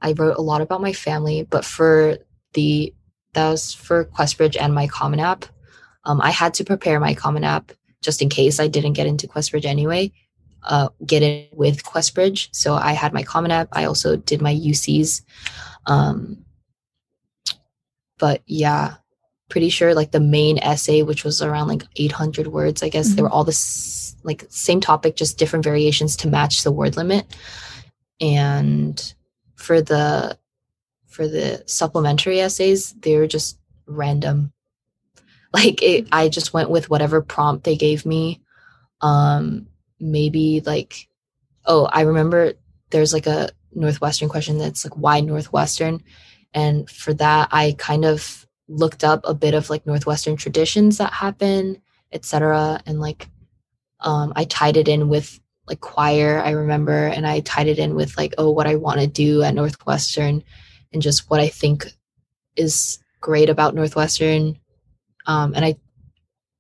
I 0.03 0.13
wrote 0.13 0.37
a 0.37 0.43
lot 0.43 0.63
about 0.63 0.83
my 0.83 0.93
family 0.93 1.45
but 1.45 1.65
for 1.65 2.19
the 2.55 2.93
that 3.35 3.51
was 3.51 3.73
for 3.73 4.05
questbridge 4.07 4.57
and 4.61 4.75
my 4.75 4.89
common 4.89 5.21
app 5.21 5.45
um, 6.05 6.21
I 6.21 6.31
had 6.31 6.55
to 6.55 6.65
prepare 6.65 7.01
my 7.01 7.15
Common 7.15 7.45
App 7.45 7.73
just 8.03 8.21
in 8.21 8.29
case 8.29 8.61
I 8.61 8.69
didn't 8.69 8.93
get 8.93 9.07
into 9.07 9.27
QuestBridge 9.27 9.65
anyway. 9.65 10.13
Uh, 10.63 10.89
get 11.07 11.23
in 11.23 11.47
with 11.53 11.85
QuestBridge. 11.85 12.49
So 12.53 12.75
I 12.75 12.93
had 12.93 13.13
my 13.13 13.23
Common 13.23 13.51
App. 13.51 13.69
I 13.73 13.85
also 13.85 14.17
did 14.17 14.41
my 14.41 14.55
UCs. 14.55 15.23
Um, 15.87 16.45
but 18.19 18.43
yeah, 18.47 18.95
pretty 19.51 19.69
sure 19.69 19.95
like 19.95 20.11
the 20.11 20.21
main 20.21 20.59
essay, 20.59 21.03
which 21.03 21.25
was 21.25 21.43
around 21.43 21.69
like 21.69 21.83
800 21.97 22.47
words, 22.49 22.83
I 22.83 22.89
guess 22.89 23.09
mm-hmm. 23.09 23.17
they 23.17 23.23
were 23.23 23.31
all 23.31 23.45
this 23.45 24.17
like 24.23 24.47
same 24.49 24.81
topic, 24.81 25.17
just 25.17 25.39
different 25.39 25.65
variations 25.65 26.17
to 26.17 26.29
match 26.29 26.63
the 26.63 26.73
word 26.73 26.97
limit. 26.97 27.37
And 28.21 29.15
for 29.57 29.83
the 29.83 30.39
for 31.07 31.29
the 31.29 31.63
supplementary 31.67 32.41
essays, 32.41 32.93
they 32.95 33.17
were 33.17 33.27
just 33.27 33.59
random 33.87 34.54
like 35.55 35.83
it, 35.83 36.07
i 36.13 36.29
just 36.29 36.53
went 36.53 36.71
with 36.71 36.91
whatever 36.91 37.23
prompt 37.23 37.65
they 37.65 37.77
gave 37.77 38.05
me 38.05 38.41
um 39.01 39.67
maybe 40.01 40.63
like 40.67 41.09
oh 41.67 41.87
i 41.87 42.03
remember 42.03 42.53
there's 42.91 43.13
like 43.13 43.27
a 43.27 43.49
northwestern 43.73 44.29
question 44.29 44.59
that's 44.59 44.85
like 44.85 44.95
why 44.95 45.21
northwestern 45.21 46.03
and 46.53 46.89
for 46.91 47.15
that 47.15 47.49
i 47.53 47.75
kind 47.79 48.05
of 48.05 48.47
looked 48.69 49.05
up 49.05 49.21
a 49.25 49.35
bit 49.35 49.55
of 49.55 49.71
like 49.71 49.87
northwestern 49.87 50.37
traditions 50.37 50.99
that 50.99 51.13
happen 51.13 51.81
etc 52.13 52.81
and 52.87 53.01
like 53.01 53.29
um, 54.05 54.33
I 54.37 54.45
tied 54.45 54.77
it 54.77 54.89
in 54.89 55.09
with 55.09 55.41
like 55.67 55.81
choir, 55.81 56.41
I 56.45 56.51
remember, 56.51 57.07
and 57.07 57.27
I 57.27 57.41
tied 57.41 57.69
it 57.69 57.79
in 57.79 57.95
with 57.95 58.17
like, 58.17 58.35
oh, 58.39 58.51
what 58.51 58.67
I 58.67 58.77
want 58.77 59.01
to 59.01 59.07
do 59.07 59.43
at 59.43 59.55
Northwestern 59.55 60.45
and 60.93 61.03
just 61.03 61.31
what 61.31 61.41
I 61.41 61.49
think 61.49 61.87
is 62.55 62.99
great 63.21 63.49
about 63.49 63.75
Northwestern. 63.75 64.59
Um, 65.27 65.55
and 65.55 65.65
I, 65.65 65.77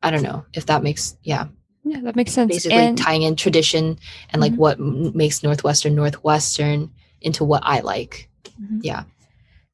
I 0.02 0.10
don't 0.10 0.22
know 0.22 0.44
if 0.52 0.66
that 0.66 0.82
makes, 0.82 1.16
yeah. 1.22 1.46
Yeah, 1.84 2.00
that 2.02 2.16
makes 2.16 2.32
sense. 2.32 2.50
Basically 2.52 2.78
and- 2.78 2.98
tying 2.98 3.22
in 3.22 3.36
tradition 3.36 3.98
and 4.30 4.40
like 4.40 4.52
mm-hmm. 4.52 4.60
what 4.60 4.78
m- 4.78 5.16
makes 5.16 5.42
Northwestern 5.42 5.94
Northwestern 5.94 6.90
into 7.20 7.44
what 7.44 7.62
I 7.64 7.80
like. 7.80 8.28
Mm-hmm. 8.60 8.78
Yeah. 8.82 9.04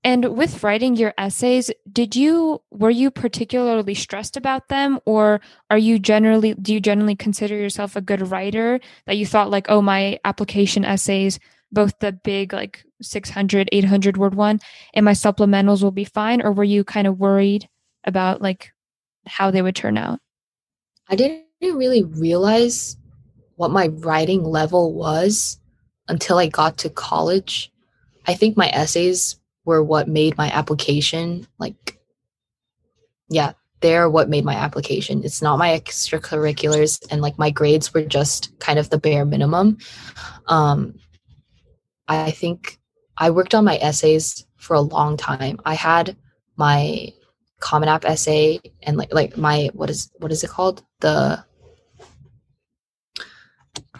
And 0.03 0.35
with 0.35 0.63
writing 0.63 0.97
your 0.97 1.13
essays, 1.19 1.71
did 1.93 2.17
you 2.17 2.63
were 2.71 2.91
you 2.91 3.11
particularly 3.11 3.95
stressed 3.95 4.37
about 4.37 4.69
them 4.69 4.99
or 5.05 5.43
are 5.69 5.77
you 5.77 5.99
generally 5.99 6.55
do 6.55 6.73
you 6.73 6.81
generally 6.81 7.15
consider 7.15 7.55
yourself 7.55 7.97
a 7.97 8.01
good 8.01 8.31
writer 8.31 8.81
that 9.07 9.19
you 9.19 9.27
thought 9.27 9.51
like 9.51 9.67
oh 9.69 9.83
my 9.83 10.19
application 10.25 10.87
essays 10.87 11.39
both 11.71 11.99
the 11.99 12.13
big 12.13 12.55
like 12.55 12.83
600 13.03 13.69
800 13.71 14.17
word 14.17 14.35
one 14.35 14.59
and 14.95 15.05
my 15.05 15.13
supplementals 15.13 15.83
will 15.83 15.91
be 15.91 16.05
fine 16.05 16.41
or 16.41 16.53
were 16.53 16.65
you 16.65 16.83
kind 16.83 17.07
of 17.07 17.19
worried 17.19 17.69
about 18.05 18.41
like 18.41 18.73
how 19.27 19.51
they 19.51 19.63
would 19.63 19.77
turn 19.77 19.97
out? 19.97 20.21
I 21.09 21.17
didn't 21.17 21.45
really 21.61 22.05
realize 22.05 22.97
what 23.57 23.71
my 23.71 23.89
writing 23.89 24.45
level 24.45 24.95
was 24.95 25.59
until 26.09 26.39
I 26.39 26.49
got 26.49 26.79
to 26.79 26.91
college. 26.91 27.71
I 28.27 28.35
think 28.35 28.57
my 28.57 28.69
essays 28.69 29.41
were 29.65 29.83
what 29.83 30.09
made 30.09 30.37
my 30.37 30.51
application 30.51 31.47
like 31.59 31.99
yeah 33.29 33.53
they're 33.81 34.11
what 34.11 34.29
made 34.29 34.45
my 34.45 34.55
application 34.55 35.23
it's 35.25 35.43
not 35.43 35.59
my 35.59 35.79
extracurriculars 35.79 37.01
and 37.11 37.23
like 37.23 37.39
my 37.39 37.51
grades 37.51 37.95
were 37.95 38.03
just 38.03 38.59
kind 38.59 38.79
of 38.79 38.91
the 38.91 38.99
bare 38.99 39.25
minimum 39.25 39.79
um 40.49 40.95
i 42.09 42.31
think 42.31 42.79
i 43.19 43.31
worked 43.31 43.55
on 43.55 43.65
my 43.65 43.77
essays 43.79 44.45
for 44.57 44.75
a 44.75 44.81
long 44.81 45.17
time 45.17 45.59
i 45.65 45.75
had 45.75 46.17
my 46.57 47.13
common 47.61 47.89
app 47.89 48.05
essay 48.05 48.61
and 48.83 48.97
like 48.97 49.13
like 49.13 49.37
my 49.37 49.71
what 49.73 49.91
is 49.91 50.11
what 50.19 50.33
is 50.33 50.43
it 50.45 50.51
called? 50.51 50.83
The 51.01 51.45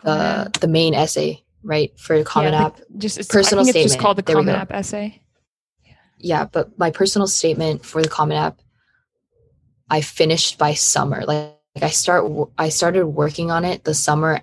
the 0.03 0.51
the 0.61 0.69
main 0.69 0.95
essay 0.95 1.45
right 1.63 1.99
for 1.99 2.23
common 2.25 2.55
yeah, 2.55 2.67
app. 2.67 2.81
just 2.97 3.29
personal 3.29 3.65
statement 3.65 3.87
just 3.87 4.01
called 4.01 4.17
the 4.17 4.23
there 4.23 4.37
common 4.37 4.55
app 4.55 4.73
essay 4.73 5.21
yeah, 6.21 6.45
but 6.45 6.79
my 6.79 6.91
personal 6.91 7.27
statement 7.27 7.85
for 7.85 8.03
the 8.03 8.09
Common 8.09 8.37
App, 8.37 8.61
I 9.89 10.03
finished 10.03 10.59
by 10.59 10.75
summer. 10.75 11.25
Like, 11.25 11.57
like 11.75 11.85
I 11.85 11.91
start, 11.91 12.31
I 12.59 12.69
started 12.69 13.07
working 13.07 13.51
on 13.51 13.65
it 13.65 13.85
the 13.85 13.95
summer 13.95 14.41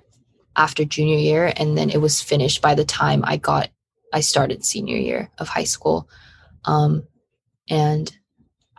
after 0.55 0.85
junior 0.85 1.17
year, 1.17 1.53
and 1.55 1.77
then 1.77 1.89
it 1.89 2.01
was 2.01 2.21
finished 2.21 2.61
by 2.61 2.73
the 2.73 2.85
time 2.85 3.21
I 3.25 3.37
got, 3.37 3.69
I 4.11 4.21
started 4.21 4.65
senior 4.65 4.97
year 4.97 5.29
of 5.37 5.47
high 5.47 5.65
school. 5.65 6.09
Um, 6.65 7.03
and 7.69 8.11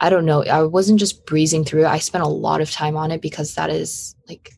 I 0.01 0.11
don't 0.11 0.25
know, 0.25 0.45
I 0.45 0.63
wasn't 0.63 1.01
just 1.01 1.27
breezing 1.27 1.65
through. 1.65 1.87
I 1.87 1.99
spent 1.99 2.25
a 2.25 2.29
lot 2.29 2.61
of 2.61 2.71
time 2.71 2.97
on 2.97 3.11
it 3.11 3.21
because 3.21 3.55
that 3.55 3.71
is 3.71 4.15
like, 4.29 4.53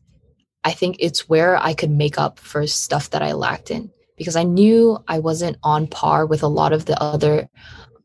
I 0.63 0.71
think 0.71 0.97
it's 0.99 1.27
where 1.27 1.57
I 1.57 1.73
could 1.73 1.89
make 1.89 2.17
up 2.19 2.37
for 2.39 2.65
stuff 2.67 3.09
that 3.11 3.23
I 3.23 3.33
lacked 3.33 3.71
in 3.71 3.91
because 4.17 4.35
I 4.35 4.43
knew 4.43 5.03
I 5.07 5.19
wasn't 5.19 5.57
on 5.63 5.87
par 5.87 6.27
with 6.27 6.43
a 6.43 6.47
lot 6.47 6.73
of 6.73 6.85
the 6.85 7.01
other 7.01 7.49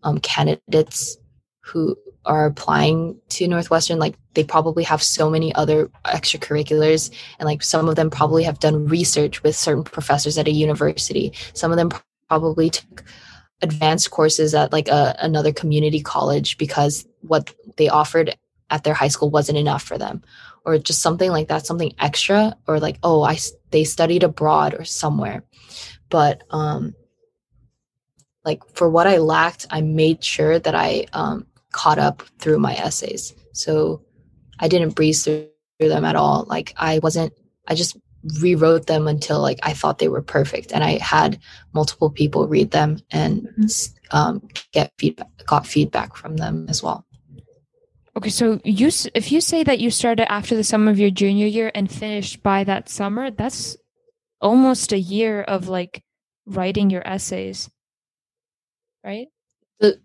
um, 0.02 0.18
candidates 0.18 1.18
who 1.60 1.96
are 2.24 2.46
applying 2.46 3.20
to 3.28 3.46
Northwestern, 3.46 3.98
like 3.98 4.16
they 4.34 4.44
probably 4.44 4.82
have 4.84 5.02
so 5.02 5.30
many 5.30 5.54
other 5.54 5.90
extracurriculars, 6.06 7.10
and 7.38 7.46
like 7.46 7.62
some 7.62 7.88
of 7.88 7.96
them 7.96 8.10
probably 8.10 8.42
have 8.44 8.58
done 8.58 8.86
research 8.86 9.42
with 9.42 9.56
certain 9.56 9.84
professors 9.84 10.36
at 10.36 10.48
a 10.48 10.50
university. 10.50 11.32
Some 11.54 11.70
of 11.70 11.76
them 11.76 11.90
probably 12.28 12.70
took 12.70 13.04
advanced 13.62 14.10
courses 14.10 14.54
at 14.54 14.72
like 14.72 14.88
a, 14.88 15.16
another 15.20 15.52
community 15.52 16.00
college 16.00 16.58
because 16.58 17.06
what 17.26 17.54
they 17.76 17.88
offered 17.88 18.36
at 18.70 18.84
their 18.84 18.94
high 18.94 19.08
school 19.08 19.30
wasn't 19.30 19.58
enough 19.58 19.82
for 19.82 19.98
them 19.98 20.22
or 20.64 20.78
just 20.78 21.00
something 21.00 21.30
like 21.30 21.48
that 21.48 21.66
something 21.66 21.94
extra 21.98 22.56
or 22.66 22.80
like 22.80 22.98
oh 23.02 23.22
i 23.22 23.38
they 23.70 23.84
studied 23.84 24.24
abroad 24.24 24.74
or 24.74 24.84
somewhere 24.84 25.44
but 26.10 26.42
um 26.50 26.94
like 28.46 28.62
for 28.72 28.88
what 28.88 29.08
I 29.08 29.18
lacked, 29.18 29.66
I 29.70 29.82
made 29.82 30.24
sure 30.24 30.58
that 30.58 30.74
I 30.74 31.06
um, 31.12 31.46
caught 31.72 31.98
up 31.98 32.22
through 32.38 32.60
my 32.60 32.74
essays. 32.76 33.34
So 33.52 34.02
I 34.60 34.68
didn't 34.68 34.94
breeze 34.94 35.24
through 35.24 35.48
them 35.80 36.04
at 36.04 36.16
all. 36.16 36.46
Like 36.48 36.72
I 36.76 37.00
wasn't, 37.00 37.34
I 37.66 37.74
just 37.74 37.98
rewrote 38.40 38.86
them 38.86 39.08
until 39.08 39.40
like 39.40 39.58
I 39.64 39.72
thought 39.72 39.98
they 39.98 40.08
were 40.08 40.22
perfect. 40.22 40.72
And 40.72 40.84
I 40.84 40.98
had 40.98 41.40
multiple 41.74 42.08
people 42.08 42.46
read 42.46 42.70
them 42.70 43.00
and 43.10 43.48
mm-hmm. 43.58 44.16
um, 44.16 44.48
get 44.72 44.92
feedback, 44.96 45.28
got 45.44 45.66
feedback 45.66 46.16
from 46.16 46.36
them 46.36 46.66
as 46.68 46.82
well. 46.82 47.04
Okay, 48.16 48.30
so 48.30 48.60
you 48.64 48.90
if 49.14 49.30
you 49.30 49.40
say 49.40 49.62
that 49.62 49.78
you 49.78 49.90
started 49.90 50.30
after 50.32 50.56
the 50.56 50.64
summer 50.64 50.90
of 50.90 50.98
your 50.98 51.10
junior 51.10 51.46
year 51.46 51.70
and 51.74 51.90
finished 51.90 52.42
by 52.42 52.64
that 52.64 52.88
summer, 52.88 53.30
that's 53.30 53.76
almost 54.40 54.92
a 54.92 54.98
year 54.98 55.42
of 55.42 55.68
like 55.68 56.02
writing 56.46 56.90
your 56.90 57.06
essays 57.06 57.68
right? 59.06 59.28
The 59.78 60.00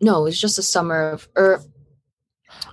no, 0.00 0.26
it's 0.26 0.40
just 0.40 0.56
the 0.56 0.62
summer 0.62 1.10
of 1.10 1.28
or 1.36 1.44
er, 1.44 1.62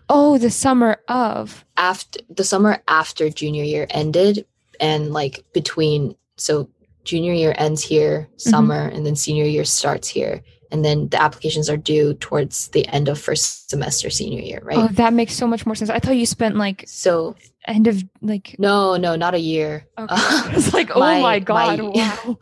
oh, 0.07 0.38
the 0.38 0.51
summer 0.51 0.97
of 1.07 1.65
after 1.76 2.20
the 2.30 2.43
summer 2.43 2.82
after 2.88 3.30
junior 3.30 3.63
year 3.63 3.88
ended, 3.89 4.45
and 4.80 5.11
like 5.11 5.43
between 5.53 6.15
so 6.38 6.70
junior 7.03 7.34
year 7.34 7.55
ends 7.57 7.82
here, 7.82 8.30
mm-hmm. 8.30 8.49
summer, 8.49 8.88
mm-hmm. 8.88 8.95
and 8.95 9.05
then 9.05 9.15
senior 9.15 9.45
year 9.45 9.65
starts 9.65 10.07
here. 10.07 10.41
And 10.72 10.86
then 10.86 11.09
the 11.09 11.22
applications 11.22 11.70
are 11.70 11.78
due 11.78 12.13
towards 12.15 12.67
the 12.70 12.88
end 12.88 13.09
of 13.09 13.20
first 13.20 13.70
semester 13.70 14.09
senior 14.09 14.41
year, 14.41 14.61
right? 14.63 14.78
Oh, 14.78 14.88
that 14.93 15.13
makes 15.13 15.34
so 15.34 15.47
much 15.47 15.65
more 15.65 15.76
sense. 15.76 15.89
I 15.89 15.99
thought 15.99 16.15
you 16.15 16.26
spent 16.26 16.57
like 16.57 16.84
so 16.88 17.36
end 17.67 17.88
of 17.88 18.03
like 18.22 18.55
no, 18.59 18.95
no, 18.95 19.15
not 19.15 19.34
a 19.34 19.39
year. 19.39 19.88
Okay. 19.97 20.15
It's 20.55 20.74
like 20.74 20.91
oh 20.95 20.99
my, 20.99 21.22
my 21.22 21.39
god, 21.39 21.80
my, 21.80 21.86
wow 22.26 22.38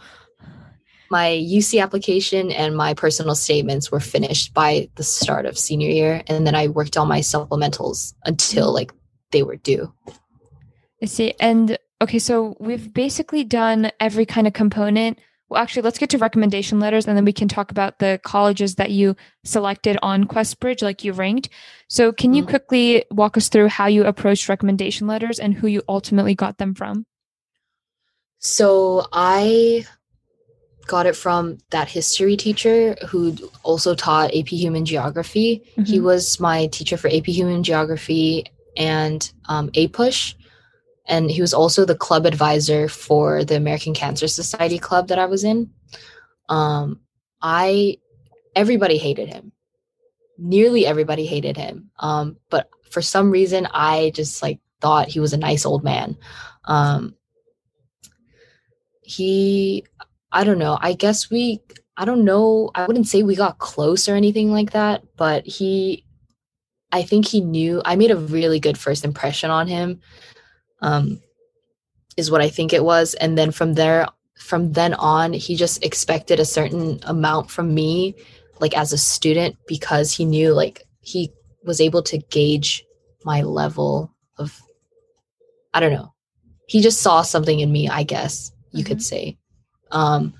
my 1.09 1.30
UC 1.30 1.82
application 1.82 2.51
and 2.51 2.75
my 2.75 2.93
personal 2.93 3.36
statements 3.36 3.91
were 3.91 3.99
finished 3.99 4.53
by 4.53 4.89
the 4.95 5.03
start 5.03 5.45
of 5.45 5.57
senior 5.57 5.89
year. 5.89 6.23
And 6.28 6.45
then 6.45 6.55
I 6.55 6.67
worked 6.67 6.97
on 6.97 7.07
my 7.07 7.19
supplementals 7.19 8.13
until 8.25 8.73
like 8.73 8.91
they 9.32 9.43
were 9.43 9.55
due. 9.55 9.93
I 11.01 11.05
see. 11.05 11.34
And 11.39 11.78
okay, 12.01 12.19
so 12.19 12.55
we've 12.59 12.93
basically 12.93 13.43
done 13.43 13.91
every 13.99 14.25
kind 14.25 14.47
of 14.47 14.53
component. 14.53 15.19
Well, 15.50 15.62
actually, 15.62 15.84
let's 15.84 15.98
get 15.98 16.10
to 16.10 16.18
recommendation 16.18 16.80
letters 16.80 17.08
and 17.08 17.16
then 17.16 17.24
we 17.24 17.32
can 17.32 17.48
talk 17.48 17.72
about 17.72 18.00
the 18.00 18.20
colleges 18.24 18.76
that 18.76 18.91
you 18.91 19.16
selected 19.45 19.98
on 20.02 20.26
QuestBridge, 20.26 20.82
like 20.82 21.06
you 21.06 21.14
ranked. 21.14 21.50
So, 21.88 22.12
can 22.12 22.34
you 22.34 22.43
mm-hmm. 22.43 22.50
quickly 22.50 23.06
walk 23.12 23.38
us 23.38 23.48
through 23.48 23.70
how 23.70 23.88
you 23.88 24.04
approached 24.04 24.50
recommendation 24.50 25.08
letters 25.08 25.39
and 25.39 25.54
who 25.54 25.68
you 25.68 25.84
ultimately 25.88 26.36
got 26.36 26.58
them 26.58 26.74
from? 26.74 27.06
So, 28.39 29.08
I 29.14 29.86
got 30.86 31.06
it 31.06 31.16
from 31.16 31.60
that 31.70 31.88
history 31.88 32.36
teacher 32.36 32.95
who 33.08 33.36
also 33.64 33.95
taught 33.95 34.36
AP 34.36 34.48
Human 34.50 34.86
Geography. 34.86 35.64
Mm-hmm. 35.72 35.84
He 35.84 36.00
was 36.00 36.39
my 36.39 36.68
teacher 36.68 36.98
for 36.98 37.08
AP 37.08 37.26
Human 37.26 37.64
Geography 37.64 38.45
and 38.76 39.32
um, 39.45 39.70
APUSH. 39.72 40.36
And 41.08 41.32
he 41.32 41.41
was 41.41 41.53
also 41.53 41.86
the 41.86 41.95
club 41.95 42.26
advisor 42.26 42.89
for 42.89 43.43
the 43.43 43.55
American 43.55 43.93
Cancer 43.93 44.28
Society 44.28 44.78
club 44.78 45.08
that 45.08 45.20
I 45.20 45.26
was 45.26 45.43
in. 45.43 45.72
Um, 46.49 46.99
I, 47.41 47.97
everybody 48.55 48.97
hated 48.97 49.30
him. 49.30 49.51
Nearly 50.38 50.86
everybody 50.86 51.26
hated 51.26 51.58
him. 51.58 51.89
Um, 51.99 52.38
but 52.49 52.70
for 52.91 53.01
some 53.01 53.32
reason, 53.32 53.68
I 53.74 54.12
just 54.14 54.41
like 54.41 54.60
thought 54.82 55.08
he 55.08 55.20
was 55.20 55.34
a 55.34 55.38
nice 55.38 55.66
old 55.66 55.84
man. 55.84 56.18
Um, 56.66 57.16
he 59.01 59.86
I 60.32 60.43
don't 60.43 60.60
know. 60.60 60.78
I 60.80 60.93
guess 60.93 61.30
we, 61.30 61.62
I 61.95 62.05
don't 62.05 62.26
know. 62.26 62.70
I 62.76 62.86
wouldn't 62.86 63.08
say 63.08 63.24
we 63.24 63.36
got 63.36 63.60
close 63.60 64.08
or 64.08 64.16
anything 64.16 64.51
like 64.51 64.72
that, 64.72 65.03
but 65.16 65.45
he, 65.45 66.05
I 66.91 67.01
think 67.03 67.28
he 67.28 67.41
knew. 67.41 67.82
I 67.86 67.95
made 67.95 68.12
a 68.12 68.18
really 68.18 68.60
good 68.60 68.78
first 68.78 69.03
impression 69.05 69.49
on 69.49 69.68
him, 69.68 70.01
um, 70.82 71.21
is 72.15 72.32
what 72.32 72.41
I 72.41 72.49
think 72.49 72.73
it 72.73 72.84
was. 72.84 73.13
And 73.15 73.38
then 73.38 73.51
from 73.51 73.73
there, 73.73 74.07
from 74.38 74.73
then 74.73 74.93
on, 74.95 75.34
he 75.34 75.55
just 75.55 75.84
expected 75.84 76.39
a 76.39 76.45
certain 76.45 76.99
amount 77.03 77.49
from 77.51 77.73
me, 77.73 78.15
like 78.59 78.78
as 78.78 78.93
a 78.93 78.97
student, 78.97 79.57
because 79.67 80.11
he 80.11 80.25
knew 80.25 80.53
like 80.53 80.84
he 80.99 81.32
was 81.63 81.82
able 81.82 82.03
to 82.03 82.17
gauge 82.17 82.84
my 83.23 83.41
level 83.41 84.13
of, 84.38 84.61
I 85.73 85.80
don't 85.80 85.93
know. 85.93 86.13
He 86.67 86.82
just 86.82 87.01
saw 87.01 87.21
something 87.21 87.59
in 87.59 87.71
me, 87.71 87.88
I 87.89 88.03
guess 88.03 88.51
you 88.71 88.84
mm-hmm. 88.84 88.88
could 88.88 89.01
say 89.01 89.38
um 89.91 90.34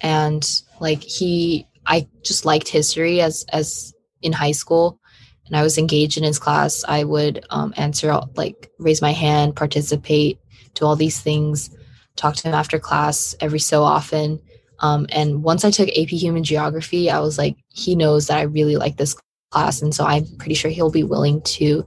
and 0.00 0.62
like 0.80 1.02
he 1.02 1.66
i 1.86 2.06
just 2.22 2.44
liked 2.44 2.68
history 2.68 3.20
as 3.20 3.44
as 3.52 3.94
in 4.22 4.32
high 4.32 4.52
school 4.52 5.00
and 5.46 5.56
I 5.56 5.62
was 5.62 5.78
engaged 5.78 6.18
in 6.18 6.24
his 6.24 6.38
class, 6.38 6.84
I 6.86 7.04
would 7.04 7.44
um, 7.50 7.72
answer, 7.76 8.18
like, 8.34 8.70
raise 8.78 9.00
my 9.00 9.12
hand, 9.12 9.56
participate, 9.56 10.40
do 10.74 10.84
all 10.84 10.96
these 10.96 11.20
things, 11.20 11.70
talk 12.16 12.34
to 12.36 12.48
him 12.48 12.54
after 12.54 12.78
class 12.78 13.34
every 13.40 13.60
so 13.60 13.82
often. 13.82 14.40
Um, 14.80 15.06
and 15.10 15.42
once 15.42 15.64
I 15.64 15.70
took 15.70 15.88
AP 15.88 16.08
Human 16.08 16.44
Geography, 16.44 17.10
I 17.10 17.20
was 17.20 17.38
like, 17.38 17.56
he 17.68 17.94
knows 17.94 18.26
that 18.26 18.38
I 18.38 18.42
really 18.42 18.76
like 18.76 18.96
this 18.96 19.16
class. 19.50 19.80
And 19.82 19.94
so 19.94 20.04
I'm 20.04 20.26
pretty 20.36 20.54
sure 20.54 20.70
he'll 20.70 20.90
be 20.90 21.04
willing 21.04 21.40
to 21.42 21.86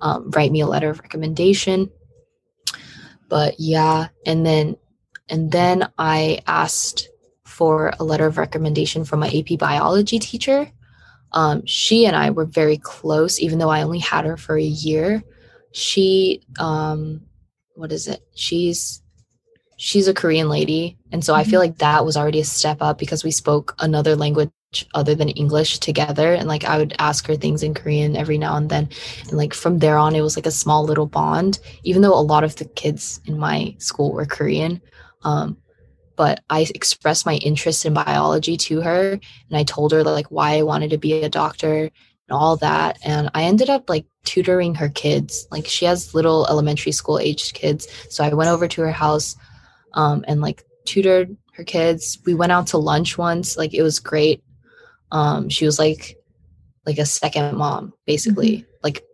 um, 0.00 0.30
write 0.30 0.50
me 0.50 0.60
a 0.60 0.66
letter 0.66 0.90
of 0.90 1.00
recommendation. 1.00 1.90
But 3.28 3.58
yeah, 3.58 4.08
and 4.26 4.44
then 4.44 4.76
and 5.28 5.50
then 5.50 5.88
I 5.96 6.40
asked 6.46 7.08
for 7.44 7.92
a 7.98 8.04
letter 8.04 8.26
of 8.26 8.36
recommendation 8.36 9.04
from 9.04 9.20
my 9.20 9.28
AP 9.28 9.58
biology 9.58 10.18
teacher. 10.18 10.70
Um, 11.34 11.66
she 11.66 12.06
and 12.06 12.16
I 12.16 12.30
were 12.30 12.46
very 12.46 12.78
close, 12.78 13.40
even 13.40 13.58
though 13.58 13.68
I 13.68 13.82
only 13.82 13.98
had 13.98 14.24
her 14.24 14.36
for 14.36 14.56
a 14.56 14.62
year. 14.62 15.22
She, 15.72 16.42
um, 16.60 17.20
what 17.74 17.92
is 17.92 18.06
it? 18.06 18.20
She's 18.34 19.02
she's 19.76 20.06
a 20.06 20.14
Korean 20.14 20.48
lady, 20.48 20.96
and 21.10 21.24
so 21.24 21.32
mm-hmm. 21.32 21.40
I 21.40 21.44
feel 21.44 21.60
mm-hmm. 21.60 21.70
like 21.70 21.78
that 21.78 22.04
was 22.04 22.16
already 22.16 22.40
a 22.40 22.44
step 22.44 22.78
up 22.80 22.98
because 22.98 23.24
we 23.24 23.32
spoke 23.32 23.74
another 23.80 24.14
language 24.14 24.50
other 24.94 25.16
than 25.16 25.28
English 25.30 25.80
together, 25.80 26.32
and 26.34 26.46
like 26.46 26.64
I 26.64 26.78
would 26.78 26.94
ask 27.00 27.26
her 27.26 27.34
things 27.34 27.64
in 27.64 27.74
Korean 27.74 28.16
every 28.16 28.38
now 28.38 28.56
and 28.56 28.70
then, 28.70 28.88
and 29.28 29.32
like 29.36 29.54
from 29.54 29.80
there 29.80 29.98
on, 29.98 30.14
it 30.14 30.20
was 30.20 30.36
like 30.36 30.46
a 30.46 30.52
small 30.52 30.84
little 30.84 31.06
bond. 31.06 31.58
Even 31.82 32.02
though 32.02 32.14
a 32.14 32.30
lot 32.32 32.44
of 32.44 32.54
the 32.56 32.64
kids 32.64 33.20
in 33.26 33.38
my 33.38 33.74
school 33.78 34.12
were 34.12 34.26
Korean, 34.26 34.80
um, 35.24 35.56
but 36.16 36.42
I 36.50 36.66
expressed 36.74 37.26
my 37.26 37.34
interest 37.36 37.84
in 37.84 37.94
biology 37.94 38.56
to 38.56 38.80
her 38.80 39.12
and 39.12 39.56
I 39.56 39.64
told 39.64 39.92
her 39.92 40.02
like 40.02 40.26
why 40.30 40.56
I 40.56 40.62
wanted 40.62 40.90
to 40.90 40.98
be 40.98 41.22
a 41.22 41.28
doctor 41.28 41.84
and 41.84 41.90
all 42.30 42.56
that. 42.58 42.98
And 43.04 43.30
I 43.34 43.44
ended 43.44 43.70
up 43.70 43.88
like 43.88 44.06
tutoring 44.24 44.74
her 44.76 44.88
kids. 44.88 45.46
Like 45.50 45.66
she 45.66 45.84
has 45.84 46.14
little 46.14 46.46
elementary 46.48 46.92
school 46.92 47.18
aged 47.18 47.54
kids. 47.54 47.88
So 48.10 48.24
I 48.24 48.32
went 48.32 48.50
over 48.50 48.68
to 48.68 48.82
her 48.82 48.92
house 48.92 49.36
um, 49.94 50.24
and 50.26 50.40
like 50.40 50.64
tutored 50.84 51.36
her 51.54 51.64
kids. 51.64 52.18
We 52.24 52.34
went 52.34 52.52
out 52.52 52.68
to 52.68 52.78
lunch 52.78 53.18
once. 53.18 53.56
Like 53.56 53.74
it 53.74 53.82
was 53.82 53.98
great. 53.98 54.42
Um, 55.12 55.48
she 55.48 55.64
was 55.64 55.78
like 55.78 56.16
like 56.86 56.98
a 56.98 57.06
second 57.06 57.56
mom, 57.56 57.92
basically. 58.06 58.58
Mm-hmm. 58.58 58.70
Like 58.82 59.04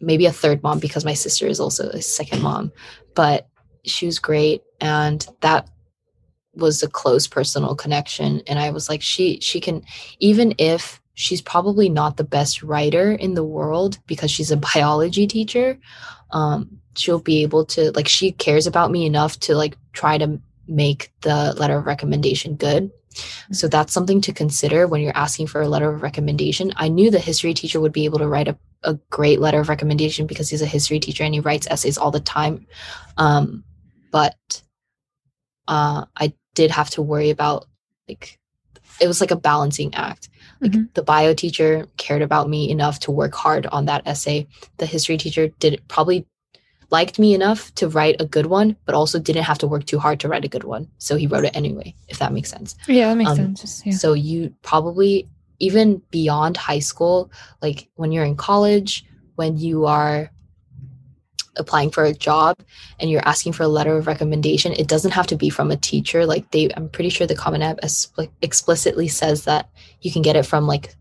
maybe 0.00 0.26
a 0.26 0.32
third 0.32 0.62
mom 0.62 0.78
because 0.78 1.04
my 1.04 1.14
sister 1.14 1.46
is 1.46 1.60
also 1.60 1.88
a 1.88 2.02
second 2.02 2.42
mom. 2.42 2.72
But 3.14 3.48
she 3.84 4.06
was 4.06 4.18
great 4.18 4.62
and 4.80 5.26
that 5.40 5.68
was 6.56 6.82
a 6.82 6.88
close 6.88 7.26
personal 7.26 7.74
connection 7.74 8.42
and 8.46 8.58
i 8.58 8.70
was 8.70 8.88
like 8.88 9.02
she 9.02 9.38
she 9.40 9.60
can 9.60 9.82
even 10.18 10.54
if 10.58 11.00
she's 11.14 11.40
probably 11.40 11.88
not 11.88 12.16
the 12.16 12.24
best 12.24 12.62
writer 12.62 13.12
in 13.12 13.34
the 13.34 13.44
world 13.44 13.98
because 14.06 14.30
she's 14.30 14.50
a 14.50 14.56
biology 14.74 15.26
teacher 15.26 15.78
um 16.30 16.78
she'll 16.96 17.20
be 17.20 17.42
able 17.42 17.64
to 17.64 17.90
like 17.92 18.08
she 18.08 18.32
cares 18.32 18.66
about 18.66 18.90
me 18.90 19.06
enough 19.06 19.38
to 19.40 19.54
like 19.54 19.76
try 19.92 20.18
to 20.18 20.40
make 20.68 21.12
the 21.22 21.54
letter 21.54 21.78
of 21.78 21.86
recommendation 21.86 22.56
good. 22.56 22.90
So 23.52 23.66
that's 23.68 23.92
something 23.92 24.20
to 24.22 24.32
consider 24.32 24.86
when 24.86 25.00
you're 25.00 25.16
asking 25.16 25.46
for 25.46 25.62
a 25.62 25.68
letter 25.68 25.90
of 25.90 26.02
recommendation. 26.02 26.72
I 26.76 26.88
knew 26.88 27.10
the 27.10 27.18
history 27.18 27.54
teacher 27.54 27.80
would 27.80 27.92
be 27.92 28.04
able 28.04 28.18
to 28.18 28.28
write 28.28 28.48
a, 28.48 28.58
a 28.82 28.94
great 29.10 29.40
letter 29.40 29.60
of 29.60 29.68
recommendation 29.68 30.26
because 30.26 30.50
he's 30.50 30.62
a 30.62 30.66
history 30.66 31.00
teacher 31.00 31.24
and 31.24 31.32
he 31.32 31.40
writes 31.40 31.66
essays 31.70 31.96
all 31.96 32.10
the 32.10 32.20
time. 32.20 32.66
Um, 33.16 33.64
but 34.12 34.62
uh, 35.66 36.04
I 36.16 36.34
did 36.56 36.72
have 36.72 36.90
to 36.90 37.02
worry 37.02 37.30
about 37.30 37.66
like 38.08 38.40
it 39.00 39.06
was 39.06 39.20
like 39.20 39.30
a 39.30 39.36
balancing 39.36 39.94
act. 39.94 40.28
Like 40.60 40.72
mm-hmm. 40.72 40.84
the 40.94 41.02
bio 41.02 41.34
teacher 41.34 41.86
cared 41.98 42.22
about 42.22 42.48
me 42.48 42.70
enough 42.70 42.98
to 43.00 43.10
work 43.12 43.34
hard 43.34 43.66
on 43.66 43.84
that 43.84 44.02
essay. 44.06 44.48
The 44.78 44.86
history 44.86 45.18
teacher 45.18 45.48
did 45.60 45.80
probably 45.86 46.26
liked 46.90 47.18
me 47.18 47.34
enough 47.34 47.74
to 47.74 47.88
write 47.88 48.20
a 48.20 48.24
good 48.24 48.46
one, 48.46 48.76
but 48.86 48.94
also 48.94 49.18
didn't 49.18 49.44
have 49.44 49.58
to 49.58 49.66
work 49.66 49.84
too 49.84 49.98
hard 49.98 50.20
to 50.20 50.28
write 50.28 50.44
a 50.44 50.48
good 50.48 50.64
one. 50.64 50.88
So 50.98 51.16
he 51.16 51.26
wrote 51.26 51.44
it 51.44 51.56
anyway, 51.56 51.94
if 52.08 52.18
that 52.18 52.32
makes 52.32 52.50
sense. 52.50 52.74
Yeah, 52.86 53.08
that 53.08 53.16
makes 53.16 53.30
um, 53.30 53.56
sense. 53.56 53.82
Yeah. 53.84 53.92
So 53.92 54.14
you 54.14 54.54
probably 54.62 55.28
even 55.58 56.00
beyond 56.10 56.56
high 56.56 56.78
school, 56.78 57.30
like 57.60 57.88
when 57.96 58.12
you're 58.12 58.24
in 58.24 58.36
college, 58.36 59.04
when 59.34 59.58
you 59.58 59.86
are 59.86 60.30
applying 61.56 61.90
for 61.90 62.04
a 62.04 62.12
job 62.14 62.58
and 62.98 63.10
you're 63.10 63.26
asking 63.26 63.52
for 63.52 63.62
a 63.62 63.68
letter 63.68 63.96
of 63.96 64.06
recommendation, 64.06 64.72
it 64.72 64.88
doesn't 64.88 65.12
have 65.12 65.26
to 65.28 65.36
be 65.36 65.50
from 65.50 65.70
a 65.70 65.76
teacher. 65.76 66.26
Like 66.26 66.50
they, 66.50 66.70
I'm 66.76 66.88
pretty 66.88 67.10
sure 67.10 67.26
the 67.26 67.34
Common 67.34 67.62
App 67.62 67.78
explicitly 68.42 69.08
says 69.08 69.44
that 69.44 69.70
you 70.00 70.12
can 70.12 70.22
get 70.22 70.36
it 70.36 70.46
from 70.46 70.66
like, 70.66 70.94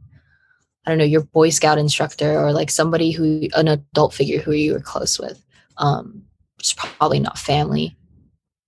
I 0.85 0.91
don't 0.91 0.97
know, 0.97 1.03
your 1.03 1.23
Boy 1.23 1.49
Scout 1.49 1.77
instructor 1.77 2.37
or 2.37 2.51
like 2.51 2.69
somebody 2.69 3.11
who, 3.11 3.47
an 3.55 3.67
adult 3.67 4.13
figure 4.13 4.39
who 4.39 4.51
you 4.51 4.73
were 4.73 4.79
close 4.79 5.19
with. 5.19 5.43
Um, 5.77 6.23
it's 6.59 6.73
probably 6.73 7.19
not 7.19 7.37
family, 7.37 7.95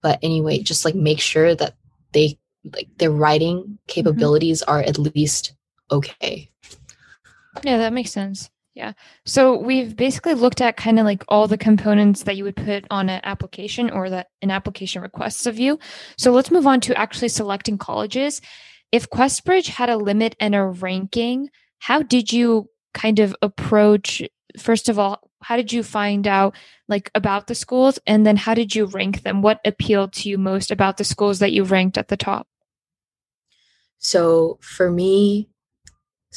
but 0.02 0.20
anyway, 0.22 0.60
just 0.60 0.86
like 0.86 0.96
make 0.96 1.20
sure 1.20 1.56
that 1.56 1.76
they 2.12 2.38
like 2.74 2.90
their 2.98 3.12
writing 3.12 3.60
mm-hmm. 3.60 3.74
capabilities 3.88 4.62
mm-hmm. 4.62 4.72
are 4.72 4.82
at 4.82 4.98
least 4.98 5.54
okay. 5.92 6.50
Yeah, 7.64 7.78
that 7.78 7.94
makes 7.94 8.12
sense. 8.12 8.50
Yeah. 8.78 8.94
So 9.26 9.58
we've 9.58 9.96
basically 9.96 10.36
looked 10.36 10.62
at 10.62 10.78
kind 10.78 11.00
of 11.00 11.06
like 11.06 11.24
all 11.30 11.48
the 11.48 11.58
components 11.58 12.22
that 12.24 12.38
you 12.38 12.44
would 12.44 12.56
put 12.56 12.86
on 12.92 13.10
an 13.10 13.22
application 13.24 13.90
or 13.90 14.08
that 14.12 14.28
an 14.44 14.52
application 14.52 15.02
requests 15.02 15.48
of 15.48 15.58
you. 15.58 15.80
So 16.16 16.32
let's 16.32 16.52
move 16.52 16.68
on 16.68 16.80
to 16.82 16.96
actually 16.96 17.30
selecting 17.30 17.80
colleges. 17.80 18.40
If 18.92 19.10
QuestBridge 19.10 19.70
had 19.70 19.90
a 19.90 19.98
limit 19.98 20.36
and 20.40 20.54
a 20.54 20.64
ranking, 20.64 21.50
how 21.80 22.04
did 22.04 22.32
you 22.32 22.70
kind 22.94 23.18
of 23.18 23.36
approach 23.42 24.22
first 24.60 24.90
of 24.90 25.00
all, 25.00 25.28
how 25.42 25.58
did 25.58 25.74
you 25.74 25.82
find 25.82 26.28
out 26.28 26.56
like 26.88 27.10
about 27.16 27.48
the 27.48 27.56
schools 27.56 27.98
and 28.06 28.28
then 28.28 28.38
how 28.38 28.54
did 28.54 28.76
you 28.76 28.86
rank 28.86 29.24
them? 29.24 29.42
What 29.42 29.60
appealed 29.66 30.14
to 30.14 30.30
you 30.30 30.38
most 30.38 30.70
about 30.70 30.98
the 30.98 31.04
schools 31.04 31.40
that 31.40 31.52
you 31.52 31.64
ranked 31.64 31.98
at 31.98 32.10
the 32.10 32.18
top? 32.18 32.48
So 33.98 34.60
for 34.62 34.92
me, 34.92 35.50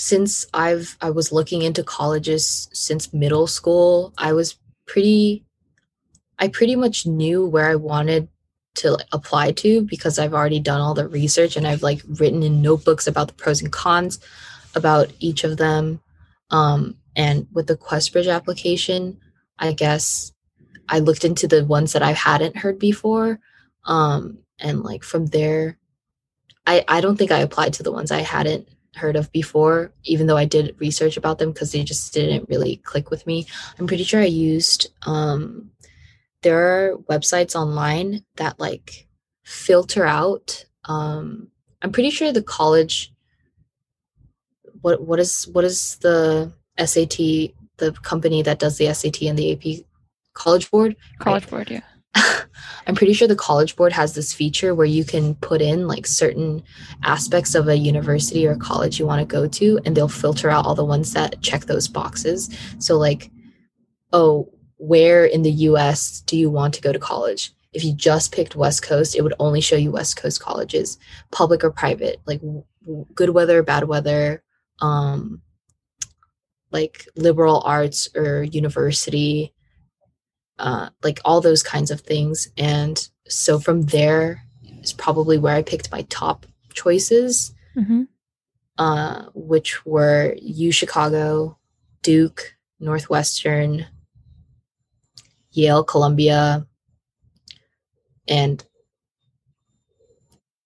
since 0.01 0.47
I've 0.55 0.97
I 1.03 1.11
was 1.11 1.31
looking 1.31 1.61
into 1.61 1.85
colleges 1.85 2.71
since 2.73 3.13
middle 3.13 3.47
school, 3.47 4.15
I 4.17 4.33
was 4.33 4.57
pretty 4.87 5.45
I 6.39 6.49
pretty 6.49 6.75
much 6.75 7.07
knew 7.07 7.45
where 7.45 7.69
I 7.69 7.75
wanted 7.75 8.27
to 8.77 8.97
apply 9.13 9.53
to 9.53 9.83
because 9.83 10.19
I've 10.19 10.33
already 10.33 10.59
done 10.59 10.81
all 10.81 10.95
the 10.95 11.07
research 11.07 11.55
and 11.55 11.67
I've 11.67 11.83
like 11.83 12.01
written 12.19 12.43
in 12.43 12.63
notebooks 12.63 13.07
about 13.07 13.29
the 13.29 13.35
pros 13.35 13.61
and 13.61 13.71
cons 13.71 14.19
about 14.75 15.13
each 15.19 15.45
of 15.45 15.59
them. 15.59 16.01
Um, 16.51 16.97
and 17.15 17.47
with 17.53 17.67
the 17.67 17.77
QuestBridge 17.77 18.35
application, 18.35 19.21
I 19.59 19.75
guess 19.75 20.33
I 20.89 21.01
looked 21.01 21.27
into 21.27 21.47
the 21.47 21.63
ones 21.67 21.93
that 21.93 22.03
I 22.03 22.13
hadn't 22.13 22.57
heard 22.57 22.79
before. 22.79 23.39
Um, 23.85 24.39
and 24.59 24.83
like 24.83 25.05
from 25.05 25.27
there, 25.27 25.77
I, 26.67 26.87
I 26.89 27.03
don't 27.03 27.19
think 27.19 27.33
I 27.33 27.41
applied 27.41 27.75
to 27.75 27.83
the 27.83 27.93
ones 27.93 28.11
I 28.11 28.21
hadn't 28.21 28.67
heard 28.97 29.17
of 29.17 29.31
before, 29.33 29.93
even 30.05 30.27
though 30.27 30.37
I 30.37 30.45
did 30.45 30.77
research 30.79 31.17
about 31.17 31.39
them 31.39 31.53
because 31.53 31.73
they 31.73 31.85
just 31.85 32.13
didn't 32.13 32.49
really 32.49 32.77
click 32.77 33.11
with 33.11 33.27
me. 33.27 33.47
I'm 33.79 33.87
pretty 33.87 34.05
sure 34.05 34.21
I 34.21 34.27
used 34.27 34.89
um 35.07 35.71
there 36.43 36.59
are 36.59 36.97
websites 37.11 37.55
online 37.55 38.25
that 38.37 38.59
like 38.59 39.07
filter 39.45 40.07
out 40.07 40.65
um 40.87 41.49
I'm 41.83 41.93
pretty 41.93 42.11
sure 42.11 42.33
the 42.33 42.43
college 42.43 43.13
what 44.83 45.03
what 45.03 45.21
is 45.21 45.49
what 45.49 45.65
is 45.65 45.97
the 45.97 46.53
SAT 46.79 47.53
the 47.77 47.93
company 48.03 48.43
that 48.43 48.59
does 48.59 48.79
the 48.79 48.93
SAT 48.93 49.23
and 49.23 49.39
the 49.39 49.53
AP 49.53 49.85
college 50.35 50.71
board 50.71 50.97
college 51.19 51.45
right? 51.45 51.51
board 51.51 51.71
yeah 51.71 51.81
I'm 52.87 52.95
pretty 52.95 53.13
sure 53.13 53.29
the 53.29 53.37
College 53.37 53.77
Board 53.77 53.93
has 53.93 54.15
this 54.15 54.33
feature 54.33 54.75
where 54.75 54.87
you 54.87 55.05
can 55.05 55.35
put 55.37 55.63
in 55.63 55.87
like 55.87 56.07
certain 56.07 56.63
aspects 57.03 57.55
of 57.55 57.69
a 57.69 57.77
university 57.77 58.47
or 58.47 58.57
college 58.57 58.99
you 58.99 59.07
want 59.07 59.21
to 59.21 59.33
go 59.33 59.47
to, 59.47 59.81
and 59.85 59.97
they'll 59.97 60.09
filter 60.09 60.51
out 60.51 60.67
all 60.67 60.75
the 60.75 60.85
ones 60.85 61.13
that 61.13 61.41
check 61.41 61.67
those 61.67 61.89
boxes. 61.89 62.51
So, 62.79 62.99
like, 62.99 63.31
oh, 64.13 64.51
where 64.79 65.25
in 65.25 65.43
the 65.43 65.53
US 65.53 66.23
do 66.23 66.37
you 66.37 66.51
want 66.51 66.75
to 66.75 66.81
go 66.81 66.93
to 66.93 66.99
college? 66.99 67.53
If 67.73 67.85
you 67.85 67.93
just 67.93 68.33
picked 68.33 68.57
West 68.57 68.83
Coast, 68.83 69.15
it 69.15 69.23
would 69.23 69.35
only 69.39 69.61
show 69.61 69.77
you 69.77 69.93
West 69.93 70.17
Coast 70.17 70.41
colleges, 70.41 70.99
public 71.31 71.63
or 71.63 71.71
private, 71.71 72.21
like 72.27 72.41
good 73.15 73.31
weather, 73.31 73.63
bad 73.63 73.85
weather, 73.85 74.43
um, 74.81 75.43
like 76.73 77.07
liberal 77.15 77.63
arts 77.65 78.09
or 78.17 78.43
university 78.43 79.53
uh, 80.61 80.91
like 81.03 81.21
all 81.25 81.41
those 81.41 81.63
kinds 81.63 81.91
of 81.91 82.01
things. 82.03 82.49
And 82.57 83.09
so 83.27 83.59
from 83.59 83.83
there 83.83 84.43
is 84.83 84.93
probably 84.93 85.39
where 85.39 85.57
I 85.57 85.63
picked 85.63 85.91
my 85.91 86.03
top 86.03 86.47
choices, 86.75 87.53
mm-hmm. 87.77 88.03
uh, 88.79 89.25
which 89.35 89.85
were 89.87 90.35
U 90.41 90.71
Chicago, 90.71 91.59
Duke, 92.03 92.57
Northwestern, 92.79 93.87
Yale, 95.51 95.83
Columbia, 95.83 96.67
and 98.29 98.65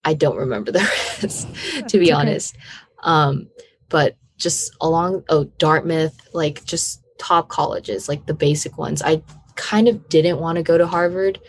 I 0.05 0.15
don't 0.15 0.37
remember 0.37 0.71
the 0.71 0.81
rest, 1.23 1.49
to 1.89 1.99
be 1.99 2.13
honest. 2.13 2.57
Um, 3.03 3.49
but 3.89 4.17
just 4.37 4.77
along 4.81 5.25
oh 5.29 5.45
Dartmouth, 5.59 6.29
like 6.35 6.65
just 6.65 7.03
top 7.19 7.49
colleges, 7.49 8.09
like 8.09 8.27
the 8.27 8.35
basic 8.35 8.77
ones. 8.77 9.01
I 9.03 9.23
kind 9.57 9.89
of 9.89 10.09
didn't 10.09 10.39
want 10.39 10.57
to 10.57 10.63
go 10.63 10.79
to 10.79 10.87
Harvard, 10.87 11.41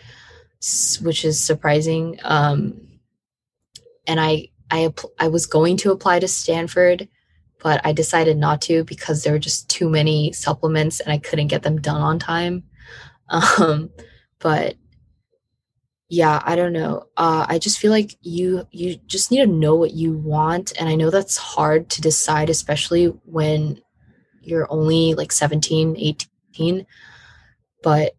which 1.02 1.24
is 1.24 1.42
surprising. 1.42 2.18
Um, 2.22 2.80
and 4.06 4.20
I 4.20 4.48
I 4.70 4.92
I 5.18 5.28
was 5.28 5.46
going 5.46 5.76
to 5.78 5.92
apply 5.92 6.20
to 6.20 6.28
Stanford, 6.28 7.08
but 7.62 7.80
I 7.84 7.92
decided 7.92 8.36
not 8.36 8.60
to 8.62 8.84
because 8.84 9.22
there 9.22 9.32
were 9.32 9.38
just 9.38 9.68
too 9.68 9.88
many 9.88 10.32
supplements 10.32 11.00
and 11.00 11.12
I 11.12 11.18
couldn't 11.18 11.48
get 11.48 11.62
them 11.62 11.80
done 11.80 12.00
on 12.00 12.18
time. 12.18 12.64
Um, 13.28 13.90
but 14.38 14.76
yeah, 16.08 16.40
I 16.44 16.54
don't 16.54 16.72
know. 16.72 17.08
Uh, 17.16 17.46
I 17.48 17.58
just 17.58 17.78
feel 17.80 17.90
like 17.90 18.16
you 18.22 18.66
you 18.70 18.96
just 19.06 19.30
need 19.30 19.40
to 19.40 19.46
know 19.46 19.74
what 19.74 19.92
you 19.92 20.12
want, 20.16 20.72
and 20.78 20.88
I 20.88 20.94
know 20.94 21.10
that's 21.10 21.36
hard 21.36 21.90
to 21.90 22.00
decide, 22.00 22.48
especially 22.48 23.06
when 23.24 23.80
you're 24.42 24.70
only 24.70 25.14
like 25.14 25.32
17, 25.32 25.96
18. 25.96 26.86
But 27.86 28.16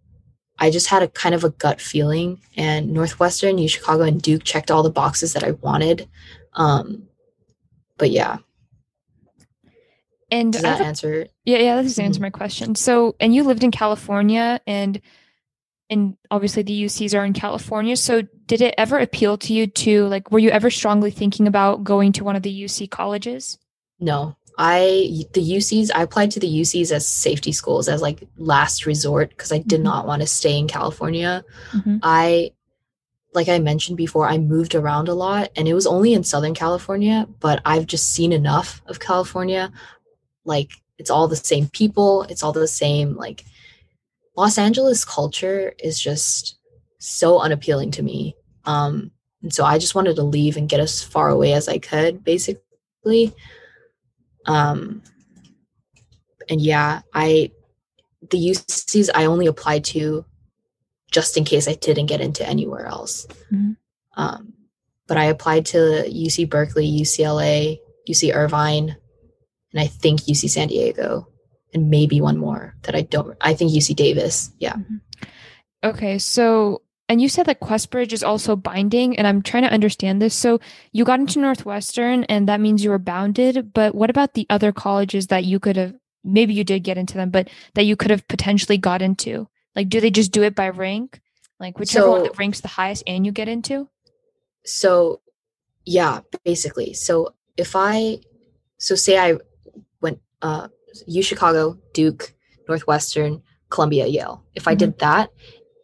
I 0.59 0.71
just 0.71 0.87
had 0.87 1.03
a 1.03 1.09
kind 1.09 1.35
of 1.35 1.43
a 1.43 1.49
gut 1.49 1.81
feeling, 1.81 2.39
and 2.55 2.93
Northwestern, 2.93 3.57
U 3.57 3.67
Chicago, 3.67 4.03
and 4.03 4.21
Duke 4.21 4.45
checked 4.45 4.71
all 4.71 4.81
the 4.81 4.89
boxes 4.89 5.33
that 5.33 5.43
I 5.43 5.51
wanted. 5.51 6.07
Um, 6.53 7.09
but 7.97 8.09
yeah. 8.09 8.37
And 10.31 10.53
does 10.53 10.61
that 10.61 10.79
answer? 10.79 11.27
Yeah, 11.43 11.57
yeah, 11.57 11.75
that 11.75 11.81
does 11.81 11.99
answer 11.99 12.19
mm-hmm. 12.19 12.23
my 12.23 12.29
question. 12.29 12.75
So, 12.75 13.17
and 13.19 13.35
you 13.35 13.43
lived 13.43 13.61
in 13.61 13.71
California, 13.71 14.61
and 14.65 15.01
and 15.89 16.15
obviously 16.31 16.63
the 16.63 16.85
UCs 16.85 17.13
are 17.13 17.25
in 17.25 17.33
California. 17.33 17.97
So, 17.97 18.21
did 18.45 18.61
it 18.61 18.73
ever 18.77 18.97
appeal 18.97 19.37
to 19.39 19.53
you 19.53 19.67
to 19.67 20.05
like? 20.07 20.31
Were 20.31 20.39
you 20.39 20.49
ever 20.49 20.69
strongly 20.69 21.11
thinking 21.11 21.45
about 21.45 21.83
going 21.83 22.13
to 22.13 22.23
one 22.23 22.37
of 22.37 22.43
the 22.43 22.63
UC 22.63 22.89
colleges? 22.89 23.57
No, 23.99 24.37
I 24.57 25.25
the 25.33 25.51
UCs 25.51 25.91
I 25.93 26.01
applied 26.01 26.31
to 26.31 26.39
the 26.39 26.61
UCs 26.61 26.91
as 26.91 27.07
safety 27.07 27.51
schools 27.51 27.87
as 27.87 28.01
like 28.01 28.27
last 28.37 28.85
resort 28.85 29.29
because 29.29 29.51
I 29.51 29.59
did 29.59 29.77
mm-hmm. 29.77 29.83
not 29.83 30.07
want 30.07 30.21
to 30.21 30.27
stay 30.27 30.57
in 30.57 30.67
California. 30.67 31.43
Mm-hmm. 31.71 31.97
I 32.01 32.51
like 33.33 33.49
I 33.49 33.59
mentioned 33.59 33.97
before, 33.97 34.27
I 34.27 34.39
moved 34.39 34.73
around 34.73 35.09
a 35.09 35.13
lot 35.13 35.51
and 35.55 35.67
it 35.67 35.75
was 35.75 35.85
only 35.85 36.13
in 36.13 36.23
Southern 36.23 36.55
California, 36.55 37.27
but 37.39 37.61
I've 37.65 37.85
just 37.85 38.11
seen 38.13 38.31
enough 38.31 38.81
of 38.87 38.99
California. 38.99 39.71
Like 40.43 40.71
it's 40.97 41.11
all 41.11 41.27
the 41.27 41.35
same 41.35 41.67
people, 41.69 42.23
it's 42.23 42.41
all 42.41 42.53
the 42.53 42.67
same 42.67 43.15
like 43.15 43.45
Los 44.35 44.57
Angeles 44.57 45.05
culture 45.05 45.73
is 45.83 45.99
just 45.99 46.57
so 46.97 47.39
unappealing 47.39 47.91
to 47.91 48.01
me. 48.01 48.35
Um 48.65 49.11
and 49.43 49.53
so 49.53 49.63
I 49.65 49.77
just 49.77 49.93
wanted 49.93 50.15
to 50.15 50.23
leave 50.23 50.57
and 50.57 50.67
get 50.67 50.79
as 50.79 51.03
far 51.03 51.29
away 51.29 51.53
as 51.53 51.67
I 51.67 51.77
could 51.77 52.23
basically. 52.23 52.63
Um, 54.47 55.03
and 56.49 56.61
yeah, 56.61 57.01
I 57.13 57.51
the 58.29 58.37
UCs 58.37 59.09
I 59.13 59.25
only 59.25 59.45
applied 59.47 59.83
to 59.85 60.25
just 61.11 61.37
in 61.37 61.45
case 61.45 61.67
I 61.67 61.73
didn't 61.73 62.07
get 62.07 62.21
into 62.21 62.47
anywhere 62.47 62.85
else. 62.85 63.25
Mm-hmm. 63.51 63.71
Um, 64.15 64.53
but 65.07 65.17
I 65.17 65.25
applied 65.25 65.65
to 65.67 65.77
UC 65.77 66.49
Berkeley, 66.49 66.85
UCLA, 66.85 67.79
UC 68.09 68.33
Irvine, 68.33 68.95
and 69.71 69.79
I 69.79 69.87
think 69.87 70.21
UC 70.21 70.49
San 70.49 70.67
Diego, 70.67 71.27
and 71.73 71.89
maybe 71.89 72.19
one 72.19 72.37
more 72.37 72.75
that 72.83 72.95
I 72.95 73.01
don't. 73.01 73.37
I 73.39 73.53
think 73.53 73.71
UC 73.71 73.95
Davis. 73.95 74.51
Yeah. 74.59 74.73
Mm-hmm. 74.73 74.95
Okay, 75.83 76.17
so 76.17 76.81
and 77.09 77.21
you 77.21 77.29
said 77.29 77.45
that 77.45 77.61
QuestBridge 77.61 78.11
is 78.11 78.23
also 78.23 78.55
binding, 78.55 79.17
and 79.17 79.25
I'm 79.25 79.41
trying 79.41 79.63
to 79.63 79.71
understand 79.71 80.21
this. 80.21 80.35
So 80.35 80.59
you 80.91 81.05
got 81.05 81.19
into 81.19 81.39
Northwestern, 81.39 82.25
and 82.25 82.47
that 82.49 82.59
means 82.59 82.83
you 82.83 82.89
were 82.89 82.99
bounded. 82.99 83.73
But 83.73 83.95
what 83.95 84.09
about 84.09 84.33
the 84.33 84.45
other 84.49 84.71
colleges 84.71 85.27
that 85.27 85.45
you 85.45 85.59
could 85.59 85.77
have? 85.77 85.95
Maybe 86.23 86.53
you 86.53 86.65
did 86.65 86.83
get 86.83 86.97
into 86.97 87.13
them, 87.13 87.29
but 87.29 87.49
that 87.75 87.85
you 87.85 87.95
could 87.95 88.11
have 88.11 88.27
potentially 88.27 88.77
got 88.77 89.01
into. 89.01 89.47
Like, 89.75 89.87
do 89.87 90.01
they 90.01 90.11
just 90.11 90.31
do 90.33 90.43
it 90.43 90.55
by 90.55 90.69
rank? 90.69 91.21
Like, 91.59 91.79
whichever 91.79 92.05
so, 92.05 92.11
one 92.11 92.23
that 92.23 92.37
ranks 92.37 92.59
the 92.59 92.67
highest, 92.67 93.03
and 93.07 93.25
you 93.25 93.31
get 93.31 93.47
into. 93.47 93.87
So, 94.65 95.21
yeah, 95.85 96.19
basically. 96.43 96.93
So 96.93 97.33
if 97.55 97.75
I, 97.75 98.19
so 98.77 98.95
say 98.95 99.17
I 99.17 99.37
went 100.01 100.19
uh, 100.41 100.67
U 101.07 101.23
Chicago, 101.23 101.79
Duke, 101.93 102.33
Northwestern, 102.67 103.41
Columbia, 103.69 104.07
Yale. 104.07 104.43
If 104.55 104.67
I 104.67 104.71
mm-hmm. 104.71 104.79
did 104.79 104.99
that, 104.99 105.29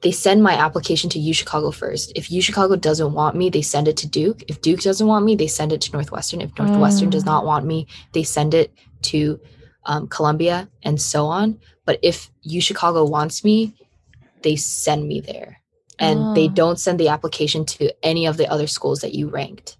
they 0.04 0.12
send 0.12 0.44
my 0.44 0.54
application 0.54 1.10
to 1.12 1.20
U 1.20 1.34
Chicago 1.34 1.72
first. 1.72 2.12
If 2.16 2.30
U 2.30 2.42
Chicago 2.42 2.76
doesn't 2.76 3.14
want 3.14 3.36
me, 3.36 3.50
they 3.50 3.62
send 3.62 3.88
it 3.88 3.98
to 3.98 4.08
Duke. 4.08 4.44
If 4.50 4.62
Duke 4.62 4.82
doesn't 4.82 5.08
want 5.08 5.26
me, 5.26 5.36
they 5.36 5.48
send 5.48 5.72
it 5.72 5.82
to 5.82 5.92
Northwestern. 5.94 6.42
If 6.42 6.58
Northwestern 6.58 7.08
mm. 7.08 7.12
does 7.12 7.26
not 7.26 7.46
want 7.46 7.66
me, 7.66 7.88
they 8.12 8.24
send 8.24 8.54
it 8.54 8.74
to 9.04 9.40
um, 9.86 10.08
Columbia 10.08 10.70
and 10.84 11.02
so 11.02 11.26
on. 11.26 11.60
But 11.86 12.00
if 12.04 12.30
U 12.42 12.60
Chicago 12.60 13.06
wants 13.06 13.44
me, 13.44 13.74
they 14.42 14.58
send 14.58 15.08
me 15.08 15.22
there. 15.22 15.62
And 16.00 16.20
oh. 16.20 16.34
they 16.34 16.50
don't 16.50 16.80
send 16.80 17.00
the 17.00 17.08
application 17.08 17.66
to 17.66 17.94
any 18.06 18.26
of 18.26 18.36
the 18.36 18.48
other 18.52 18.68
schools 18.68 19.02
that 19.02 19.14
you 19.14 19.30
ranked. 19.30 19.78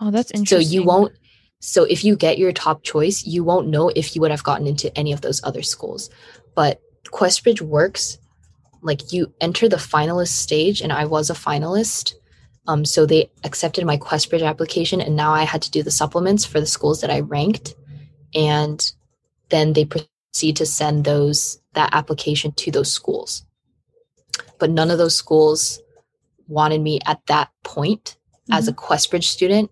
Oh, 0.00 0.10
that's 0.10 0.30
interesting. 0.30 0.66
So 0.66 0.72
you 0.72 0.84
won't 0.84 1.12
so 1.60 1.84
if 1.84 2.04
you 2.04 2.14
get 2.14 2.36
your 2.36 2.52
top 2.52 2.82
choice, 2.82 3.26
you 3.26 3.42
won't 3.42 3.68
know 3.68 3.88
if 3.88 4.14
you 4.14 4.20
would 4.20 4.30
have 4.30 4.44
gotten 4.44 4.66
into 4.66 4.96
any 4.98 5.12
of 5.12 5.22
those 5.22 5.42
other 5.44 5.62
schools. 5.62 6.10
But 6.54 6.80
QuestBridge 7.06 7.62
works 7.62 8.18
like 8.84 9.12
you 9.12 9.32
enter 9.40 9.68
the 9.68 9.76
finalist 9.76 10.28
stage 10.28 10.80
and 10.82 10.92
I 10.92 11.06
was 11.06 11.30
a 11.30 11.34
finalist. 11.34 12.14
Um, 12.68 12.84
so 12.84 13.06
they 13.06 13.30
accepted 13.42 13.84
my 13.84 13.96
QuestBridge 13.96 14.46
application 14.46 15.00
and 15.00 15.16
now 15.16 15.32
I 15.32 15.44
had 15.44 15.62
to 15.62 15.70
do 15.70 15.82
the 15.82 15.90
supplements 15.90 16.44
for 16.44 16.60
the 16.60 16.66
schools 16.66 17.00
that 17.00 17.10
I 17.10 17.20
ranked. 17.20 17.74
And 18.34 18.92
then 19.48 19.72
they 19.72 19.86
proceed 19.86 20.56
to 20.56 20.66
send 20.66 21.04
those 21.04 21.60
that 21.72 21.90
application 21.92 22.52
to 22.52 22.70
those 22.70 22.92
schools. 22.92 23.44
But 24.58 24.70
none 24.70 24.90
of 24.90 24.98
those 24.98 25.16
schools 25.16 25.80
wanted 26.46 26.80
me 26.82 27.00
at 27.06 27.24
that 27.26 27.50
point 27.62 28.16
mm-hmm. 28.50 28.52
as 28.52 28.68
a 28.68 28.72
mm-hmm. 28.72 28.92
QuestBridge 28.92 29.24
student. 29.24 29.70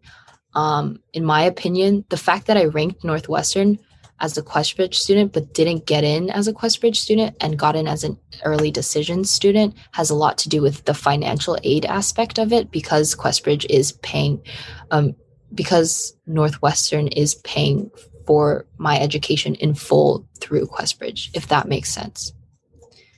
Um, 0.55 1.01
in 1.13 1.25
my 1.25 1.43
opinion, 1.43 2.05
the 2.09 2.17
fact 2.17 2.47
that 2.47 2.57
I 2.57 2.65
ranked 2.65 3.05
Northwestern 3.05 3.79
as 4.23 4.39
a 4.39 4.43
QuestBridge 4.43 4.95
student, 4.95 5.33
but 5.33 5.53
didn't 5.53 5.85
get 5.85 6.05
in 6.05 6.31
as 6.31 6.47
a 6.47 6.53
QuestBridge 6.53 6.97
student 6.97 7.37
and 7.41 7.59
got 7.59 7.75
in 7.77 7.89
as 7.89 8.05
an 8.05 8.17
early 8.45 8.71
decision 8.71 9.25
student 9.25 9.75
has 9.91 10.11
a 10.11 10.15
lot 10.15 10.39
to 10.39 10.49
do 10.49 10.63
with 10.63 10.85
the 10.85 10.95
financial 10.95 11.59
aid 11.65 11.85
aspect 11.85 12.39
of 12.39 12.53
it 12.53 12.71
because 12.71 13.17
QuestBridge 13.17 13.67
is 13.69 13.93
paying, 14.01 14.41
um, 14.93 15.15
because 15.55 16.17
Northwestern 16.27 17.09
is 17.09 17.35
paying 17.37 17.91
for 18.25 18.65
my 18.79 18.99
education 18.99 19.57
in 19.57 19.75
full 19.75 20.25
through 20.39 20.67
QuestBridge, 20.67 21.31
if 21.35 21.49
that 21.49 21.67
makes 21.67 21.91
sense. 21.91 22.33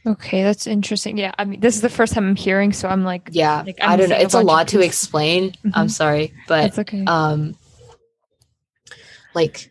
Okay, 0.06 0.42
that's 0.42 0.66
interesting. 0.66 1.18
Yeah, 1.18 1.32
I 1.38 1.44
mean, 1.44 1.60
this 1.60 1.76
is 1.76 1.82
the 1.82 1.90
first 1.90 2.14
time 2.14 2.28
I'm 2.28 2.36
hearing, 2.36 2.72
so 2.72 2.88
I'm 2.88 3.04
like, 3.04 3.28
yeah, 3.32 3.62
like, 3.62 3.78
I'm 3.80 3.90
I 3.90 3.96
do 3.96 4.02
not 4.02 4.08
know. 4.10 4.24
It's 4.24 4.34
a, 4.34 4.40
lot 4.40 4.68
to 4.68 4.80
explain. 4.80 5.50
Mm-hmm. 5.50 5.70
I'm 5.74 5.88
sorry, 5.88 6.34
but 6.46 6.66
it's 6.66 6.78
okay. 6.78 7.04
Um, 7.06 7.56
like 9.34 9.70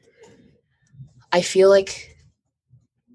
I 1.33 1.41
feel 1.41 1.67
like, 1.69 2.15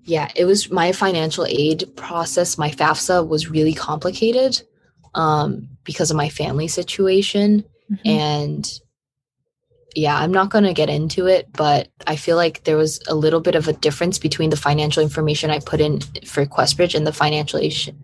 yeah, 0.02 0.30
it 0.34 0.44
was 0.44 0.70
my 0.70 0.90
financial 0.90 1.46
aid 1.46 1.84
process. 1.96 2.58
My 2.58 2.70
FAFSA 2.70 3.26
was 3.26 3.48
really 3.48 3.72
complicated 3.72 4.60
um, 5.14 5.68
because 5.84 6.10
of 6.10 6.16
my 6.16 6.28
family 6.28 6.66
situation. 6.66 7.64
Mm-hmm. 7.90 8.08
And 8.08 8.80
yeah, 9.94 10.18
I'm 10.18 10.32
not 10.32 10.50
going 10.50 10.64
to 10.64 10.74
get 10.74 10.90
into 10.90 11.26
it, 11.26 11.50
but 11.52 11.90
I 12.08 12.16
feel 12.16 12.36
like 12.36 12.64
there 12.64 12.76
was 12.76 13.00
a 13.06 13.14
little 13.14 13.40
bit 13.40 13.54
of 13.54 13.68
a 13.68 13.72
difference 13.72 14.18
between 14.18 14.50
the 14.50 14.56
financial 14.56 15.02
information 15.02 15.50
I 15.50 15.60
put 15.60 15.80
in 15.80 16.00
for 16.26 16.44
QuestBridge 16.44 16.96
and 16.96 17.06
the 17.06 17.12
financial 17.12 17.60
aid, 17.60 17.96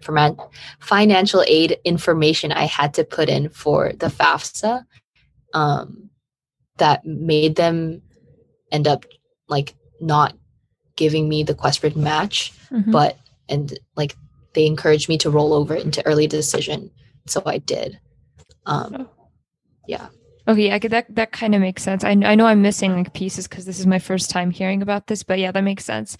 for 0.00 0.12
my 0.12 0.34
financial 0.78 1.42
aid 1.46 1.78
information 1.84 2.52
I 2.52 2.64
had 2.64 2.94
to 2.94 3.04
put 3.04 3.28
in 3.28 3.48
for 3.48 3.92
the 3.98 4.06
FAFSA 4.06 4.84
um, 5.54 6.10
that 6.78 7.04
made 7.04 7.56
them 7.56 8.02
end 8.72 8.86
up 8.86 9.04
like 9.50 9.74
not 10.00 10.34
giving 10.96 11.28
me 11.28 11.42
the 11.42 11.54
QuestBridge 11.54 11.96
match, 11.96 12.52
mm-hmm. 12.70 12.90
but 12.90 13.18
and 13.48 13.78
like 13.96 14.16
they 14.54 14.66
encouraged 14.66 15.08
me 15.08 15.18
to 15.18 15.30
roll 15.30 15.52
over 15.52 15.74
into 15.74 16.04
early 16.06 16.26
decision, 16.26 16.90
so 17.26 17.42
I 17.44 17.58
did. 17.58 17.98
Um, 18.66 18.96
oh. 19.00 19.10
yeah. 19.86 20.08
Okay, 20.48 20.68
yeah, 20.68 20.78
that 20.78 21.14
that 21.14 21.32
kind 21.32 21.54
of 21.54 21.60
makes 21.60 21.82
sense. 21.82 22.04
I 22.04 22.10
I 22.10 22.34
know 22.34 22.46
I'm 22.46 22.62
missing 22.62 22.94
like 22.94 23.12
pieces 23.12 23.46
because 23.46 23.66
this 23.66 23.78
is 23.78 23.86
my 23.86 23.98
first 23.98 24.30
time 24.30 24.50
hearing 24.50 24.82
about 24.82 25.06
this, 25.06 25.22
but 25.22 25.38
yeah, 25.38 25.52
that 25.52 25.62
makes 25.62 25.84
sense. 25.84 26.16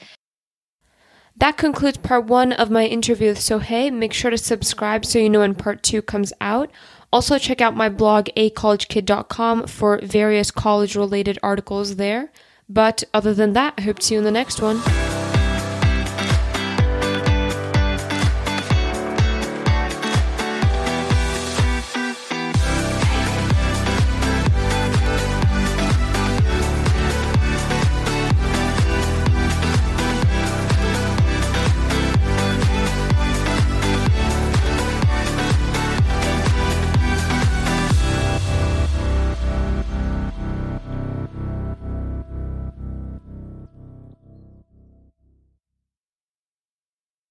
That 1.37 1.57
concludes 1.57 1.97
part 1.97 2.27
one 2.27 2.53
of 2.53 2.71
my 2.71 2.85
interview 2.85 3.29
with 3.29 3.39
Sohei. 3.39 3.93
Make 3.93 4.13
sure 4.13 4.31
to 4.31 4.39
subscribe 4.39 5.07
so 5.07 5.19
you 5.19 5.31
know 5.31 5.41
when 5.41 5.55
part 5.55 5.83
two 5.83 6.03
comes 6.03 6.33
out. 6.41 6.71
Also, 7.13 7.39
check 7.39 7.61
out 7.61 7.75
my 7.75 7.89
blog, 7.89 8.29
acollegekid.com, 8.37 9.67
for 9.67 10.01
various 10.03 10.51
college 10.51 10.95
related 10.95 11.39
articles 11.43 11.97
there. 11.97 12.31
But 12.71 13.03
other 13.13 13.35
than 13.35 13.53
that, 13.55 13.75
I 13.77 13.81
hope 13.83 13.99
to 13.99 14.07
see 14.07 14.15
you 14.15 14.21
in 14.21 14.25
the 14.25 14.31
next 14.31 14.63
one. 14.63 14.81